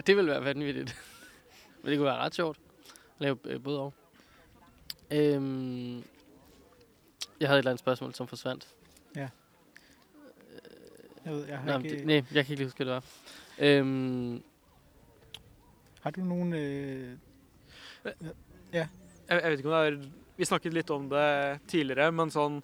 det 0.06 0.16
ville 0.16 0.30
være 0.30 0.44
vanvittigt. 0.44 0.96
men 1.82 1.90
det 1.90 1.98
kunne 1.98 2.06
være 2.06 2.18
ret 2.18 2.34
sjovt. 2.34 2.58
at 2.58 2.94
Lave 3.18 3.38
øh, 3.44 3.62
både 3.62 3.80
og. 3.80 3.94
Øhm, 5.10 5.96
jeg 7.40 7.48
havde 7.48 7.58
et 7.58 7.58
eller 7.58 7.70
andet 7.70 7.80
spørgsmål, 7.80 8.14
som 8.14 8.28
forsvandt. 8.28 8.68
Jeg 11.24 11.32
ved, 11.36 11.46
jeg 11.46 11.58
har, 11.58 11.66
Nej, 11.66 11.76
men 11.76 11.86
ikke, 11.86 11.98
det, 11.98 12.06
nej, 12.06 12.14
jeg 12.16 12.24
kan 12.44 12.52
ikke 12.52 12.54
lige 12.54 12.66
huske, 12.66 12.84
hvad 12.84 12.94
det 12.94 12.94
var. 12.94 13.04
Øhm, 13.58 14.42
har 16.00 16.10
du 16.10 16.20
nogen... 16.20 16.52
Øh, 16.52 17.16
Jeg, 18.72 18.88
jeg 19.28 19.50
vet 19.50 19.58
ikke 19.58 19.74
om 19.74 19.92
det 19.92 20.04
er 20.04 20.10
Vi 20.36 20.44
snakket 20.44 20.72
litt 20.74 20.90
om 20.90 21.08
det 21.10 21.60
tidligere, 21.68 22.12
men 22.14 22.30
sånn 22.30 22.60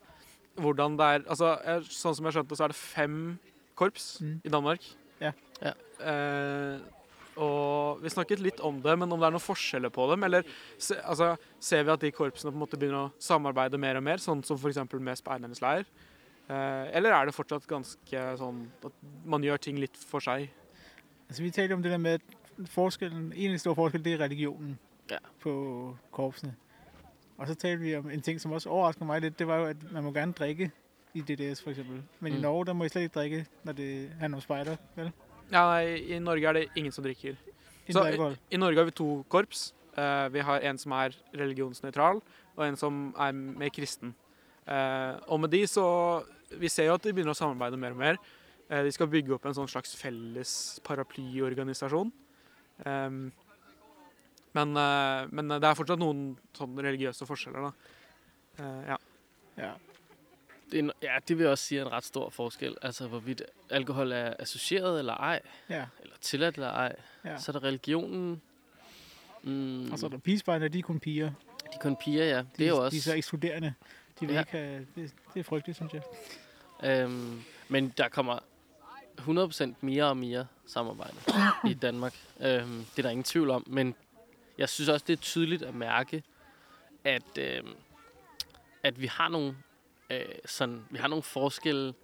hvordan 0.63 0.95
det 0.99 1.05
er 1.07 1.25
Altså, 1.29 1.49
jeg, 1.67 1.83
sånn 1.91 2.15
som 2.15 2.29
jeg 2.29 2.37
skjønte, 2.37 2.57
så 2.57 2.65
er 2.65 2.71
det 2.73 2.77
fem 2.79 3.17
korps 3.75 4.21
Mm. 4.23 4.37
i 4.45 4.49
Danmark. 4.49 4.85
Ja. 5.21 5.33
Eh, 6.01 7.03
og 7.35 8.03
vi 8.03 8.13
snakket 8.13 8.43
litt 8.43 8.61
om 8.63 8.77
det, 8.83 8.95
men 8.99 9.11
om 9.11 9.19
det 9.19 9.27
er 9.27 9.35
noen 9.35 9.43
forskjeller 9.43 9.91
på 9.95 10.07
dem? 10.13 10.23
Eller 10.27 10.47
se, 10.79 10.97
altså, 11.03 11.33
ser 11.59 11.83
vi 11.83 11.95
at 11.95 12.05
de 12.05 12.13
korpsene 12.15 12.53
på 12.53 12.59
en 12.59 12.63
måte 12.63 12.79
begynner 12.79 13.09
å 13.09 13.23
samarbeide 13.23 13.81
mer 13.81 13.99
og 13.99 14.07
mer, 14.07 14.23
sånn 14.23 14.45
som 14.47 14.59
f.eks. 14.61 14.79
med 14.95 15.19
Speidernes 15.19 15.63
leir? 15.65 15.89
Eh, 16.47 16.85
eller 16.95 17.17
er 17.17 17.27
det 17.27 17.35
fortsatt 17.35 17.67
ganske 17.67 18.25
sånn 18.39 18.67
at 18.85 19.05
man 19.27 19.45
gjør 19.47 19.63
ting 19.67 19.81
litt 19.83 19.99
for 19.99 20.23
seg? 20.23 20.47
Altså, 21.27 21.43
vi 21.43 21.51
talte 21.55 21.75
om 21.75 21.83
det 21.83 21.95
der 21.95 22.03
med, 22.03 22.23
at 22.23 22.71
forskellen, 22.71 23.33
en 23.33 23.59
store 23.59 23.79
forskelle, 23.81 24.05
det 24.05 24.15
er 24.15 24.25
religionen 24.29 24.79
Ja. 25.11 25.19
på 25.43 25.97
korpsene. 26.13 26.55
Og 27.37 27.49
så 27.49 27.55
talte 27.55 27.83
vi 27.83 27.97
om 27.97 28.11
en 28.11 28.23
ting, 28.23 28.39
som 28.41 28.53
også 28.53 28.71
overraskede 28.71 29.07
mig 29.07 29.21
lidt, 29.21 29.39
det 29.39 29.47
var 29.47 29.57
jo, 29.57 29.65
at 29.75 29.93
man 29.93 30.05
må 30.05 30.13
gerne 30.15 30.33
drikke 30.33 30.71
i 31.15 31.21
DDS 31.21 31.63
for 31.63 31.71
eksempel. 31.71 32.03
Men 32.21 32.33
mm. 32.33 32.39
i. 32.39 32.41
Norge, 32.41 32.67
der 32.67 32.73
må 32.73 32.85
I 32.85 32.89
slet 32.89 33.03
ikke 33.03 33.21
drikke, 33.21 33.47
når 33.65 33.73
det 33.73 34.11
handler 34.21 34.37
om 34.37 34.41
spejder, 34.41 34.77
vel? 34.97 35.13
Ja, 35.53 35.65
nei, 35.69 36.15
I 36.17 36.21
Norge 36.23 36.49
er 36.51 36.59
det 36.59 36.69
ingen 36.79 36.93
som 36.95 37.05
drikker. 37.05 37.37
Så 37.89 38.01
alkohol. 38.01 38.37
I 38.51 38.61
Norge 38.61 38.81
har 38.81 38.89
vi 38.89 38.97
to 38.97 39.09
korps. 39.33 39.73
Eh, 39.97 40.29
vi 40.35 40.43
har 40.43 40.65
en 40.67 40.79
som 40.81 40.95
er 40.97 41.15
religionsnøytral, 41.37 42.21
og 42.57 42.65
en 42.67 42.79
som 42.79 43.05
er 43.21 43.35
mer 43.35 43.71
kristen. 43.75 44.15
Eh, 44.67 45.13
og 45.29 45.41
med 45.43 45.53
de 45.53 45.67
så 45.69 46.25
Vi 46.55 46.69
ser 46.71 46.87
jo 46.87 46.95
at 46.95 47.03
de 47.03 47.11
begynner 47.11 47.35
å 47.35 47.37
samarbeide 47.37 47.79
mer 47.81 47.91
og 47.91 47.99
mer. 47.99 48.19
Eh, 48.71 48.85
de 48.85 48.91
skal 48.95 49.09
bygge 49.11 49.33
opp 49.35 49.47
en 49.49 49.57
sånn 49.57 49.67
slags 49.67 49.97
felles 49.99 50.79
paraplyorganisasjon. 50.87 52.13
Em, 52.87 53.33
men, 54.55 54.73
men 55.35 55.49
det 55.51 55.67
er 55.67 55.75
fortsatt 55.75 55.99
noen 55.99 56.37
sånn 56.55 56.79
religiøse 56.79 57.27
forskjeller, 57.27 57.67
da. 57.67 58.69
Ja. 58.87 58.99
Ja. 59.59 59.73
Det 60.75 60.81
er, 60.81 60.85
en- 60.85 60.93
ja, 61.03 61.17
det 61.29 61.39
vil 61.39 61.45
jeg 61.45 61.51
også 61.51 61.65
sige 61.65 61.81
er 61.81 61.85
en 61.87 61.93
ret 61.93 62.05
stor 62.05 62.31
forskel. 62.31 62.77
Altså, 62.83 63.07
hvorvidt 63.09 63.43
alkohol 63.71 64.13
er 64.13 64.35
associeret 64.39 64.99
eller 64.99 65.15
ej, 65.15 65.41
ja. 65.71 65.85
eller 66.03 66.15
tilladt 66.21 66.55
eller 66.55 66.71
ej. 66.71 66.97
ja. 67.25 67.39
Så 67.39 67.51
er 67.51 67.53
der 67.53 67.65
religionen. 67.65 68.43
Mm, 69.43 69.93
Og 69.93 69.99
så 69.99 70.07
er 70.07 70.11
der 70.11 70.19
pigespejdere, 70.19 70.69
de 70.69 70.79
er 70.79 70.83
kun 70.83 71.01
piger. 71.01 71.27
de 71.27 71.69
er 71.75 71.79
kun 71.81 71.97
piger, 71.97 72.25
ja. 72.25 72.39
De, 72.39 72.47
Det 72.59 72.65
er 72.65 72.69
jo 72.69 72.75
De 72.77 72.81
er 72.81 72.85
også... 72.85 73.01
så 73.01 73.15
ekskluderende. 73.15 73.75
De 74.21 74.27
vil 74.27 74.35
Ja. 74.35 74.41
ikke 74.41 74.51
have, 74.53 74.87
det, 74.95 75.13
det 75.35 75.41
er 75.41 75.45
frygteligt, 75.45 75.77
synes 75.77 75.93
jeg. 75.93 76.03
Øhm, 76.85 77.43
men 77.69 77.89
der 77.97 78.09
kommer 78.09 78.39
100% 79.21 79.75
mere 79.81 80.05
og 80.05 80.17
mere 80.17 80.47
samarbejde 80.67 81.15
i 81.71 81.75
Danmark. 81.75 82.15
Øhm, 82.41 82.79
det 82.79 82.99
er 82.99 83.03
der 83.03 83.11
ingen 83.11 83.25
tvivl 83.25 83.51
om, 83.51 83.65
men 83.67 83.95
jeg 84.59 84.69
synes 84.69 84.89
også, 84.89 85.05
det 85.07 85.13
er 85.13 85.17
tydeligt 85.23 85.63
at 85.63 85.75
mærke, 85.75 86.23
at, 87.05 87.39
øhm, 87.39 87.69
at 88.83 89.01
vi 89.01 89.07
har 89.07 89.29
nogle 89.29 89.57
øh, 90.11 90.25
sådan, 90.45 90.85
vi 90.91 90.99
har 90.99 91.09
nogle 91.09 91.23
forskelle, 91.23 91.95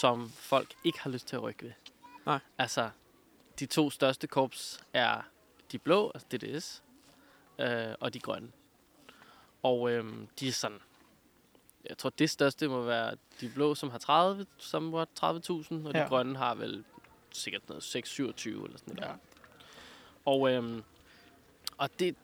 som 0.00 0.30
folk 0.30 0.74
ikke 0.84 1.00
har 1.00 1.10
lyst 1.10 1.26
til 1.28 1.36
at 1.36 1.42
rykke 1.42 1.62
ved. 1.64 1.72
Nej. 2.26 2.38
Altså, 2.58 2.90
de 3.58 3.66
to 3.66 3.90
største 3.90 4.26
korps 4.26 4.80
er 4.92 5.22
de 5.72 5.78
blå, 5.78 6.10
altså 6.14 6.28
DDS, 6.32 6.82
øh, 7.58 7.94
og 8.00 8.14
de 8.14 8.20
grønne. 8.20 8.48
Og 9.62 9.90
øhm, 9.90 10.28
de 10.40 10.48
er 10.48 10.52
sådan, 10.52 10.78
jeg 11.88 11.98
tror, 11.98 12.10
det 12.10 12.30
største 12.30 12.68
må 12.68 12.82
være 12.82 13.16
de 13.40 13.48
blå, 13.54 13.74
som 13.74 13.90
har 13.90 13.98
30, 13.98 14.46
som 14.58 14.92
var 14.92 15.04
30.000, 15.04 15.86
og 15.86 15.94
de 15.94 15.98
Ja. 15.98 16.08
grønne 16.08 16.38
har 16.38 16.54
vel 16.54 16.84
sikkert 17.32 17.68
noget 17.68 17.82
6-27 17.82 18.64
eller 18.64 18.78
sådan 18.78 18.94
noget. 18.94 19.00
Ja. 19.00 19.06
der. 19.06 19.14
Og, 20.24 20.50
øhm, 20.52 20.82
og 21.78 21.98
det, 21.98 22.16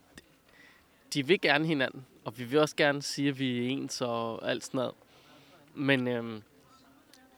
de 1.14 1.26
vil 1.26 1.40
gerne 1.40 1.66
hinanden, 1.66 2.07
og 2.24 2.38
vi 2.38 2.44
vil 2.44 2.59
også 2.59 2.76
gerne 2.76 3.02
sige, 3.02 3.28
at 3.28 3.38
vi 3.38 3.59
er 3.59 3.68
ens 3.70 4.00
og 4.00 4.50
alt 4.50 4.64
sådan 4.64 4.78
noget. 4.78 4.94
Men 5.79 6.09
øhm, 6.09 6.43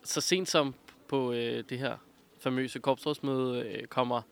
så 0.04 0.20
sent 0.20 0.48
som 0.48 0.74
på 1.08 1.32
øh, 1.32 1.64
det 1.68 1.78
her 1.78 1.96
famøse 2.40 2.78
korpsrådsmøde 2.78 3.66
øh, 3.66 3.86
kommer 3.86 4.22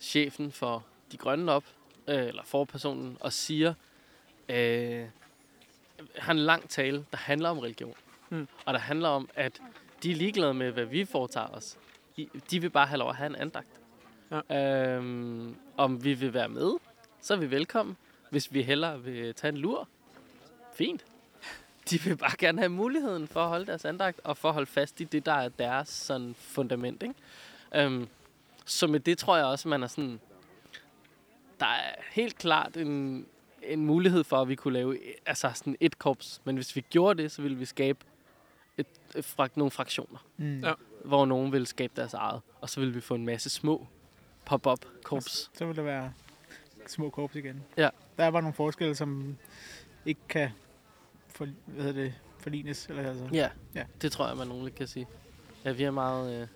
chefen 0.00 0.52
for 0.52 0.86
de 1.12 1.16
grønne 1.16 1.52
op, 1.52 1.64
øh, 2.08 2.26
eller 2.26 2.42
forpersonen, 2.44 3.16
og 3.20 3.32
siger, 3.32 3.74
øh, 4.48 5.06
har 6.16 6.32
en 6.32 6.38
lang 6.38 6.68
tale, 6.68 7.04
der 7.10 7.16
handler 7.16 7.48
om 7.48 7.58
religion. 7.58 7.94
Mm. 8.28 8.48
Og 8.66 8.74
der 8.74 8.80
handler 8.80 9.08
om, 9.08 9.28
at 9.34 9.62
de 10.02 10.10
er 10.10 10.14
ligeglade 10.14 10.54
med, 10.54 10.70
hvad 10.70 10.84
vi 10.84 11.04
foretager 11.04 11.48
os. 11.48 11.78
De 12.50 12.60
vil 12.60 12.70
bare 12.70 12.86
have 12.86 12.98
lov 12.98 13.08
at 13.08 13.16
have 13.16 13.26
en 13.26 13.36
andagt. 13.36 13.80
Ja. 14.30 14.94
Øhm, 14.96 15.56
om 15.76 16.04
vi 16.04 16.14
vil 16.14 16.34
være 16.34 16.48
med, 16.48 16.72
så 17.20 17.34
er 17.34 17.38
vi 17.38 17.50
velkommen. 17.50 17.96
Hvis 18.30 18.54
vi 18.54 18.62
hellere 18.62 19.02
vil 19.02 19.34
tage 19.34 19.48
en 19.52 19.58
lur, 19.58 19.88
fint. 20.74 21.04
De 21.90 22.00
vil 22.00 22.16
bare 22.16 22.36
gerne 22.38 22.58
have 22.58 22.68
muligheden 22.68 23.28
for 23.28 23.42
at 23.42 23.48
holde 23.48 23.66
deres 23.66 23.84
andagt, 23.84 24.20
og 24.24 24.36
for 24.36 24.48
at 24.48 24.54
holde 24.54 24.66
fast 24.66 25.00
i 25.00 25.04
det, 25.04 25.26
der 25.26 25.32
er 25.32 25.48
deres 25.48 25.88
sådan, 25.88 26.34
fundament. 26.38 27.02
Ikke? 27.02 27.14
Øhm, 27.74 28.08
så 28.64 28.86
med 28.86 29.00
det 29.00 29.18
tror 29.18 29.36
jeg 29.36 29.46
også, 29.46 29.68
man 29.68 29.82
er 29.82 29.86
sådan... 29.86 30.20
Der 31.60 31.66
er 31.66 31.94
helt 32.12 32.38
klart 32.38 32.76
en, 32.76 33.26
en 33.62 33.86
mulighed 33.86 34.24
for, 34.24 34.36
at 34.42 34.48
vi 34.48 34.54
kunne 34.54 34.74
lave 34.74 34.98
altså 35.26 35.50
sådan 35.54 35.76
et 35.80 35.98
korps. 35.98 36.40
Men 36.44 36.56
hvis 36.56 36.76
vi 36.76 36.84
gjorde 36.90 37.22
det, 37.22 37.32
så 37.32 37.42
ville 37.42 37.56
vi 37.56 37.64
skabe 37.64 37.98
et, 38.78 38.86
et, 39.14 39.24
fra, 39.24 39.48
nogle 39.54 39.70
fraktioner, 39.70 40.18
Mm. 40.36 40.60
Ja. 40.60 40.72
hvor 41.04 41.26
nogen 41.26 41.52
ville 41.52 41.66
skabe 41.66 41.92
deres 41.96 42.14
eget. 42.14 42.40
Og 42.60 42.70
så 42.70 42.80
ville 42.80 42.94
vi 42.94 43.00
få 43.00 43.14
en 43.14 43.24
masse 43.26 43.50
små 43.50 43.86
pop-up 44.44 44.78
korps. 45.02 45.50
Så 45.54 45.66
vil 45.66 45.76
der 45.76 45.82
være 45.82 46.12
små 46.86 47.10
korps 47.10 47.34
igen. 47.34 47.62
Ja. 47.76 47.88
Der 48.16 48.24
er 48.24 48.30
bare 48.30 48.42
nogle 48.42 48.54
forskelle, 48.54 48.94
som 48.94 49.36
ikke 50.06 50.20
kan 50.28 50.50
for, 51.30 51.48
hvad 51.66 51.84
hedder 51.84 52.02
det, 52.02 52.14
forlignes. 52.38 52.86
Eller, 52.86 53.08
altså. 53.08 53.28
Ja, 53.32 53.48
Ja. 53.74 53.84
det 54.02 54.12
tror 54.12 54.28
jeg, 54.28 54.36
man 54.36 54.48
nogen 54.48 54.70
kan 54.70 54.86
sige. 54.86 55.06
Ja, 55.64 55.72
vi 55.72 55.82
er 55.82 55.90
meget... 55.90 56.42
Øh... 56.42 56.46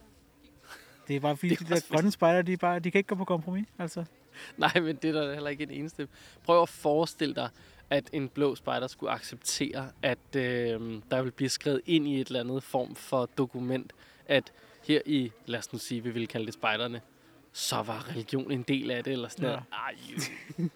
Det 1.08 1.16
er 1.16 1.20
bare 1.20 1.36
fordi, 1.36 1.54
Det 1.54 1.68
de 1.68 1.74
der 1.74 1.80
grønne 1.90 2.10
spejder, 2.10 2.42
de, 2.42 2.56
bare, 2.56 2.78
de 2.78 2.90
kan 2.90 2.98
ikke 2.98 3.08
gå 3.08 3.14
på 3.14 3.24
kompromis. 3.24 3.66
Altså. 3.78 4.04
Nej, 4.56 4.80
men 4.80 4.96
det 4.96 5.08
er 5.08 5.12
der 5.12 5.32
heller 5.34 5.50
ikke 5.50 5.62
en 5.62 5.70
eneste. 5.70 6.08
Prøv 6.44 6.62
at 6.62 6.68
forestille 6.68 7.34
dig, 7.34 7.48
at 7.90 8.10
en 8.12 8.28
blå 8.28 8.54
spejder 8.54 8.86
skulle 8.86 9.12
acceptere, 9.12 9.90
at 10.02 10.36
øh, 10.36 11.00
der 11.10 11.22
vil 11.22 11.30
blive 11.30 11.48
skrevet 11.48 11.80
ind 11.86 12.08
i 12.08 12.20
et 12.20 12.26
eller 12.26 12.40
andet 12.40 12.62
form 12.62 12.94
for 12.94 13.26
dokument, 13.38 13.92
at 14.26 14.52
her 14.82 15.00
i, 15.06 15.32
lad 15.46 15.58
os 15.58 15.72
nu 15.72 15.78
sige, 15.78 16.02
vi 16.02 16.10
vil 16.10 16.28
kalde 16.28 16.46
det 16.46 16.54
spejderne, 16.54 17.00
så 17.54 17.82
var 17.86 18.04
religion 18.10 18.50
en 18.50 18.62
del 18.66 18.90
af 18.90 19.04
det, 19.04 19.12
eller 19.12 19.28
sådan 19.28 19.44
Ja. 19.44 19.50
noget. 19.50 19.64
Ej, 19.72 19.94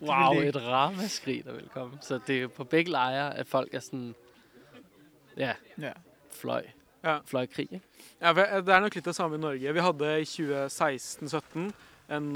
wow, 0.11 0.35
det 0.35 0.47
ikke. 0.47 0.59
et 0.59 0.67
ramaskrig, 0.67 1.45
der 1.45 1.53
vil 1.53 1.69
komme. 1.75 1.99
Så 2.01 2.21
det 2.27 2.43
er 2.43 2.49
på 2.49 2.65
begge 2.65 2.91
lejre, 2.91 3.37
at 3.37 3.47
folk 3.47 3.75
er 3.75 3.81
sådan, 3.81 4.15
ja, 5.37 5.53
Ja. 5.79 5.93
fløj. 6.31 6.63
Ja. 7.05 7.19
Fløjkrig, 7.27 7.69
ikke? 7.73 7.85
Ja, 8.23 8.33
Det 8.33 8.69
er 8.75 8.81
nok 8.81 8.95
litt 8.95 9.05
det 9.05 9.15
samme 9.15 9.37
i 9.37 9.41
Norge. 9.41 9.73
Vi 9.75 9.81
hadde 9.81 10.21
i 10.21 10.25
2016-17 10.25 11.73
en 12.11 12.29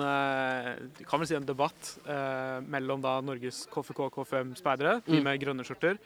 vi 0.98 1.04
kan 1.08 1.18
vel 1.22 1.26
si 1.26 1.34
en 1.34 1.46
debatt 1.48 1.98
eh, 2.06 2.58
mellom 2.68 3.00
da 3.02 3.20
Norges 3.24 3.62
KFK 3.72 4.02
KFM-speidere, 4.14 5.00
de 5.06 5.16
Mm. 5.18 5.22
med 5.24 5.38
grønne 5.40 5.64
skjorter, 5.64 5.96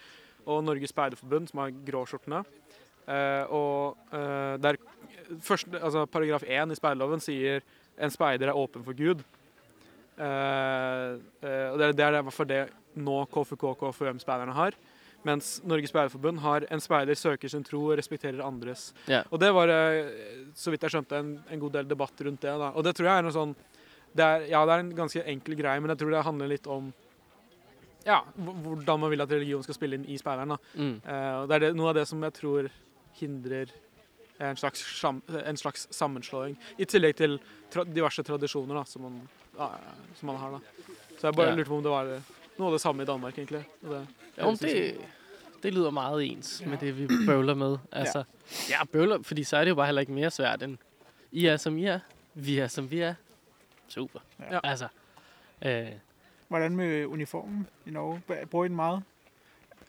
og 0.47 0.63
Norges 0.65 0.91
speiderforbund, 0.91 1.49
som 1.49 1.59
har 1.61 1.73
grå 1.91 2.05
skjortene. 2.07 2.45
Eh, 3.09 3.45
og 3.51 3.97
eh, 4.13 4.57
der, 4.63 4.77
først, 5.41 5.67
altså 5.75 6.07
Paragraf 6.07 6.43
1 6.47 6.71
i 6.73 6.75
speiderloven 6.79 7.21
sier 7.21 7.61
en 7.97 8.13
speider 8.13 8.51
er 8.51 8.59
åpen 8.59 8.85
for 8.87 8.97
Gud. 8.97 9.25
Eh, 10.17 11.17
eh, 11.45 11.67
og 11.71 11.79
Det 11.79 11.89
er, 11.89 11.97
det 11.97 12.05
er 12.07 12.31
fall 12.31 12.51
det 12.51 12.63
nå 12.97 13.25
KFK 13.33 13.65
KFM-speiderne 13.81 14.57
har. 14.57 14.77
Mens 15.27 15.57
Norges 15.67 15.91
speiderforbund 15.91 16.39
har 16.45 16.67
en 16.71 16.81
speider 16.81 17.19
søker 17.19 17.51
sin 17.51 17.65
tro 17.67 17.81
og 17.89 17.97
respekterer 17.99 18.45
andres. 18.45 18.93
Ja. 19.11 19.25
Og 19.31 19.41
det 19.43 19.51
var, 19.55 19.69
eh, 19.69 20.13
så 20.55 20.71
vidt 20.71 20.87
jeg 20.87 20.95
skjønte, 20.95 21.19
en, 21.19 21.33
en 21.51 21.63
god 21.65 21.81
del 21.81 21.89
debatt 21.89 22.21
rundt 22.23 22.45
det. 22.45 22.53
Da. 22.53 22.71
Og 22.75 22.87
det 22.87 22.95
tror 22.97 23.11
jeg 23.11 23.19
er 23.19 23.27
noe 23.27 23.35
sånn 23.35 23.57
det 24.17 24.25
er, 24.25 24.47
Ja, 24.53 24.63
det 24.65 24.77
er 24.77 24.85
en 24.85 24.95
ganske 24.97 25.25
enkel 25.29 25.59
greie, 25.59 25.81
men 25.83 25.93
jeg 25.93 26.01
tror 26.01 26.15
det 26.15 26.25
handler 26.25 26.49
litt 26.49 26.71
om 26.71 26.93
ja, 28.07 28.21
hvordan 28.39 29.01
man 29.03 29.11
vil 29.11 29.25
at 29.25 29.33
religion 29.35 29.65
skal 29.67 29.75
spille 29.75 29.99
inn 29.99 30.07
i 30.07 30.17
speideren. 30.21 30.55
Mm. 30.79 30.95
Eh, 31.03 31.33
og 31.41 31.49
det 31.51 31.57
er 31.57 31.65
det, 31.65 31.73
noe 31.75 31.91
av 31.91 31.99
det 31.99 32.07
som 32.07 32.23
jeg 32.23 32.37
tror 32.37 32.69
hindrer 33.19 33.73
en 34.41 34.57
slags, 34.57 34.83
sam, 35.01 35.23
en 35.47 35.57
slags 35.57 35.87
sammenslåing. 35.91 36.57
I 36.79 36.85
tillegg 36.85 37.17
til 37.17 37.39
tra 37.71 37.85
diverse 37.85 38.23
tradisjoner 38.23 38.75
da, 38.75 38.85
som, 38.85 39.03
man, 39.03 39.21
ja, 39.59 39.69
som 40.19 40.27
man 40.27 40.37
har. 40.37 40.51
da. 40.51 40.59
Så 41.19 41.27
jeg 41.31 41.35
bare 41.37 41.49
Ja. 41.49 41.55
lurte 41.55 41.69
på 41.69 41.77
om 41.77 41.83
det 41.83 41.91
var 41.91 42.11
noe 42.59 42.67
av 42.67 42.73
det 42.73 42.81
samme 42.81 43.03
i 43.03 43.07
Danmark, 43.07 43.39
egentlig. 43.39 43.65
Og 43.83 43.91
det, 43.91 44.07
Jo, 44.39 44.51
det, 44.61 44.99
det 45.63 45.73
lyder 45.75 45.91
meget 45.91 46.23
ens 46.31 46.63
med 46.67 46.79
det, 46.79 46.93
vi 46.99 47.07
bøvler 47.27 47.55
med. 47.55 47.79
Altså, 47.93 48.25
ja. 48.71 48.79
ja, 48.79 48.85
bøvler, 48.85 49.23
fordi 49.23 49.45
så 49.45 49.57
er 49.57 49.65
det 49.65 49.71
jo 49.71 49.75
bare 49.75 49.87
heller 49.87 50.01
ikke 50.01 50.13
mere 50.13 50.31
svært 50.31 50.63
end, 50.63 50.77
I 51.33 51.47
er 51.47 51.57
som 51.57 51.79
I 51.79 51.85
er, 51.87 52.01
vi 52.35 52.59
er 52.59 52.69
som 52.69 52.91
vi 52.91 53.01
er. 53.01 53.15
Super. 53.89 54.21
Ja. 54.41 54.61
Altså, 54.65 54.89
øh, 55.65 55.89
Hvordan 56.49 56.77
med 56.77 57.07
uniformen 57.07 57.67
i 57.87 57.91
Norge? 57.91 58.23
Br- 58.31 58.45
Bruger 58.45 58.65
I 58.65 58.69
den 58.69 58.77
meget? 58.77 59.03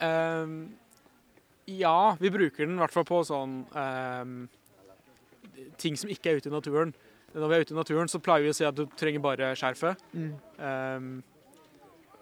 Ehm, 0.01 0.71
ja, 1.67 2.15
vi 2.19 2.31
bruker 2.31 2.65
den 2.65 2.77
i 2.77 2.81
hvert 2.81 2.95
fall 2.95 3.05
på 3.07 3.21
sånn 3.27 3.59
ehm, 3.75 4.35
ting 5.81 5.97
som 5.99 6.11
ikke 6.11 6.31
er 6.31 6.39
ute 6.39 6.51
i 6.51 6.53
naturen. 6.53 6.93
Når 7.35 7.51
vi 7.51 7.57
er 7.57 7.65
ute 7.65 7.75
i 7.75 7.77
naturen, 7.77 8.11
så 8.11 8.21
pleier 8.23 8.45
vi 8.45 8.53
å 8.53 8.55
si 8.55 8.65
at 8.65 8.77
du 8.77 8.85
trenger 8.97 9.23
bare 9.23 9.51
skjerfet. 9.59 9.99
Mm. 10.15 10.29
Ehm, 10.63 11.11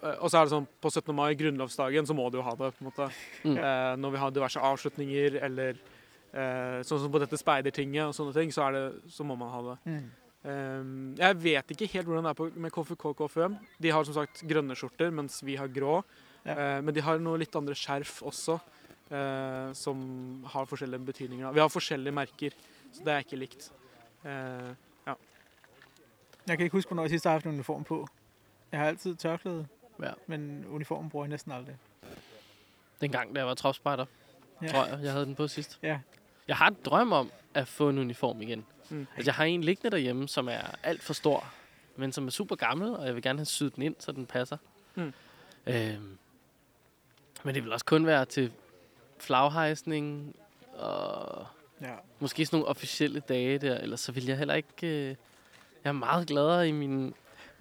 eh, 0.02 0.16
og 0.16 0.26
så 0.28 0.40
er 0.40 0.48
det 0.48 0.54
sånn 0.56 0.66
på 0.82 0.90
17. 0.90 1.14
mai, 1.16 1.30
grunnlovsdagen, 1.38 2.08
så 2.08 2.16
må 2.16 2.26
du 2.30 2.40
jo 2.40 2.46
ha 2.46 2.56
det. 2.58 2.72
på 2.74 2.82
en 2.82 2.90
måte. 2.90 3.08
Mm. 3.46 3.56
Eh, 3.56 3.94
når 4.02 4.16
vi 4.16 4.22
har 4.24 4.34
diverse 4.34 4.66
avslutninger, 4.72 5.40
eller 5.46 5.78
eh, 5.78 6.82
sånn 6.82 7.04
som 7.06 7.12
på 7.14 7.22
dette 7.22 7.38
speidertinget 7.38 8.10
og 8.10 8.18
sånne 8.18 8.34
ting, 8.36 8.54
så, 8.54 8.66
er 8.66 8.76
det, 8.76 8.86
så 9.14 9.24
må 9.24 9.38
man 9.38 9.54
ha 9.54 9.64
det. 9.70 9.80
Mm. 9.86 10.06
Ehm, 10.46 10.94
jeg 11.18 11.42
vet 11.42 11.74
ikke 11.74 11.90
helt 11.94 12.10
hvordan 12.10 12.26
det 12.26 12.34
er 12.34 12.38
på, 12.38 12.50
med 12.66 12.74
KFK 12.74 13.10
og 13.10 13.20
KFUM. 13.22 13.60
De 13.82 13.94
har 13.94 14.06
som 14.06 14.18
sagt 14.18 14.42
grønne 14.46 14.76
skjorter, 14.78 15.14
mens 15.14 15.38
vi 15.46 15.58
har 15.58 15.70
grå. 15.72 16.00
Ja. 16.42 16.54
Eh, 16.54 16.80
men 16.82 16.94
de 16.94 17.02
har 17.02 17.22
noe 17.22 17.40
litt 17.40 17.54
andre 17.58 17.78
skjerf 17.78 18.20
også. 18.26 18.60
Eh, 19.10 19.74
som 19.74 20.44
har 20.52 20.64
forskjellige 20.64 21.00
betydninger. 21.06 21.52
Vi 21.52 21.60
har 21.60 21.68
forskjellige 21.68 22.12
merker, 22.12 22.50
så 22.92 23.00
det 23.04 23.12
er 23.12 23.18
ikke 23.18 23.36
likt. 23.36 23.72
Eh, 24.24 24.74
Jeg 26.48 26.58
kan 26.58 26.64
ikke 26.64 26.76
huske, 26.76 26.88
hvornår 26.88 27.02
jeg 27.02 27.10
sidst 27.10 27.24
har 27.24 27.32
haft 27.32 27.44
en 27.46 27.50
uniform 27.52 27.84
på. 27.84 28.08
Jeg 28.72 28.80
har 28.80 28.86
altid 28.86 29.14
tørklæde, 29.16 29.66
Ja. 30.02 30.10
men 30.26 30.64
uniformen 30.68 31.10
bruger 31.10 31.24
jeg 31.24 31.30
næsten 31.30 31.52
aldrig. 31.52 31.76
Dengang, 33.00 33.34
da 33.34 33.40
jeg 33.40 33.46
var 33.46 33.54
tropspejder, 33.54 34.04
Ja. 34.62 34.66
ja. 34.66 34.72
tror 34.72 34.84
jeg, 34.86 34.98
jeg 35.02 35.12
havde 35.12 35.26
den 35.26 35.34
på 35.34 35.48
sidst. 35.48 35.78
Ja. 35.82 35.98
Jeg 36.48 36.56
har 36.56 36.68
en 36.68 36.76
drøm 36.84 37.12
om 37.12 37.30
at 37.54 37.68
få 37.68 37.88
en 37.88 37.98
uniform 37.98 38.42
igen. 38.42 38.64
Mm. 38.90 39.06
Altså, 39.16 39.28
jeg 39.28 39.34
har 39.34 39.44
en 39.44 39.64
liggende 39.64 39.90
derhjemme, 39.90 40.28
som 40.28 40.48
er 40.48 40.60
alt 40.82 41.02
for 41.02 41.12
stor, 41.12 41.44
men 41.96 42.12
som 42.12 42.26
er 42.26 42.30
super 42.30 42.56
gammel, 42.56 42.94
og 42.96 43.06
jeg 43.06 43.14
vil 43.14 43.22
gerne 43.22 43.38
have 43.38 43.46
syet 43.46 43.74
den 43.76 43.82
ind, 43.82 43.94
så 43.98 44.12
den 44.12 44.26
passer. 44.26 44.56
Mm. 44.94 45.12
Øhm, 45.66 46.18
men 47.44 47.54
det 47.54 47.64
vil 47.64 47.72
også 47.72 47.84
kun 47.86 48.06
være 48.06 48.24
til 48.24 48.52
flaghejsning 49.18 50.34
og 50.78 51.46
Ja. 51.82 51.92
måske 52.20 52.46
sådan 52.46 52.56
nogle 52.56 52.68
officielle 52.68 53.20
dage 53.20 53.58
der, 53.58 53.74
ellers 53.78 54.00
så 54.00 54.12
vil 54.12 54.24
jeg 54.26 54.38
heller 54.38 54.54
ikke... 54.54 54.86
Øh, 54.86 55.08
jeg 55.84 55.90
er 55.90 55.92
meget 55.92 56.26
gladere 56.26 56.68
i 56.68 56.72
min 56.72 57.14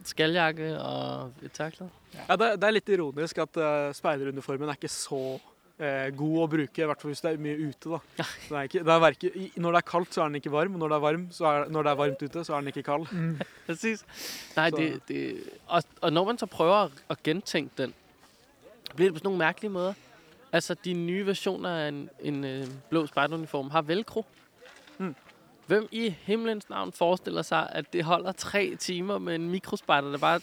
skaljakke 0.03 0.79
og 0.79 1.33
et 1.43 1.51
tørklæde. 1.51 1.89
Ja, 2.15 2.35
det, 2.35 2.61
det 2.61 2.63
er 2.63 2.71
litt 2.71 2.89
ironisk 2.89 3.37
at 3.37 3.57
uh, 3.59 3.91
speideruniformen 3.93 4.69
er 4.69 4.73
ikke 4.79 4.87
så 4.87 5.19
eh, 5.79 6.07
god 6.17 6.37
å 6.43 6.47
bruke, 6.47 6.81
i 6.81 6.87
hvert 6.87 7.01
fall 7.01 7.11
hvis 7.11 7.21
det 7.25 7.33
er 7.35 7.43
mye 7.43 7.67
ute. 7.67 7.89
da. 7.91 7.99
Ja. 8.21 8.25
Den 8.47 8.57
er 8.57 8.61
ikke, 8.69 8.79
det 8.87 8.93
er 8.95 8.99
hverken, 9.03 9.31
i, 9.35 9.51
når 9.59 9.71
det 9.75 9.81
er 9.83 9.87
kaldt, 9.91 10.13
så 10.15 10.21
er 10.23 10.31
den 10.31 10.39
ikke 10.39 10.51
varm, 10.55 10.73
og 10.73 10.79
når 10.79 10.87
det 10.87 10.95
er, 10.95 11.03
varm, 11.05 11.27
så 11.31 11.45
er, 11.51 11.67
når 11.69 11.83
det 11.83 11.91
er 11.91 11.95
varmt 11.95 12.21
ute, 12.29 12.43
så 12.47 12.53
er 12.55 12.59
den 12.63 12.67
ikke 12.71 12.83
kald. 12.87 13.05
Mm. 13.11 13.39
Præcis. 13.67 14.05
Nej, 14.55 14.69
Så- 14.69 14.77
det, 14.77 15.01
det, 15.07 15.43
og, 15.67 15.83
og 16.01 16.13
når 16.13 16.25
man 16.31 16.37
så 16.37 16.45
prøver 16.45 16.75
at, 16.87 16.91
at 17.09 17.23
gentænke 17.23 17.71
den, 17.77 17.93
bliver 18.95 19.09
det 19.11 19.13
på 19.13 19.19
sådan 19.19 19.27
nogle 19.27 19.39
mærkelige 19.39 19.71
måder. 19.71 19.93
Altså, 20.55 20.73
de 20.85 20.93
nye 20.93 21.25
versioner 21.25 21.69
af 21.69 21.87
en, 21.87 22.09
en 22.19 22.43
øh, 22.43 22.67
blå 22.89 23.05
spejderuniform 23.07 23.69
har 23.69 23.81
velcro. 23.81 24.25
Mm. 24.97 25.15
Hvem 25.67 25.87
i 25.91 26.15
himlens 26.21 26.69
navn 26.69 26.91
forestiller 26.91 27.41
sig, 27.41 27.69
at 27.71 27.93
det 27.93 28.03
holder 28.03 28.31
tre 28.31 28.75
timer 28.75 29.17
med 29.17 29.35
en 29.35 29.49
mikrospejder, 29.49 30.11
der 30.11 30.17
bare 30.17 30.39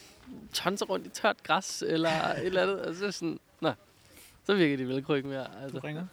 tonser 0.53 0.87
rundt 0.87 1.07
i 1.07 1.09
tørt 1.09 1.43
græs, 1.43 1.83
eller 1.87 2.11
et 2.39 2.47
eller 2.47 2.63
andet? 2.63 2.81
Altså, 2.87 3.13
sådan, 3.13 3.41
nej, 3.61 3.75
så 4.47 4.55
virker 4.55 4.77
de 4.77 4.89
velcro 4.89 5.15
ikke 5.15 5.29
mere. 5.29 5.45
Du 5.45 5.63
Altså. 5.63 5.81
ringer. 5.85 6.07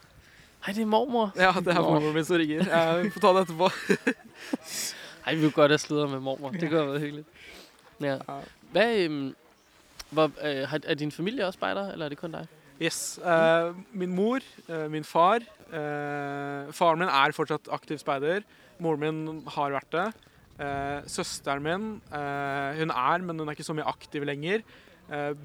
Ej, 0.67 0.73
det 0.73 0.81
er 0.81 0.85
mormor. 0.85 1.31
Ja, 1.35 1.53
det 1.59 1.67
er 1.67 1.73
Nå. 1.73 1.81
mormoren 1.81 2.13
min 2.13 2.25
som 2.25 2.35
ringer. 2.35 2.77
Jeg 2.77 3.11
får 3.13 3.19
ta 3.19 3.27
det 3.27 3.41
etterpå. 3.41 3.69
Ej, 5.25 5.35
vi 5.35 5.41
vil 5.41 5.51
godt 5.51 5.71
have 5.71 5.77
sludder 5.77 6.07
med 6.07 6.19
mormor. 6.19 6.49
Det 6.49 6.59
kunne 6.69 6.77
have 6.79 6.87
været 6.87 7.01
hyggeligt. 7.01 7.27
Ja. 8.01 8.17
Hvad, 8.71 8.97
øhm, 8.97 9.35
hvor, 10.09 10.31
øh, 10.43 10.67
har- 10.67 10.81
er 10.85 10.93
din 10.93 11.11
familie 11.11 11.45
også 11.45 11.57
spejder, 11.57 11.91
eller 11.91 12.05
er 12.05 12.09
det 12.09 12.17
kun 12.17 12.31
dig? 12.31 12.47
Yes. 12.79 13.19
Eh, 13.19 13.73
min 13.91 14.13
mor, 14.15 14.39
eh, 14.69 14.87
min 14.87 15.03
far 15.03 15.43
eh, 15.43 16.69
Faren 16.71 17.01
min 17.01 17.11
er 17.11 17.33
fortsatt 17.35 17.67
aktiv 17.75 17.99
speider. 17.99 18.45
Moren 18.79 19.01
min 19.03 19.41
har 19.51 19.75
vært 19.75 19.91
det. 19.91 20.07
Søsteren 21.07 21.63
min 21.63 21.83
hun 22.11 22.91
er, 22.91 23.21
men 23.23 23.39
hun 23.39 23.47
er 23.47 23.55
ikke 23.55 23.63
så 23.67 23.75
mye 23.75 23.87
aktiv 23.87 24.23
lenger. 24.27 24.63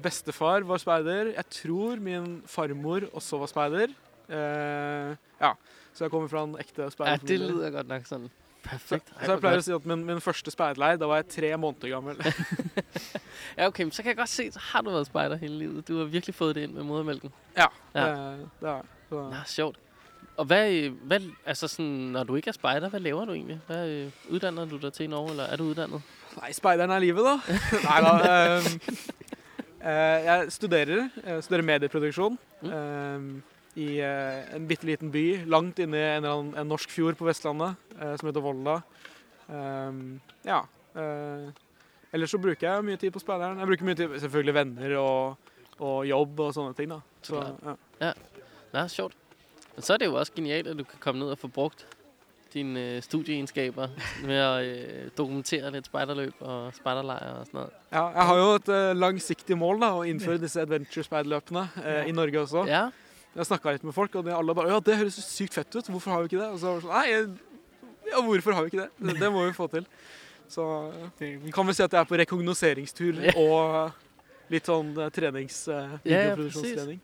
Bestefar 0.03 0.63
var 0.67 0.79
speider. 0.79 1.29
Jeg 1.37 1.47
tror 1.55 2.01
min 2.03 2.41
farmor 2.51 3.07
også 3.15 3.39
var 3.39 3.51
speider. 3.51 3.93
Ja, 4.29 5.53
Så 5.95 6.03
jeg 6.05 6.11
kommer 6.11 6.27
fra 6.27 6.43
en 6.43 6.57
ekte 6.59 6.81
Ja, 6.83 6.89
det 6.89 6.93
speiderfamilie. 6.97 7.47
lyder 7.51 7.71
godt 7.71 7.87
nok 7.87 8.05
sådan 8.05 8.29
perfekt. 8.65 9.09
så 9.25 9.31
jeg 9.31 9.39
pleier 9.43 9.57
å 9.61 9.65
si 9.65 9.71
at 9.75 9.85
min, 9.85 10.03
min 10.05 10.21
første 10.21 10.51
speiderleir, 10.51 10.97
da 11.01 11.05
var 11.09 11.21
jeg 11.21 11.27
tre 11.33 11.51
måneder 11.57 11.89
gammel. 11.95 12.15
Ja, 13.57 13.67
okay, 13.67 13.83
men 13.83 13.91
så 13.91 14.01
kan 14.03 14.09
jeg 14.09 14.17
godt 14.17 14.29
se, 14.29 14.51
så 14.51 14.59
har 14.59 14.81
du 14.81 14.89
været 14.89 15.07
spejder 15.07 15.35
hele 15.37 15.57
livet. 15.57 15.87
Du 15.87 15.97
har 15.97 16.05
virkelig 16.05 16.35
fået 16.35 16.55
det 16.55 16.61
ind 16.63 16.73
med 16.73 16.83
modermælken. 16.83 17.31
ja, 17.57 17.65
Ja. 17.95 18.01
Det, 18.01 18.09
er 18.61 18.81
så. 19.09 19.15
Nå, 19.15 19.35
sjovt. 19.45 19.77
Og 20.37 20.45
hvad, 20.45 20.71
øh, 20.73 20.91
hvad, 21.03 21.19
altså 21.45 21.67
sådan, 21.67 21.85
når 21.91 22.23
du 22.23 22.35
ikke 22.35 22.47
er 22.47 22.51
spejder, 22.53 22.89
hvad 22.89 22.99
laver 22.99 23.25
du 23.25 23.33
egentlig? 23.33 23.59
Hvad 23.67 23.89
øh, 23.89 24.11
uddanner 24.29 24.65
du 24.65 24.77
dig 24.77 24.93
til 24.93 25.03
i 25.03 25.07
Norge, 25.07 25.29
eller 25.31 25.43
er 25.43 25.55
du 25.55 25.63
uddannet? 25.63 26.01
Nei, 26.41 26.51
speideren 26.53 26.91
er 26.91 26.99
livet, 26.99 27.25
da. 27.25 27.35
Nei 27.89 28.01
da. 28.01 28.57
ehm, 28.57 28.79
eh, 29.81 30.25
jeg 30.25 30.45
studerer. 30.49 31.09
Jeg 31.25 31.43
studerer 31.43 31.63
medieproduksjon 31.63 32.39
Mm. 32.61 32.71
ehm, 32.71 33.43
i 33.75 33.87
eh, 34.03 34.55
en 34.55 34.67
bitte 34.69 34.87
liten 34.87 35.11
by 35.11 35.25
langt 35.51 35.79
inne 35.83 35.99
i 35.99 36.05
en, 36.05 36.23
eller 36.23 36.31
annen, 36.31 36.53
en 36.59 36.71
norsk 36.71 36.91
fjord 36.93 37.17
på 37.19 37.27
Vestlandet 37.27 37.75
eh, 37.99 38.13
som 38.15 38.29
heter 38.29 38.43
Volda. 38.43 38.77
Ehm, 39.51 40.21
ja. 40.47 40.61
eh, 40.95 41.49
ellers 42.15 42.31
så 42.31 42.39
bruker 42.41 42.69
jeg 42.69 42.87
mye 42.87 43.01
tid 43.01 43.11
på 43.15 43.23
speideren. 43.23 43.59
Jeg 43.59 43.71
bruker 43.71 43.89
mye 43.89 43.99
tid 43.99 44.15
selvfølgelig 44.23 44.55
venner 44.61 44.95
og, 45.01 45.51
og 45.79 45.99
jobb 46.07 46.39
og 46.47 46.55
sånne 46.55 46.77
ting. 46.77 46.95
da. 46.95 47.01
Så, 47.25 47.43
ja. 47.99 48.15
Nå, 48.75 48.87
sjovt. 48.91 49.19
Og 49.75 49.83
så 49.83 49.93
er 49.93 50.01
det 50.01 50.07
jo 50.07 50.15
også 50.15 50.35
genialt, 50.37 50.71
at 50.71 50.79
du 50.79 50.87
kan 50.87 51.01
komme 51.03 51.19
ned 51.23 51.35
og 51.35 51.39
få 51.41 51.51
brugt 51.51 51.85
dine 52.55 52.79
øh, 52.79 53.01
studieegenskaber 53.01 53.87
med 54.29 54.35
at 54.35 54.65
øh, 54.65 55.09
dokumentere 55.17 55.71
lidt 55.71 55.85
spejderløb 55.85 56.33
og 56.39 56.73
spejderlejre 56.73 57.33
og 57.33 57.45
sådan 57.45 57.57
noget. 57.57 57.69
ja, 57.91 58.05
jeg 58.07 58.25
har 58.25 58.37
jo 58.37 58.49
et 58.55 58.69
eh, 58.69 58.97
langsiktig 58.97 59.57
mål 59.57 59.81
da, 59.81 59.89
å 59.91 60.05
innføre 60.07 60.39
disse 60.39 60.61
adventure-speiderløpene 60.63 61.65
eh, 61.83 62.07
i 62.09 62.15
Norge 62.15 62.39
også. 62.45 62.63
Ja, 62.69 62.87
Jeg 63.35 63.45
snakka 63.45 63.71
litt 63.75 63.83
med 63.83 63.93
folk, 63.93 64.15
og 64.15 64.23
de 64.25 64.31
alle 64.35 64.55
bare 64.55 64.69
Ja, 64.71 64.79
det 64.79 64.97
høres 64.97 65.13
sykt 65.13 65.53
fett 65.53 65.75
ut. 65.75 65.87
Hvorfor 65.91 66.11
har 66.11 66.19
vi 66.23 66.29
ikke 66.31 66.39
det? 66.39 66.49
Og 66.53 66.59
så 66.59 66.65
var 66.67 66.75
det 66.75 66.83
sånn 66.83 66.93
Nei, 66.93 67.07
jeg- 67.11 67.29
ja, 68.11 68.21
hvorfor 68.23 68.53
har 68.53 68.61
vi 68.63 68.65
ikke 68.71 68.81
det? 68.85 68.89
Det, 69.13 69.19
det 69.19 69.31
må 69.31 69.45
vi 69.47 69.53
få 69.53 69.67
til. 69.67 69.85
Så 70.47 70.91
vi, 71.19 71.51
kan 71.51 71.65
vel 71.67 71.73
si 71.75 71.83
at 71.83 71.91
jeg 71.93 71.99
er 71.99 72.03
på 72.05 72.15
rekognoseringstur 72.15 73.13
Ja. 73.23 73.31
og 73.37 73.91
litt 74.49 74.65
sånn 74.65 74.93
eh, 74.97 75.09
trenings... 75.09 75.67
eh, 75.67 75.73
Ja, 75.73 75.87
ja, 76.05 76.21
videoproduksjonstrening. 76.21 77.01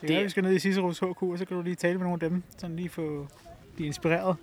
det, 0.00 0.08
Det- 0.08 0.16
er, 0.16 0.22
vi 0.22 0.28
skal 0.30 0.42
ned 0.44 0.52
i 0.54 0.58
Ciceros 0.58 0.98
HQ, 0.98 1.22
og 1.22 1.38
så 1.38 1.44
kan 1.44 1.56
du 1.56 1.62
lige 1.62 1.74
tale 1.76 1.98
med 1.98 2.06
nogle 2.06 2.22
af 2.22 2.30
dem, 2.30 2.42
sådan 2.58 2.76
lige 2.76 2.88
få 2.88 3.26
blive 3.76 3.86
inspireret. 3.86 4.36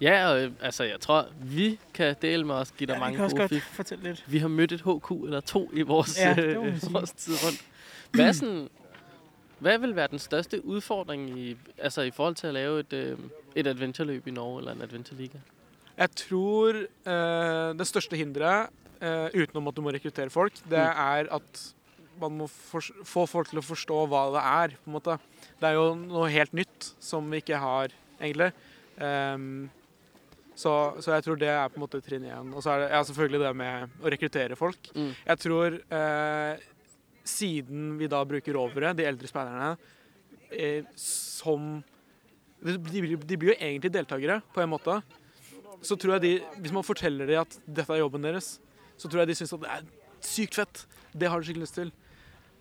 ja 0.00 0.28
og, 0.30 0.42
øh, 0.42 0.50
altså 0.60 0.84
jeg 0.84 1.00
tror, 1.00 1.26
vi 1.42 1.78
kan 1.94 2.14
dele 2.22 2.44
med 2.44 2.54
os, 2.54 2.72
give 2.72 2.86
dig 2.86 2.92
Ja, 2.92 2.98
vi 2.98 3.00
mange 3.00 3.16
kan 3.16 3.30
gode 3.30 3.48
godt 3.48 3.62
fortælle 3.62 4.04
lidt. 4.04 4.24
Vi 4.26 4.38
har 4.38 4.48
mødt 4.48 4.72
et 4.72 4.80
HQ 4.80 5.10
eller 5.10 5.40
to 5.40 5.70
i 5.72 5.82
vores, 5.82 6.18
Ja, 6.18 6.34
ja, 6.36 6.42
øh, 6.46 6.82
vores 6.92 7.12
tid 7.12 7.34
rundt. 7.46 7.64
Hvad, 8.12 8.24
er 8.28 8.32
sådan, 8.32 8.68
hvad 9.64 9.78
vil 9.82 9.94
være 9.96 10.12
den 10.12 10.18
største 10.22 10.60
udfordring 10.64 11.26
i, 11.38 11.56
altså 11.78 12.02
i 12.04 12.10
forhold 12.14 12.34
til 12.36 12.46
at 12.52 12.54
lave 12.54 12.80
et, 12.84 12.92
øh, 12.92 13.18
et 13.56 13.66
adventureløb 13.66 14.26
i 14.28 14.30
Norge, 14.36 14.58
eller 14.60 14.72
en 14.76 14.82
adventureliga? 14.82 15.38
Jeg 15.96 16.10
tror 16.18 16.74
eh, 17.06 17.70
det 17.78 17.86
største 17.86 18.16
hinderet, 18.18 18.68
eh, 19.00 19.28
utenom 19.42 19.68
at 19.70 19.76
du 19.76 19.82
må 19.82 19.90
rekruttere 19.94 20.30
folk, 20.30 20.52
det 20.70 20.78
Mm. 20.78 20.98
er 21.06 21.30
at 21.34 21.62
man 22.20 22.36
må 22.38 22.46
fors- 22.46 22.92
få 23.04 23.26
folk 23.26 23.48
til 23.50 23.58
å 23.58 23.62
forstå 23.66 24.04
hva 24.06 24.24
det 24.34 24.42
er. 24.42 24.76
på 24.84 24.90
en 24.90 24.92
måte. 24.98 25.18
Det 25.60 25.68
er 25.68 25.72
jo 25.74 25.94
noe 25.98 26.28
helt 26.30 26.52
nytt 26.54 26.92
som 27.00 27.26
vi 27.30 27.40
ikke 27.42 27.58
har, 27.58 27.88
egentlig. 28.20 28.52
Ehm, 29.00 29.70
så, 30.54 30.94
så 31.02 31.12
jeg 31.16 31.24
tror 31.26 31.36
det 31.40 31.48
er 31.50 31.68
på 31.68 31.80
en 31.80 31.82
måte 31.82 32.00
trinn 32.04 32.22
én. 32.30 32.52
Og 32.54 32.62
så 32.62 32.70
er 32.70 32.84
det 32.84 32.90
ja, 32.94 33.00
selvfølgelig 33.02 33.40
det 33.42 33.56
med 33.58 33.90
å 34.02 34.12
rekruttere 34.14 34.56
folk. 34.56 34.78
Mm. 34.94 35.10
Jeg 35.26 35.38
tror 35.42 35.78
eh, 35.90 36.62
siden 37.24 37.96
vi 37.98 38.06
da 38.10 38.20
bruker 38.28 38.52
rovere, 38.56 38.94
de 38.96 39.06
eldre 39.08 39.28
speiderne, 39.30 39.74
eh, 40.52 40.84
som 41.00 41.82
de, 42.64 42.76
de, 42.78 43.02
blir- 43.36 43.50
jo 43.50 43.56
egentlig 43.58 43.90
deltakere, 43.92 44.40
på 44.54 44.62
en 44.62 44.70
måte. 44.72 44.98
Så 45.84 45.96
tror 46.00 46.14
jeg 46.16 46.22
de, 46.22 46.32
Hvis 46.62 46.72
man 46.72 46.84
forteller 46.86 47.26
dem 47.28 47.40
at 47.42 47.58
dette 47.66 47.92
er 47.92 48.00
jobben 48.00 48.22
deres, 48.24 48.58
så 48.96 49.08
tror 49.08 49.20
jeg 49.24 49.28
de 49.28 49.34
syns 49.40 49.52
at 49.52 49.60
det 49.64 49.70
er 49.74 49.84
sykt 50.24 50.54
fett. 50.54 50.84
Det 51.12 51.28
har 51.28 51.40
de 51.40 51.44
skikkelig 51.48 51.66
lyst 51.66 51.74
til. 51.80 51.90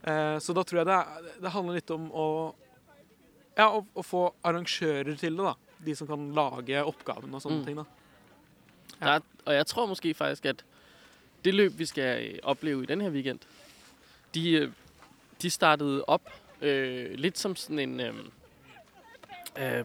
Eh, 0.03 0.37
så 0.43 0.53
da 0.55 0.63
tror 0.67 0.81
jeg 0.81 0.87
det, 0.89 0.97
er, 0.97 1.31
det 1.45 1.51
handler 1.53 1.77
litt 1.79 1.91
om 1.95 2.09
å 2.11 2.25
ja, 3.55 3.67
å, 3.69 3.83
å 3.95 4.01
få 4.03 4.25
arrangører 4.43 5.15
til 5.19 5.37
det. 5.37 5.43
da. 5.45 5.53
De 5.83 5.93
som 5.95 6.07
kan 6.09 6.23
lage 6.35 6.81
oppgavene 6.83 7.35
og 7.37 7.43
sånne 7.43 7.61
Mm. 7.61 7.65
ting. 7.65 7.75
da. 7.75 7.85
Der 8.99 9.11
er, 9.17 9.21
og 9.45 9.53
jeg 9.53 9.65
tror 9.67 9.87
måske 9.91 10.13
faktisk, 10.15 10.45
at 10.45 10.63
det 11.43 11.53
løb, 11.53 11.73
vi 11.77 11.85
skal 11.85 12.39
opleve 12.43 12.83
i 12.83 12.89
den 12.89 13.01
her 13.01 13.11
weekend, 13.11 13.43
de, 14.33 14.51
øh, 14.51 14.71
de 15.41 15.49
startede 15.49 16.05
op 16.05 16.21
øh, 16.61 17.13
lidt 17.13 17.37
som 17.37 17.55
sådan 17.55 17.79
en 17.79 17.99
øh, 17.99 18.13
øh, 18.15 18.25
ja, 19.57 19.83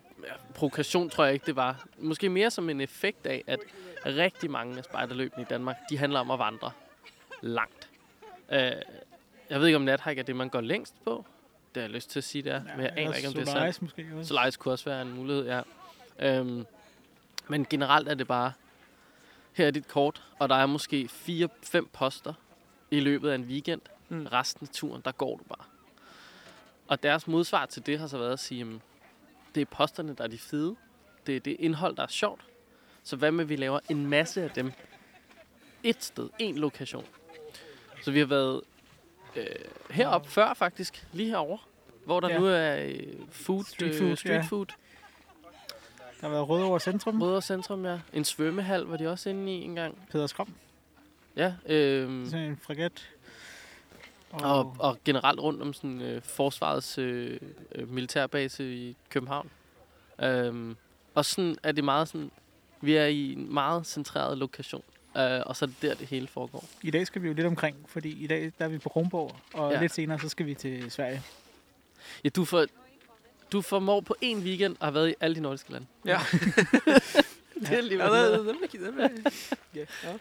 provokation, 0.55 1.11
tror 1.11 1.25
jeg 1.25 1.35
ikke, 1.35 1.47
det 1.47 1.57
var. 1.57 1.87
Måske 1.99 2.29
mere 2.29 2.51
som 2.51 2.71
en 2.71 2.81
effekt 2.81 3.27
af, 3.27 3.45
at 3.47 3.61
rigtig 4.07 4.51
mange 4.51 4.79
af 4.79 4.85
spejderløbene 4.85 5.43
i 5.43 5.47
Danmark, 5.51 5.77
de 5.91 5.99
handler 5.99 6.21
om 6.21 6.31
at 6.31 6.39
vandre 6.39 6.71
langt. 7.41 7.89
Øh, 8.53 8.73
jeg 9.51 9.61
ved 9.61 9.67
ikke, 9.67 9.77
om 9.77 9.83
nathike 9.83 10.21
er 10.21 10.25
det, 10.25 10.37
man 10.37 10.49
går 10.49 10.61
længst 10.61 10.95
på. 11.05 11.25
Det 11.75 11.83
har 11.83 11.89
jeg 11.89 11.95
lyst 11.95 12.11
til 12.11 12.21
at 12.21 12.25
sige, 12.25 12.43
det 12.43 12.53
er. 12.53 12.63
men 12.77 12.81
jeg 12.81 12.93
aner 12.97 13.15
ikke, 13.15 13.29
om 13.29 13.35
det 13.35 13.49
er 13.49 13.71
sandt. 13.71 13.83
Måske 13.83 14.07
også. 14.17 14.29
Solaris 14.29 14.57
kunne 14.57 14.73
også 14.73 14.85
være 14.85 15.03
en 15.03 15.13
mulighed, 15.13 15.47
ja. 15.47 15.61
Øhm, 16.19 16.67
men 17.49 17.67
generelt 17.71 18.09
er 18.09 18.15
det 18.15 18.29
bare, 18.29 18.53
her 19.53 19.67
er 19.67 19.71
dit 19.71 19.89
kort, 19.89 20.23
og 20.39 20.49
der 20.49 20.55
er 20.55 20.67
måske 20.67 21.09
4-5 21.13 21.87
poster 21.93 22.33
i 22.91 23.01
løbet 23.01 23.31
af 23.31 23.35
en 23.35 23.45
weekend. 23.45 23.81
Mm. 24.09 24.27
Resten 24.27 24.67
af 24.67 24.75
turen, 24.75 25.03
der 25.05 25.13
går 25.13 25.37
du 25.37 25.45
bare. 25.45 25.65
Og 26.89 27.03
deres 27.03 27.27
modsvar 27.27 27.67
til 27.67 27.87
det 27.87 27.99
har 27.99 28.07
så 28.07 28.19
været 28.19 28.33
at 28.33 28.39
sige, 28.39 28.59
jamen, 28.59 28.83
det 29.55 29.61
er 29.61 29.65
posterne, 29.65 30.15
der 30.15 30.25
er 30.25 30.29
de 30.29 30.39
fede. 30.39 30.77
Det 31.27 31.37
er 31.37 31.41
det 31.41 31.57
indhold, 31.59 31.97
der 31.97 32.03
er 32.03 32.07
sjovt. 32.07 32.41
Så 33.03 33.17
hvad 33.17 33.31
med, 33.33 33.45
at 33.45 33.49
vi 33.49 33.57
laver 33.57 33.81
en 33.91 34.07
masse 34.07 34.43
af 34.43 34.51
dem 34.51 34.73
et 35.83 36.05
sted, 36.05 36.29
en 36.39 36.59
lokation. 36.59 37.05
Så 38.03 38.11
vi 38.11 38.19
har 38.19 38.27
været 38.27 38.61
øh, 39.37 39.45
heroppe 39.91 40.31
før 40.31 40.55
faktisk, 40.55 41.07
lige 41.13 41.29
herovre, 41.29 41.59
hvor 42.05 42.21
der 42.21 42.29
Ja. 42.29 42.39
nu 42.39 42.47
er 42.47 42.77
øh, 42.77 43.27
food, 43.31 43.65
Street 43.65 43.95
øh, 43.95 43.99
food, 43.99 44.17
street 44.17 44.35
ja. 44.35 44.41
food. 44.41 44.67
Der 44.67 46.27
har 46.27 46.29
været 46.29 46.49
Rødovre 46.49 46.81
Centrum, 46.81 47.23
Rødovre 47.23 47.43
Centrum, 47.43 47.85
ja. 47.87 48.01
En 48.13 48.25
svømmehal 48.25 48.81
var 48.83 48.97
de 48.97 49.09
også 49.11 49.31
inde 49.31 49.53
i 49.53 49.63
engang. 49.63 50.09
Peder 50.11 50.27
Skram, 50.27 50.55
Ja, 51.37 51.55
øhm, 51.67 52.27
sådan 52.31 52.45
en 52.47 52.57
fregat. 52.63 53.09
Og, 54.31 54.76
og 54.79 54.99
generelt 55.05 55.41
rundt 55.41 55.62
om 55.62 55.72
sådan 55.72 56.01
øh, 56.03 56.22
forsvarets 56.22 56.99
øh, 56.99 57.41
øh, 57.74 57.89
militærbase 57.93 58.74
i 58.74 58.97
København. 59.11 59.51
Øhm, 60.22 60.76
og 61.14 61.24
sådan 61.24 61.57
er 61.62 61.72
det 61.72 61.85
meget 61.85 62.09
sådan, 62.09 62.31
vi 62.81 62.95
er 62.97 63.07
i 63.07 63.33
en 63.33 63.55
meget 63.55 63.87
centreret 63.87 64.39
lokation. 64.39 64.83
Øh, 65.16 65.41
og 65.47 65.57
så 65.57 65.64
er 65.64 65.66
det 65.66 65.83
der, 65.83 65.95
det 65.95 66.07
hele 66.09 66.26
foregår. 66.26 66.64
I 66.83 66.91
dag 66.91 67.07
skal 67.07 67.22
vi 67.22 67.29
jo 67.29 67.35
lidt 67.35 67.47
omkring, 67.47 67.76
fordi 67.87 68.24
i 68.24 68.26
dag 68.26 68.53
der 68.59 68.64
er 68.64 68.68
vi 68.68 68.79
på 68.79 68.89
Kronborg, 68.89 69.37
og 69.55 69.72
Ja. 69.72 69.81
lidt 69.81 69.95
senere 69.95 70.20
så 70.20 70.29
skal 70.29 70.47
vi 70.47 70.55
til 70.55 70.91
Sverige. 70.91 71.22
Ja, 72.24 72.29
du 72.29 72.45
får, 72.45 72.66
du 73.53 73.62
formår 73.62 74.01
på 74.01 74.16
en 74.20 74.39
weekend 74.39 74.76
at 74.81 74.87
have 74.87 74.95
været 74.95 75.09
i 75.11 75.14
alle 75.20 75.37
de 75.37 75.41
nordiske 75.41 75.72
lande. 75.72 75.87
Ja. 76.07 76.20
det 77.61 77.68
er 77.72 77.76
alligevel 77.76 78.07
Ja, 78.07 78.33
det, 78.33 78.45
det 78.47 78.55
ikke 78.62 78.87
det. 78.87 78.95
Bliver... 78.95 79.09
Okay. 79.09 79.83
Ja. 80.05 80.16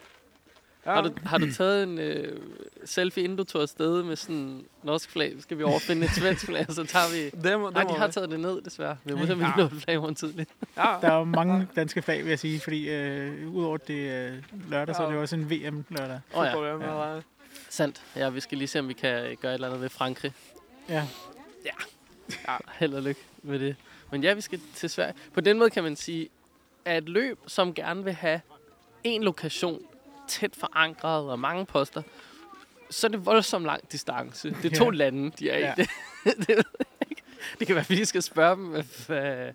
Ja. 0.87 0.93
Har 0.93 1.01
du, 1.01 1.11
har 1.25 1.37
du 1.37 1.51
taget 1.53 1.83
en 1.83 1.99
øh, 1.99 2.37
selfie, 2.85 3.23
inden 3.23 3.37
du 3.37 3.43
tog 3.43 3.61
afsted 3.61 4.03
med 4.03 4.15
sådan 4.15 4.35
en 4.35 4.65
norsk 4.83 5.09
flag? 5.11 5.33
Så 5.35 5.41
skal 5.41 5.57
vi 5.57 5.63
overfinde 5.63 6.05
et 6.05 6.11
svensk 6.11 6.45
flag, 6.45 6.65
så 6.69 6.83
tager 6.83 7.05
vi... 7.13 7.41
Det 7.43 7.59
må, 7.59 7.65
det 7.67 7.73
Nej, 7.73 7.83
de 7.83 7.93
har 7.93 8.07
vi. 8.07 8.13
taget 8.13 8.29
det 8.29 8.39
ned, 8.39 8.61
desværre. 8.61 8.97
Vi 9.03 9.13
må 9.13 9.19
Ja. 9.19 9.25
simpelthen 9.25 9.53
Ja. 9.57 9.63
nå 9.69 9.75
et 9.77 9.83
flag 9.83 10.01
rundt 10.01 10.17
tidligt. 10.17 10.49
Ja. 10.77 10.81
Der 11.01 11.11
er 11.11 11.17
jo 11.17 11.23
mange 11.23 11.67
danske 11.75 12.01
flag, 12.01 12.23
vil 12.23 12.29
jeg 12.29 12.39
sige, 12.39 12.59
fordi 12.59 12.89
øh, 12.89 13.49
udover 13.53 13.77
det 13.77 14.09
er 14.09 14.31
lørdag, 14.69 14.95
så 14.95 15.03
er 15.03 15.07
det 15.07 15.15
jo 15.15 15.21
også 15.21 15.35
en 15.35 15.49
VM-lørdag. 15.49 16.19
Åh 16.35 16.39
oh, 16.39 16.45
ja, 16.45 16.77
Ja. 16.77 17.13
ja. 17.15 17.21
sandt. 17.69 18.01
Ja, 18.15 18.29
vi 18.29 18.39
skal 18.39 18.57
lige 18.57 18.67
se, 18.67 18.79
om 18.79 18.87
vi 18.87 18.93
kan 18.93 19.37
gøre 19.41 19.51
et 19.51 19.55
eller 19.55 19.67
andet 19.67 19.81
ved 19.81 19.89
Frankrig. 19.89 20.33
Ja. 20.89 21.03
Held 22.73 22.93
og 22.93 23.01
lykke 23.01 23.21
med 23.43 23.59
det. 23.59 23.75
Men 24.11 24.23
ja, 24.23 24.33
vi 24.33 24.41
skal 24.41 24.59
til 24.75 24.89
Sverige. 24.89 25.13
På 25.33 25.41
den 25.41 25.57
måde 25.59 25.69
kan 25.69 25.83
man 25.83 25.95
sige, 25.95 26.29
at 26.85 27.03
et 27.03 27.09
løb, 27.09 27.39
som 27.47 27.73
gerne 27.73 28.03
vil 28.03 28.13
have 28.13 28.41
en 29.03 29.23
lokation 29.23 29.81
tæt 30.27 30.55
forankret 30.55 31.29
og 31.29 31.39
mange 31.39 31.65
poster, 31.65 32.01
så 32.89 33.07
er 33.07 33.11
det 33.11 33.25
voldsomt 33.25 33.65
lang 33.65 33.91
distance. 33.91 34.55
Det 34.63 34.73
er 34.73 34.77
to 34.77 34.85
Ja. 34.85 34.89
lande, 34.91 35.31
de 35.39 35.49
er 35.49 35.59
Ja. 35.59 35.73
i. 35.77 35.85
Det, 36.23 36.47
det, 36.47 36.63
ikke. 37.09 37.21
det 37.59 37.67
kan 37.67 37.75
være, 37.75 37.83
at 37.83 37.89
vi 37.89 38.05
skal 38.05 38.21
spørge 38.21 38.55
dem, 38.55 38.65
hvad, 38.65 38.83
hvad, 39.07 39.53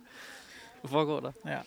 foregår 0.85 1.19
der. 1.19 1.31
Ja. 1.45 1.59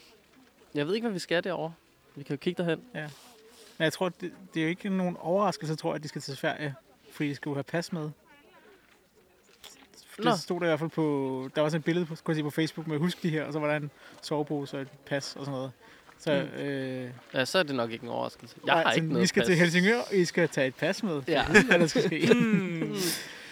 Jeg 0.75 0.87
ved 0.87 0.95
ikke, 0.95 1.05
hvad 1.05 1.13
vi 1.13 1.19
skal 1.19 1.45
derovre. 1.45 1.73
Vi 2.15 2.23
kan 2.23 2.37
jo 2.37 2.39
kigge 2.41 2.63
derhen. 2.63 2.83
Men 2.93 3.85
jeg 3.85 3.93
tror, 3.93 4.09
det, 4.09 4.33
det 4.55 4.61
er 4.61 4.65
jo 4.65 4.69
ikke 4.69 4.89
nogen 4.89 5.17
overraskelse, 5.21 5.77
tror 5.77 5.91
jeg, 5.91 5.95
at 5.97 6.03
de 6.03 6.09
skal 6.09 6.21
til 6.23 6.37
Sverige, 6.37 6.75
fordi 7.13 7.29
de 7.29 7.35
skal 7.35 7.49
jo 7.51 7.55
have 7.55 7.65
pas 7.65 7.93
med. 7.93 8.11
Nå. 10.19 10.31
Det 10.31 10.41
stod 10.41 10.61
der 10.61 10.67
i 10.67 10.69
hvert 10.69 10.79
fald 10.79 10.91
på, 10.91 11.49
der 11.55 11.61
var 11.63 11.69
sådan 11.69 11.79
et 11.79 11.85
billede 11.85 12.07
på, 12.07 12.15
kunne 12.25 12.33
jeg 12.33 12.37
se 12.37 12.43
på 12.43 12.51
Facebook 12.51 12.87
med, 12.87 12.99
husk 12.99 13.23
de 13.23 13.31
her, 13.31 13.45
og 13.45 13.53
så 13.53 13.59
var 13.59 13.67
der 13.67 13.77
en 13.77 13.91
sovepose 14.23 14.77
og 14.77 14.83
et 14.83 14.89
pas 15.07 15.37
og 15.37 15.45
sådan 15.45 15.53
noget. 15.53 15.73
Så, 16.19 16.47
Mm. 16.57 16.61
øh, 16.63 17.11
Ja, 17.35 17.45
så 17.45 17.59
er 17.59 17.63
det 17.63 17.75
nok 17.77 17.93
ikke 17.93 18.05
en 18.05 18.09
overraskelse. 18.11 18.57
Jeg 18.67 18.75
nej, 18.75 18.83
har 18.83 18.93
ikke 18.93 19.07
noget 19.09 19.23
Vi 19.23 19.27
skal 19.27 19.41
pas. 19.41 19.47
til 19.47 19.57
Helsingør, 19.57 19.99
og 19.99 20.15
I 20.17 20.25
skal 20.25 20.49
tage 20.49 20.67
et 20.69 20.75
pas 20.75 21.03
med. 21.03 21.23
Ja. 21.29 21.45
Hvad 21.69 21.79
der 21.79 21.87
skal 21.87 22.03
ske. 22.03 22.35
Mm. 22.35 22.95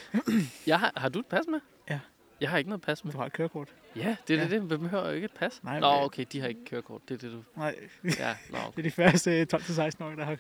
Jeg 0.67 0.81
har, 0.81 0.93
har 0.97 1.09
du 1.09 1.19
et 1.19 1.27
pas 1.27 1.41
med? 1.49 1.61
Ja. 1.91 1.99
Jeg 2.41 2.51
har 2.51 2.59
ikke 2.59 2.71
noget 2.71 2.83
pas 2.83 3.05
med. 3.05 3.13
Du 3.13 3.19
har 3.19 3.27
et 3.27 3.33
kørekort. 3.33 3.69
Ja, 3.97 4.17
det 4.29 4.35
er 4.35 4.39
Ja. 4.39 4.43
det. 4.45 4.51
det. 4.51 4.61
Hvem 4.63 4.85
har 4.89 5.07
jo 5.07 5.11
ikke 5.15 5.25
et 5.25 5.31
pas? 5.33 5.61
Nej, 5.65 5.81
Nå, 5.81 5.87
okay, 5.87 6.25
de 6.33 6.41
har 6.41 6.49
ikke 6.49 6.65
kørekort. 6.65 7.03
Det 7.09 7.15
er 7.15 7.19
det, 7.19 7.33
du... 7.33 7.61
Nej, 7.61 7.75
Ja, 8.19 8.37
nå, 8.51 8.59
okay. 8.67 8.71
det 8.77 8.79
er 8.79 8.83
de 8.83 8.91
første 8.91 9.47
12-16-årige, 9.55 10.17
der 10.17 10.25
har 10.25 10.37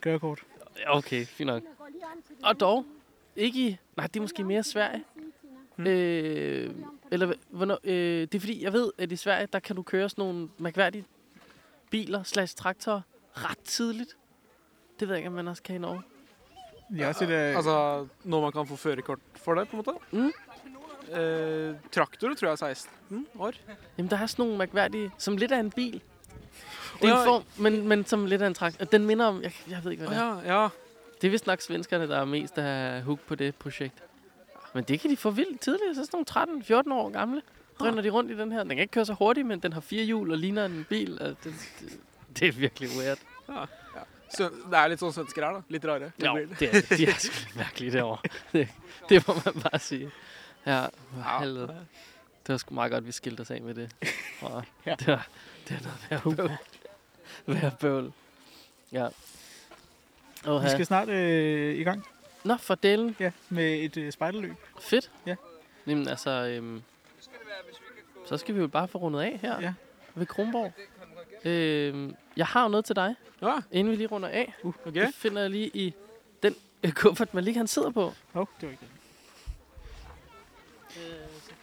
kørekort. 0.00 0.40
Okay, 0.86 1.26
fint 1.26 1.46
nok. 1.46 1.62
Og 2.42 2.60
dog, 2.60 2.84
ikke 3.36 3.68
i... 3.68 3.76
Nej, 3.96 4.06
det 4.06 4.16
er 4.16 4.20
måske 4.20 4.44
mere 4.44 4.62
Sverige. 4.62 5.04
Hmm. 5.76 5.86
Øh, 5.86 6.70
eller 7.10 7.32
hvornår, 7.50 7.78
øh, 7.84 8.20
det 8.20 8.34
er 8.34 8.40
fordi, 8.40 8.62
jeg 8.64 8.72
ved, 8.72 8.90
at 8.98 9.12
i 9.12 9.16
Sverige, 9.16 9.48
der 9.52 9.58
kan 9.58 9.76
du 9.76 9.82
køre 9.82 10.08
sådan 10.08 10.24
nogle 10.24 10.48
mærkværdige 10.58 11.04
biler 11.90 12.22
slash 12.22 12.56
traktorer 12.56 13.00
ret 13.32 13.58
tidligt. 13.58 14.16
Det 15.00 15.08
ved 15.08 15.14
jeg 15.14 15.18
ikke, 15.18 15.28
om 15.28 15.34
man 15.34 15.48
også 15.48 15.62
kan 15.62 15.74
i 15.74 15.78
Norge. 15.78 16.02
Det 16.90 17.00
er 17.00 17.08
også 17.08 17.24
et, 17.24 17.30
øh, 17.30 17.56
Altså, 17.56 18.06
når 18.24 18.40
man 18.40 18.52
kan 18.52 18.66
få 18.66 18.76
førerkort 18.76 19.18
for 19.36 19.54
det, 19.54 19.68
på 19.68 19.76
en 19.76 19.82
måte. 19.86 19.98
Mm. 20.10 20.32
Eh, 21.20 21.74
traktor 21.92 22.34
tror 22.34 22.46
jeg 22.46 22.52
er 22.52 22.56
16 22.56 23.26
år. 23.38 23.52
Jamen, 23.98 24.10
der 24.10 24.18
er 24.18 24.26
sådan 24.26 24.42
nogle 24.42 24.58
mærkværdige, 24.58 25.10
som 25.18 25.36
lidt 25.36 25.52
af 25.52 25.60
en 25.60 25.70
bil. 25.70 26.02
Det 27.02 27.08
er 27.10 27.18
en 27.18 27.24
form, 27.24 27.42
men, 27.58 27.88
men 27.88 28.06
som 28.06 28.26
lidt 28.26 28.42
af 28.42 28.46
en 28.46 28.54
traktor. 28.54 28.84
Den 28.84 29.06
minder 29.06 29.26
om... 29.26 29.42
Jeg, 29.42 29.52
jeg 29.68 29.84
ved 29.84 29.90
ikke, 29.90 30.06
hvad 30.06 30.16
det 30.16 30.22
er. 30.22 30.40
Ja, 30.44 30.62
ja. 30.62 30.68
Det 31.20 31.26
er 31.26 31.30
vist 31.30 31.46
nok 31.46 31.60
svenskerne, 31.60 32.08
der 32.08 32.18
er 32.18 32.24
mest 32.24 32.58
af 32.58 33.02
hook 33.02 33.20
på 33.20 33.34
det 33.34 33.54
projekt. 33.54 34.02
Men 34.74 34.84
det 34.84 35.00
kan 35.00 35.10
de 35.10 35.16
få 35.16 35.30
vildt 35.30 35.60
tidligt. 35.60 35.94
Så 35.94 36.00
er 36.00 36.22
sådan 36.24 36.48
nogle 36.48 36.82
13-14 36.90 36.94
år 36.94 37.10
gamle. 37.10 37.42
Drøner 37.80 38.02
de 38.02 38.10
rundt 38.10 38.30
i 38.30 38.36
den 38.38 38.52
her. 38.52 38.58
Den 38.64 38.68
kan 38.76 38.78
ikke 38.78 38.92
køre 38.92 39.06
så 39.06 39.14
hurtigt, 39.14 39.46
men 39.46 39.60
den 39.60 39.72
har 39.72 39.80
fire 39.80 40.04
hjul 40.04 40.32
og 40.32 40.38
ligner 40.38 40.64
en 40.64 40.86
bil. 40.88 41.18
Og 41.22 41.28
det, 41.44 41.54
det, 41.80 41.98
det 42.38 42.48
er 42.48 42.52
virkelig 42.52 42.90
weird. 42.98 43.18
Så 44.36 44.48
det 44.52 44.76
er 44.76 44.88
litt 44.92 45.00
sånn 45.00 45.12
svenske 45.16 45.40
her, 45.40 45.54
da. 45.56 45.62
Litt 45.72 45.84
rare. 45.88 46.10
Jo, 46.20 46.34
det 46.60 46.68
er, 46.68 46.82
de 46.98 47.06
er 47.08 47.14
lidt 47.22 47.48
mærkelige 47.56 47.92
derovre. 47.94 48.28
Det, 48.52 48.68
det 49.08 49.22
må 49.28 49.34
man 49.44 49.62
bare 49.62 49.78
sige. 49.80 50.10
Ja, 50.66 50.82
Ja. 51.16 51.38
helvede. 51.40 51.78
Det 52.46 52.52
var 52.52 52.56
sgu 52.60 52.74
meget 52.74 52.92
godt, 52.92 53.06
vi 53.06 53.12
skilte 53.12 53.40
os 53.40 53.50
af 53.50 53.62
med 53.62 53.74
det. 53.74 53.88
Og 54.42 54.64
Ja. 54.86 54.94
det, 54.98 55.06
var, 55.06 55.28
det 55.68 55.76
er 55.76 55.80
noget 55.84 56.00
værre 56.10 56.36
bøvl. 56.36 56.52
Værre 57.46 57.72
bøvl. 57.80 58.12
Ja. 58.92 59.08
Oha. 60.46 60.64
vi 60.64 60.70
skal 60.70 60.86
snart 60.86 61.08
øh, 61.08 61.74
i 61.78 61.82
gang 61.82 62.04
Nå, 62.44 62.56
for 62.56 62.74
delen. 62.74 63.16
ja, 63.20 63.30
med 63.48 63.74
et 63.84 63.96
øh, 63.96 64.12
spejderløb. 64.12 64.54
Fedt. 64.80 65.10
Ja. 65.26 65.34
Jamen 65.86 66.08
altså, 66.08 66.30
øhm, 66.30 66.82
så 68.28 68.36
skal 68.36 68.54
vi 68.54 68.60
jo 68.60 68.66
bare 68.66 68.88
få 68.88 68.98
rundet 68.98 69.20
af 69.20 69.38
her 69.42 69.60
Ja. 69.60 69.72
ved 70.14 70.26
Kronborg. 70.26 70.72
Øhm, 71.44 72.14
jeg 72.36 72.46
har 72.46 72.62
jo 72.62 72.68
noget 72.68 72.84
til 72.84 72.96
dig, 72.96 73.14
Ja, 73.42 73.54
inden 73.72 73.90
vi 73.90 73.96
lige 73.96 74.06
runder 74.06 74.28
af. 74.28 74.54
ok. 74.64 74.84
Det 74.94 75.14
finder 75.14 75.40
jeg 75.40 75.50
lige 75.50 75.70
i 75.74 75.94
den 76.42 76.54
øh, 76.84 76.92
kuffert, 76.92 77.34
man 77.34 77.44
lige 77.44 77.56
han 77.56 77.66
sidder 77.66 77.90
på. 77.90 78.02
Åh, 78.04 78.12
oh, 78.34 78.46
det 78.60 78.62
var 78.66 78.70
ikke 78.70 78.80
det. 78.80 78.88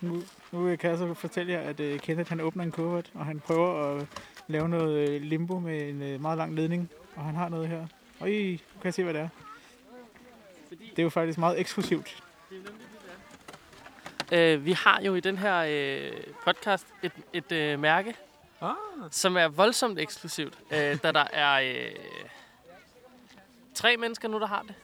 Nu, 0.02 0.22
nu 0.52 0.76
kan 0.76 0.90
jeg 0.90 0.98
så 0.98 1.14
fortælle 1.14 1.54
jer, 1.54 1.60
at 1.62 1.80
uh, 1.80 1.98
Kenneth 2.00 2.30
han 2.30 2.40
åbner 2.42 2.64
en 2.64 2.72
kuffert, 2.72 3.12
og 3.14 3.26
han 3.26 3.40
prøver 3.40 3.96
at 3.98 4.08
lave 4.48 4.70
noget 4.70 5.10
øh, 5.10 5.22
limbo 5.22 5.60
med 5.60 5.90
en 5.90 6.02
uh, 6.16 6.22
meget 6.22 6.38
lang 6.38 6.56
ledning. 6.56 6.90
Og 7.16 7.24
han 7.24 7.36
har 7.36 7.50
noget 7.50 7.68
her. 7.68 7.88
Øj, 8.22 8.30
nu 8.52 8.82
kan 8.82 8.94
se, 8.94 9.04
hvad 9.04 9.14
det 9.14 9.22
er. 9.22 9.30
Det 10.70 11.00
er 11.00 11.04
jo 11.04 11.10
faktisk 11.10 11.38
meget 11.38 11.60
eksklusivt. 11.60 12.24
Øh, 14.32 14.66
vi 14.66 14.72
har 14.72 15.02
jo 15.02 15.16
i 15.16 15.20
den 15.20 15.38
her 15.38 15.58
øh, 15.70 16.12
podcast 16.46 16.88
et, 17.04 17.12
et 17.34 17.52
øh, 17.52 17.80
mærke, 17.80 18.16
Ah, 18.62 18.76
som 19.12 19.38
er 19.38 19.48
voldsomt 19.48 20.00
eksklusivt, 20.00 20.58
øh, 20.72 20.98
da 21.04 21.12
der 21.12 21.28
er 21.34 21.62
øh, 21.62 21.92
tre 23.74 23.98
mennesker 23.98 24.28
nu, 24.28 24.40
der 24.40 24.48
har 24.48 24.66
det. 24.68 24.76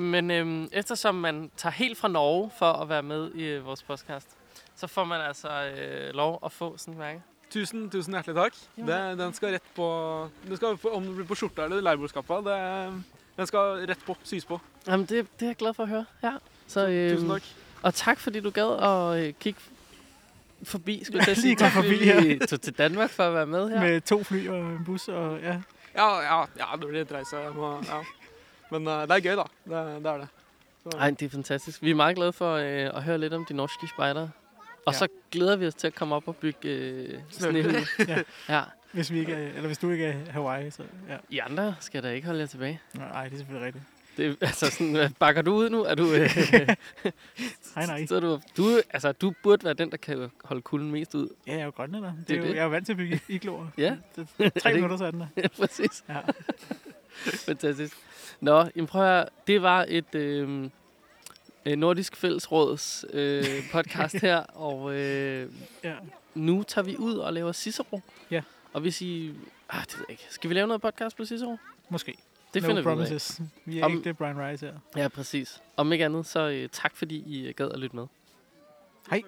Men 0.00 0.30
øh, 0.30 0.68
eftersom 0.72 1.14
man 1.14 1.50
tager 1.56 1.72
helt 1.72 1.98
fra 1.98 2.08
Norge 2.08 2.50
for 2.58 2.72
at 2.72 2.88
være 2.88 3.02
med 3.02 3.30
i 3.34 3.44
øh, 3.44 3.66
vores 3.66 3.82
podcast, 3.82 4.28
så 4.76 4.86
får 4.86 5.04
man 5.04 5.20
altså 5.20 5.48
øh, 5.48 6.14
lov 6.14 6.38
at 6.44 6.52
få 6.52 6.76
sådan 6.76 6.94
et 6.94 6.98
mærke. 6.98 7.22
tusen, 7.50 7.90
tusen 7.90 8.12
hjertelig 8.12 8.36
takk. 8.36 8.54
Det, 8.76 9.18
den 9.18 9.32
skal 9.34 9.48
rett 9.48 9.64
på, 9.74 10.28
det 10.48 10.56
skal, 10.56 10.76
på 10.76 10.88
Om 10.88 11.02
det 11.04 11.14
blir 11.16 11.26
på 11.26 11.34
skjorta 11.34 11.64
eller 11.64 11.80
leirbordskappa, 11.80 12.34
det, 12.34 13.04
den 13.36 13.46
skal 13.46 13.58
rett 13.88 14.04
på. 14.06 14.16
Sys 14.24 14.44
på. 14.44 14.60
Jamen, 14.86 15.06
det, 15.06 15.26
det 15.40 15.46
er 15.46 15.50
jeg 15.50 15.56
glad 15.56 15.74
for 15.74 15.82
at 15.82 15.88
høre. 15.88 16.04
Ja. 16.22 16.32
Så, 16.66 16.88
øh, 16.88 17.14
Tusen 17.14 17.28
takk. 17.28 17.42
Og 17.82 17.94
tak, 17.94 18.18
fordi 18.20 18.40
du 18.40 18.50
gad 18.50 18.78
at 18.82 19.24
øh, 19.26 19.34
kigge 19.40 19.60
forbi, 20.62 21.04
skulle 21.04 21.24
jeg 21.26 21.36
sige. 21.46 21.56
Tak, 21.56 21.72
forbi 21.72 21.96
vi 22.22 22.38
tog 22.46 22.60
til 22.60 22.72
Danmark 22.78 23.10
for 23.10 23.22
at 23.24 23.34
være 23.34 23.46
med 23.46 23.68
her. 23.68 23.76
Ja. 23.84 23.90
Med 23.90 24.00
to 24.00 24.24
fly 24.24 24.48
og 24.48 24.58
en 24.60 24.84
bus, 24.84 25.08
og 25.08 25.38
ja. 25.40 25.60
Ja, 25.96 26.20
ja, 26.20 26.40
ja, 26.40 26.64
det 26.80 26.88
blir 26.88 27.00
et 27.00 27.12
reise. 27.12 27.36
Jeg 27.36 27.52
må, 27.52 27.76
ja. 27.76 27.98
Men 28.70 28.86
eh, 28.88 29.02
det 29.02 29.10
er 29.10 29.20
gøy, 29.20 29.30
da. 29.36 29.36
Det, 29.36 30.02
det 30.04 30.10
er 30.12 30.16
det. 30.18 30.28
Så, 30.82 30.98
Ej, 30.98 31.10
det 31.10 31.22
er 31.26 31.30
fantastisk. 31.30 31.82
Vi 31.82 31.90
er 31.90 31.94
meget 31.94 32.16
glade 32.16 32.32
for 32.32 32.54
øh, 32.54 32.96
at 32.96 33.02
høre 33.02 33.18
lidt 33.18 33.32
om 33.34 33.44
de 33.44 33.54
norske 33.54 33.88
spejdere. 33.88 34.30
Og 34.86 34.92
Ja. 34.92 34.98
så 34.98 35.08
glæder 35.30 35.56
vi 35.56 35.66
os 35.66 35.74
til 35.74 35.86
at 35.86 35.94
komme 35.94 36.14
op 36.14 36.28
og 36.28 36.36
bygge 36.36 36.68
øh, 36.68 37.18
snehule. 37.30 37.86
Ja. 38.08 38.22
ja. 38.56 38.62
Hvis, 38.92 39.12
vi 39.12 39.18
ikke 39.18 39.32
er, 39.32 39.48
eller 39.48 39.66
hvis 39.66 39.78
du 39.78 39.90
ikke 39.90 40.04
er 40.06 40.32
Hawaii, 40.32 40.70
så 40.70 40.82
ja. 41.08 41.16
I 41.30 41.38
andre 41.38 41.74
skal 41.80 42.02
da 42.02 42.10
ikke 42.10 42.26
holde 42.26 42.40
jer 42.40 42.46
tilbage. 42.46 42.80
Nej, 42.94 43.24
det 43.24 43.32
er 43.32 43.36
selvfølgelig 43.36 43.66
rigtigt. 43.66 43.84
Det, 44.18 44.36
altså 44.40 44.70
sådan, 44.70 45.14
bakker 45.18 45.42
du 45.42 45.54
ud 45.54 45.70
nu? 45.70 45.82
Er 45.84 45.94
du, 45.94 46.12
øh, 46.12 46.30
Nej, 47.76 47.86
nej. 47.86 48.06
så 48.06 48.20
du, 48.20 48.40
du, 48.56 48.80
altså, 48.90 49.12
du 49.12 49.32
burde 49.42 49.64
være 49.64 49.74
den, 49.74 49.90
der 49.90 49.96
kan 49.96 50.30
holde 50.44 50.62
kulden 50.62 50.90
mest 50.90 51.14
ud. 51.14 51.28
Ja, 51.46 51.52
jeg 51.52 51.60
er 51.60 51.64
jo 51.64 51.70
grønlænder. 51.70 52.12
Det 52.12 52.28
Det 52.28 52.34
er 52.34 52.38
jo, 52.38 52.44
det. 52.44 52.50
jeg 52.50 52.58
er 52.58 52.64
jo 52.64 52.70
vant 52.70 52.86
til 52.86 52.92
at 52.92 52.96
bygge 52.96 53.20
igloer. 53.28 53.66
Ja. 53.78 53.96
Det, 54.16 54.28
Er 54.38 54.48
tre 54.48 54.68
det- 54.70 54.74
minutter, 54.74 54.96
så 54.96 55.04
er 55.04 55.10
den 55.10 55.20
der. 55.20 55.26
Ja, 55.42 55.48
præcis. 55.48 56.04
Ja. 56.08 56.20
Fantastisk. 57.26 57.96
Nå, 58.40 58.64
jamen 58.76 58.86
prøv 58.86 59.02
at 59.02 59.08
høre. 59.08 59.26
Det 59.46 59.62
var 59.62 59.84
et 59.88 60.14
øh, 60.14 60.70
øh, 61.66 61.76
Nordisk 61.76 62.16
Fællesråds 62.16 63.04
øh, 63.12 63.44
podcast 63.72 64.14
her, 64.14 64.36
og 64.38 64.94
øh, 64.94 65.50
ja. 65.84 65.94
nu 66.34 66.62
tager 66.62 66.84
vi 66.84 66.96
ud 66.96 67.14
og 67.16 67.32
laver 67.32 67.52
Cicero. 67.52 68.00
Ja. 68.30 68.42
Og 68.72 68.80
hvis 68.80 69.02
I... 69.02 69.32
Ah, 69.70 69.80
det 69.82 69.94
ved 69.98 70.04
jeg 70.08 70.10
ikke. 70.10 70.26
Skal 70.30 70.50
vi 70.50 70.54
lave 70.54 70.66
noget 70.66 70.82
podcast 70.82 71.16
på 71.16 71.24
Cicero? 71.24 71.56
Måske. 71.88 72.14
Det 72.54 72.62
no 72.62 72.68
finder 72.68 72.82
vi 72.82 72.86
ud 72.86 72.90
af. 72.92 72.96
promises. 72.96 73.40
Vi 73.64 73.78
er 73.78 73.84
Om- 73.84 73.92
ikke 73.92 74.04
det 74.04 74.16
Brian 74.16 74.38
Rice 74.38 74.66
her. 74.66 74.74
Ja, 75.02 75.08
præcis. 75.08 75.62
Om 75.76 75.92
ikke 75.92 76.04
andet, 76.04 76.26
så 76.26 76.48
øh, 76.48 76.68
tak 76.72 76.96
fordi 76.96 77.16
I 77.26 77.46
øh, 77.48 77.54
gad 77.56 77.70
at 77.70 77.78
lytte 77.78 77.96
med. 77.96 78.06
Hej. 79.10 79.22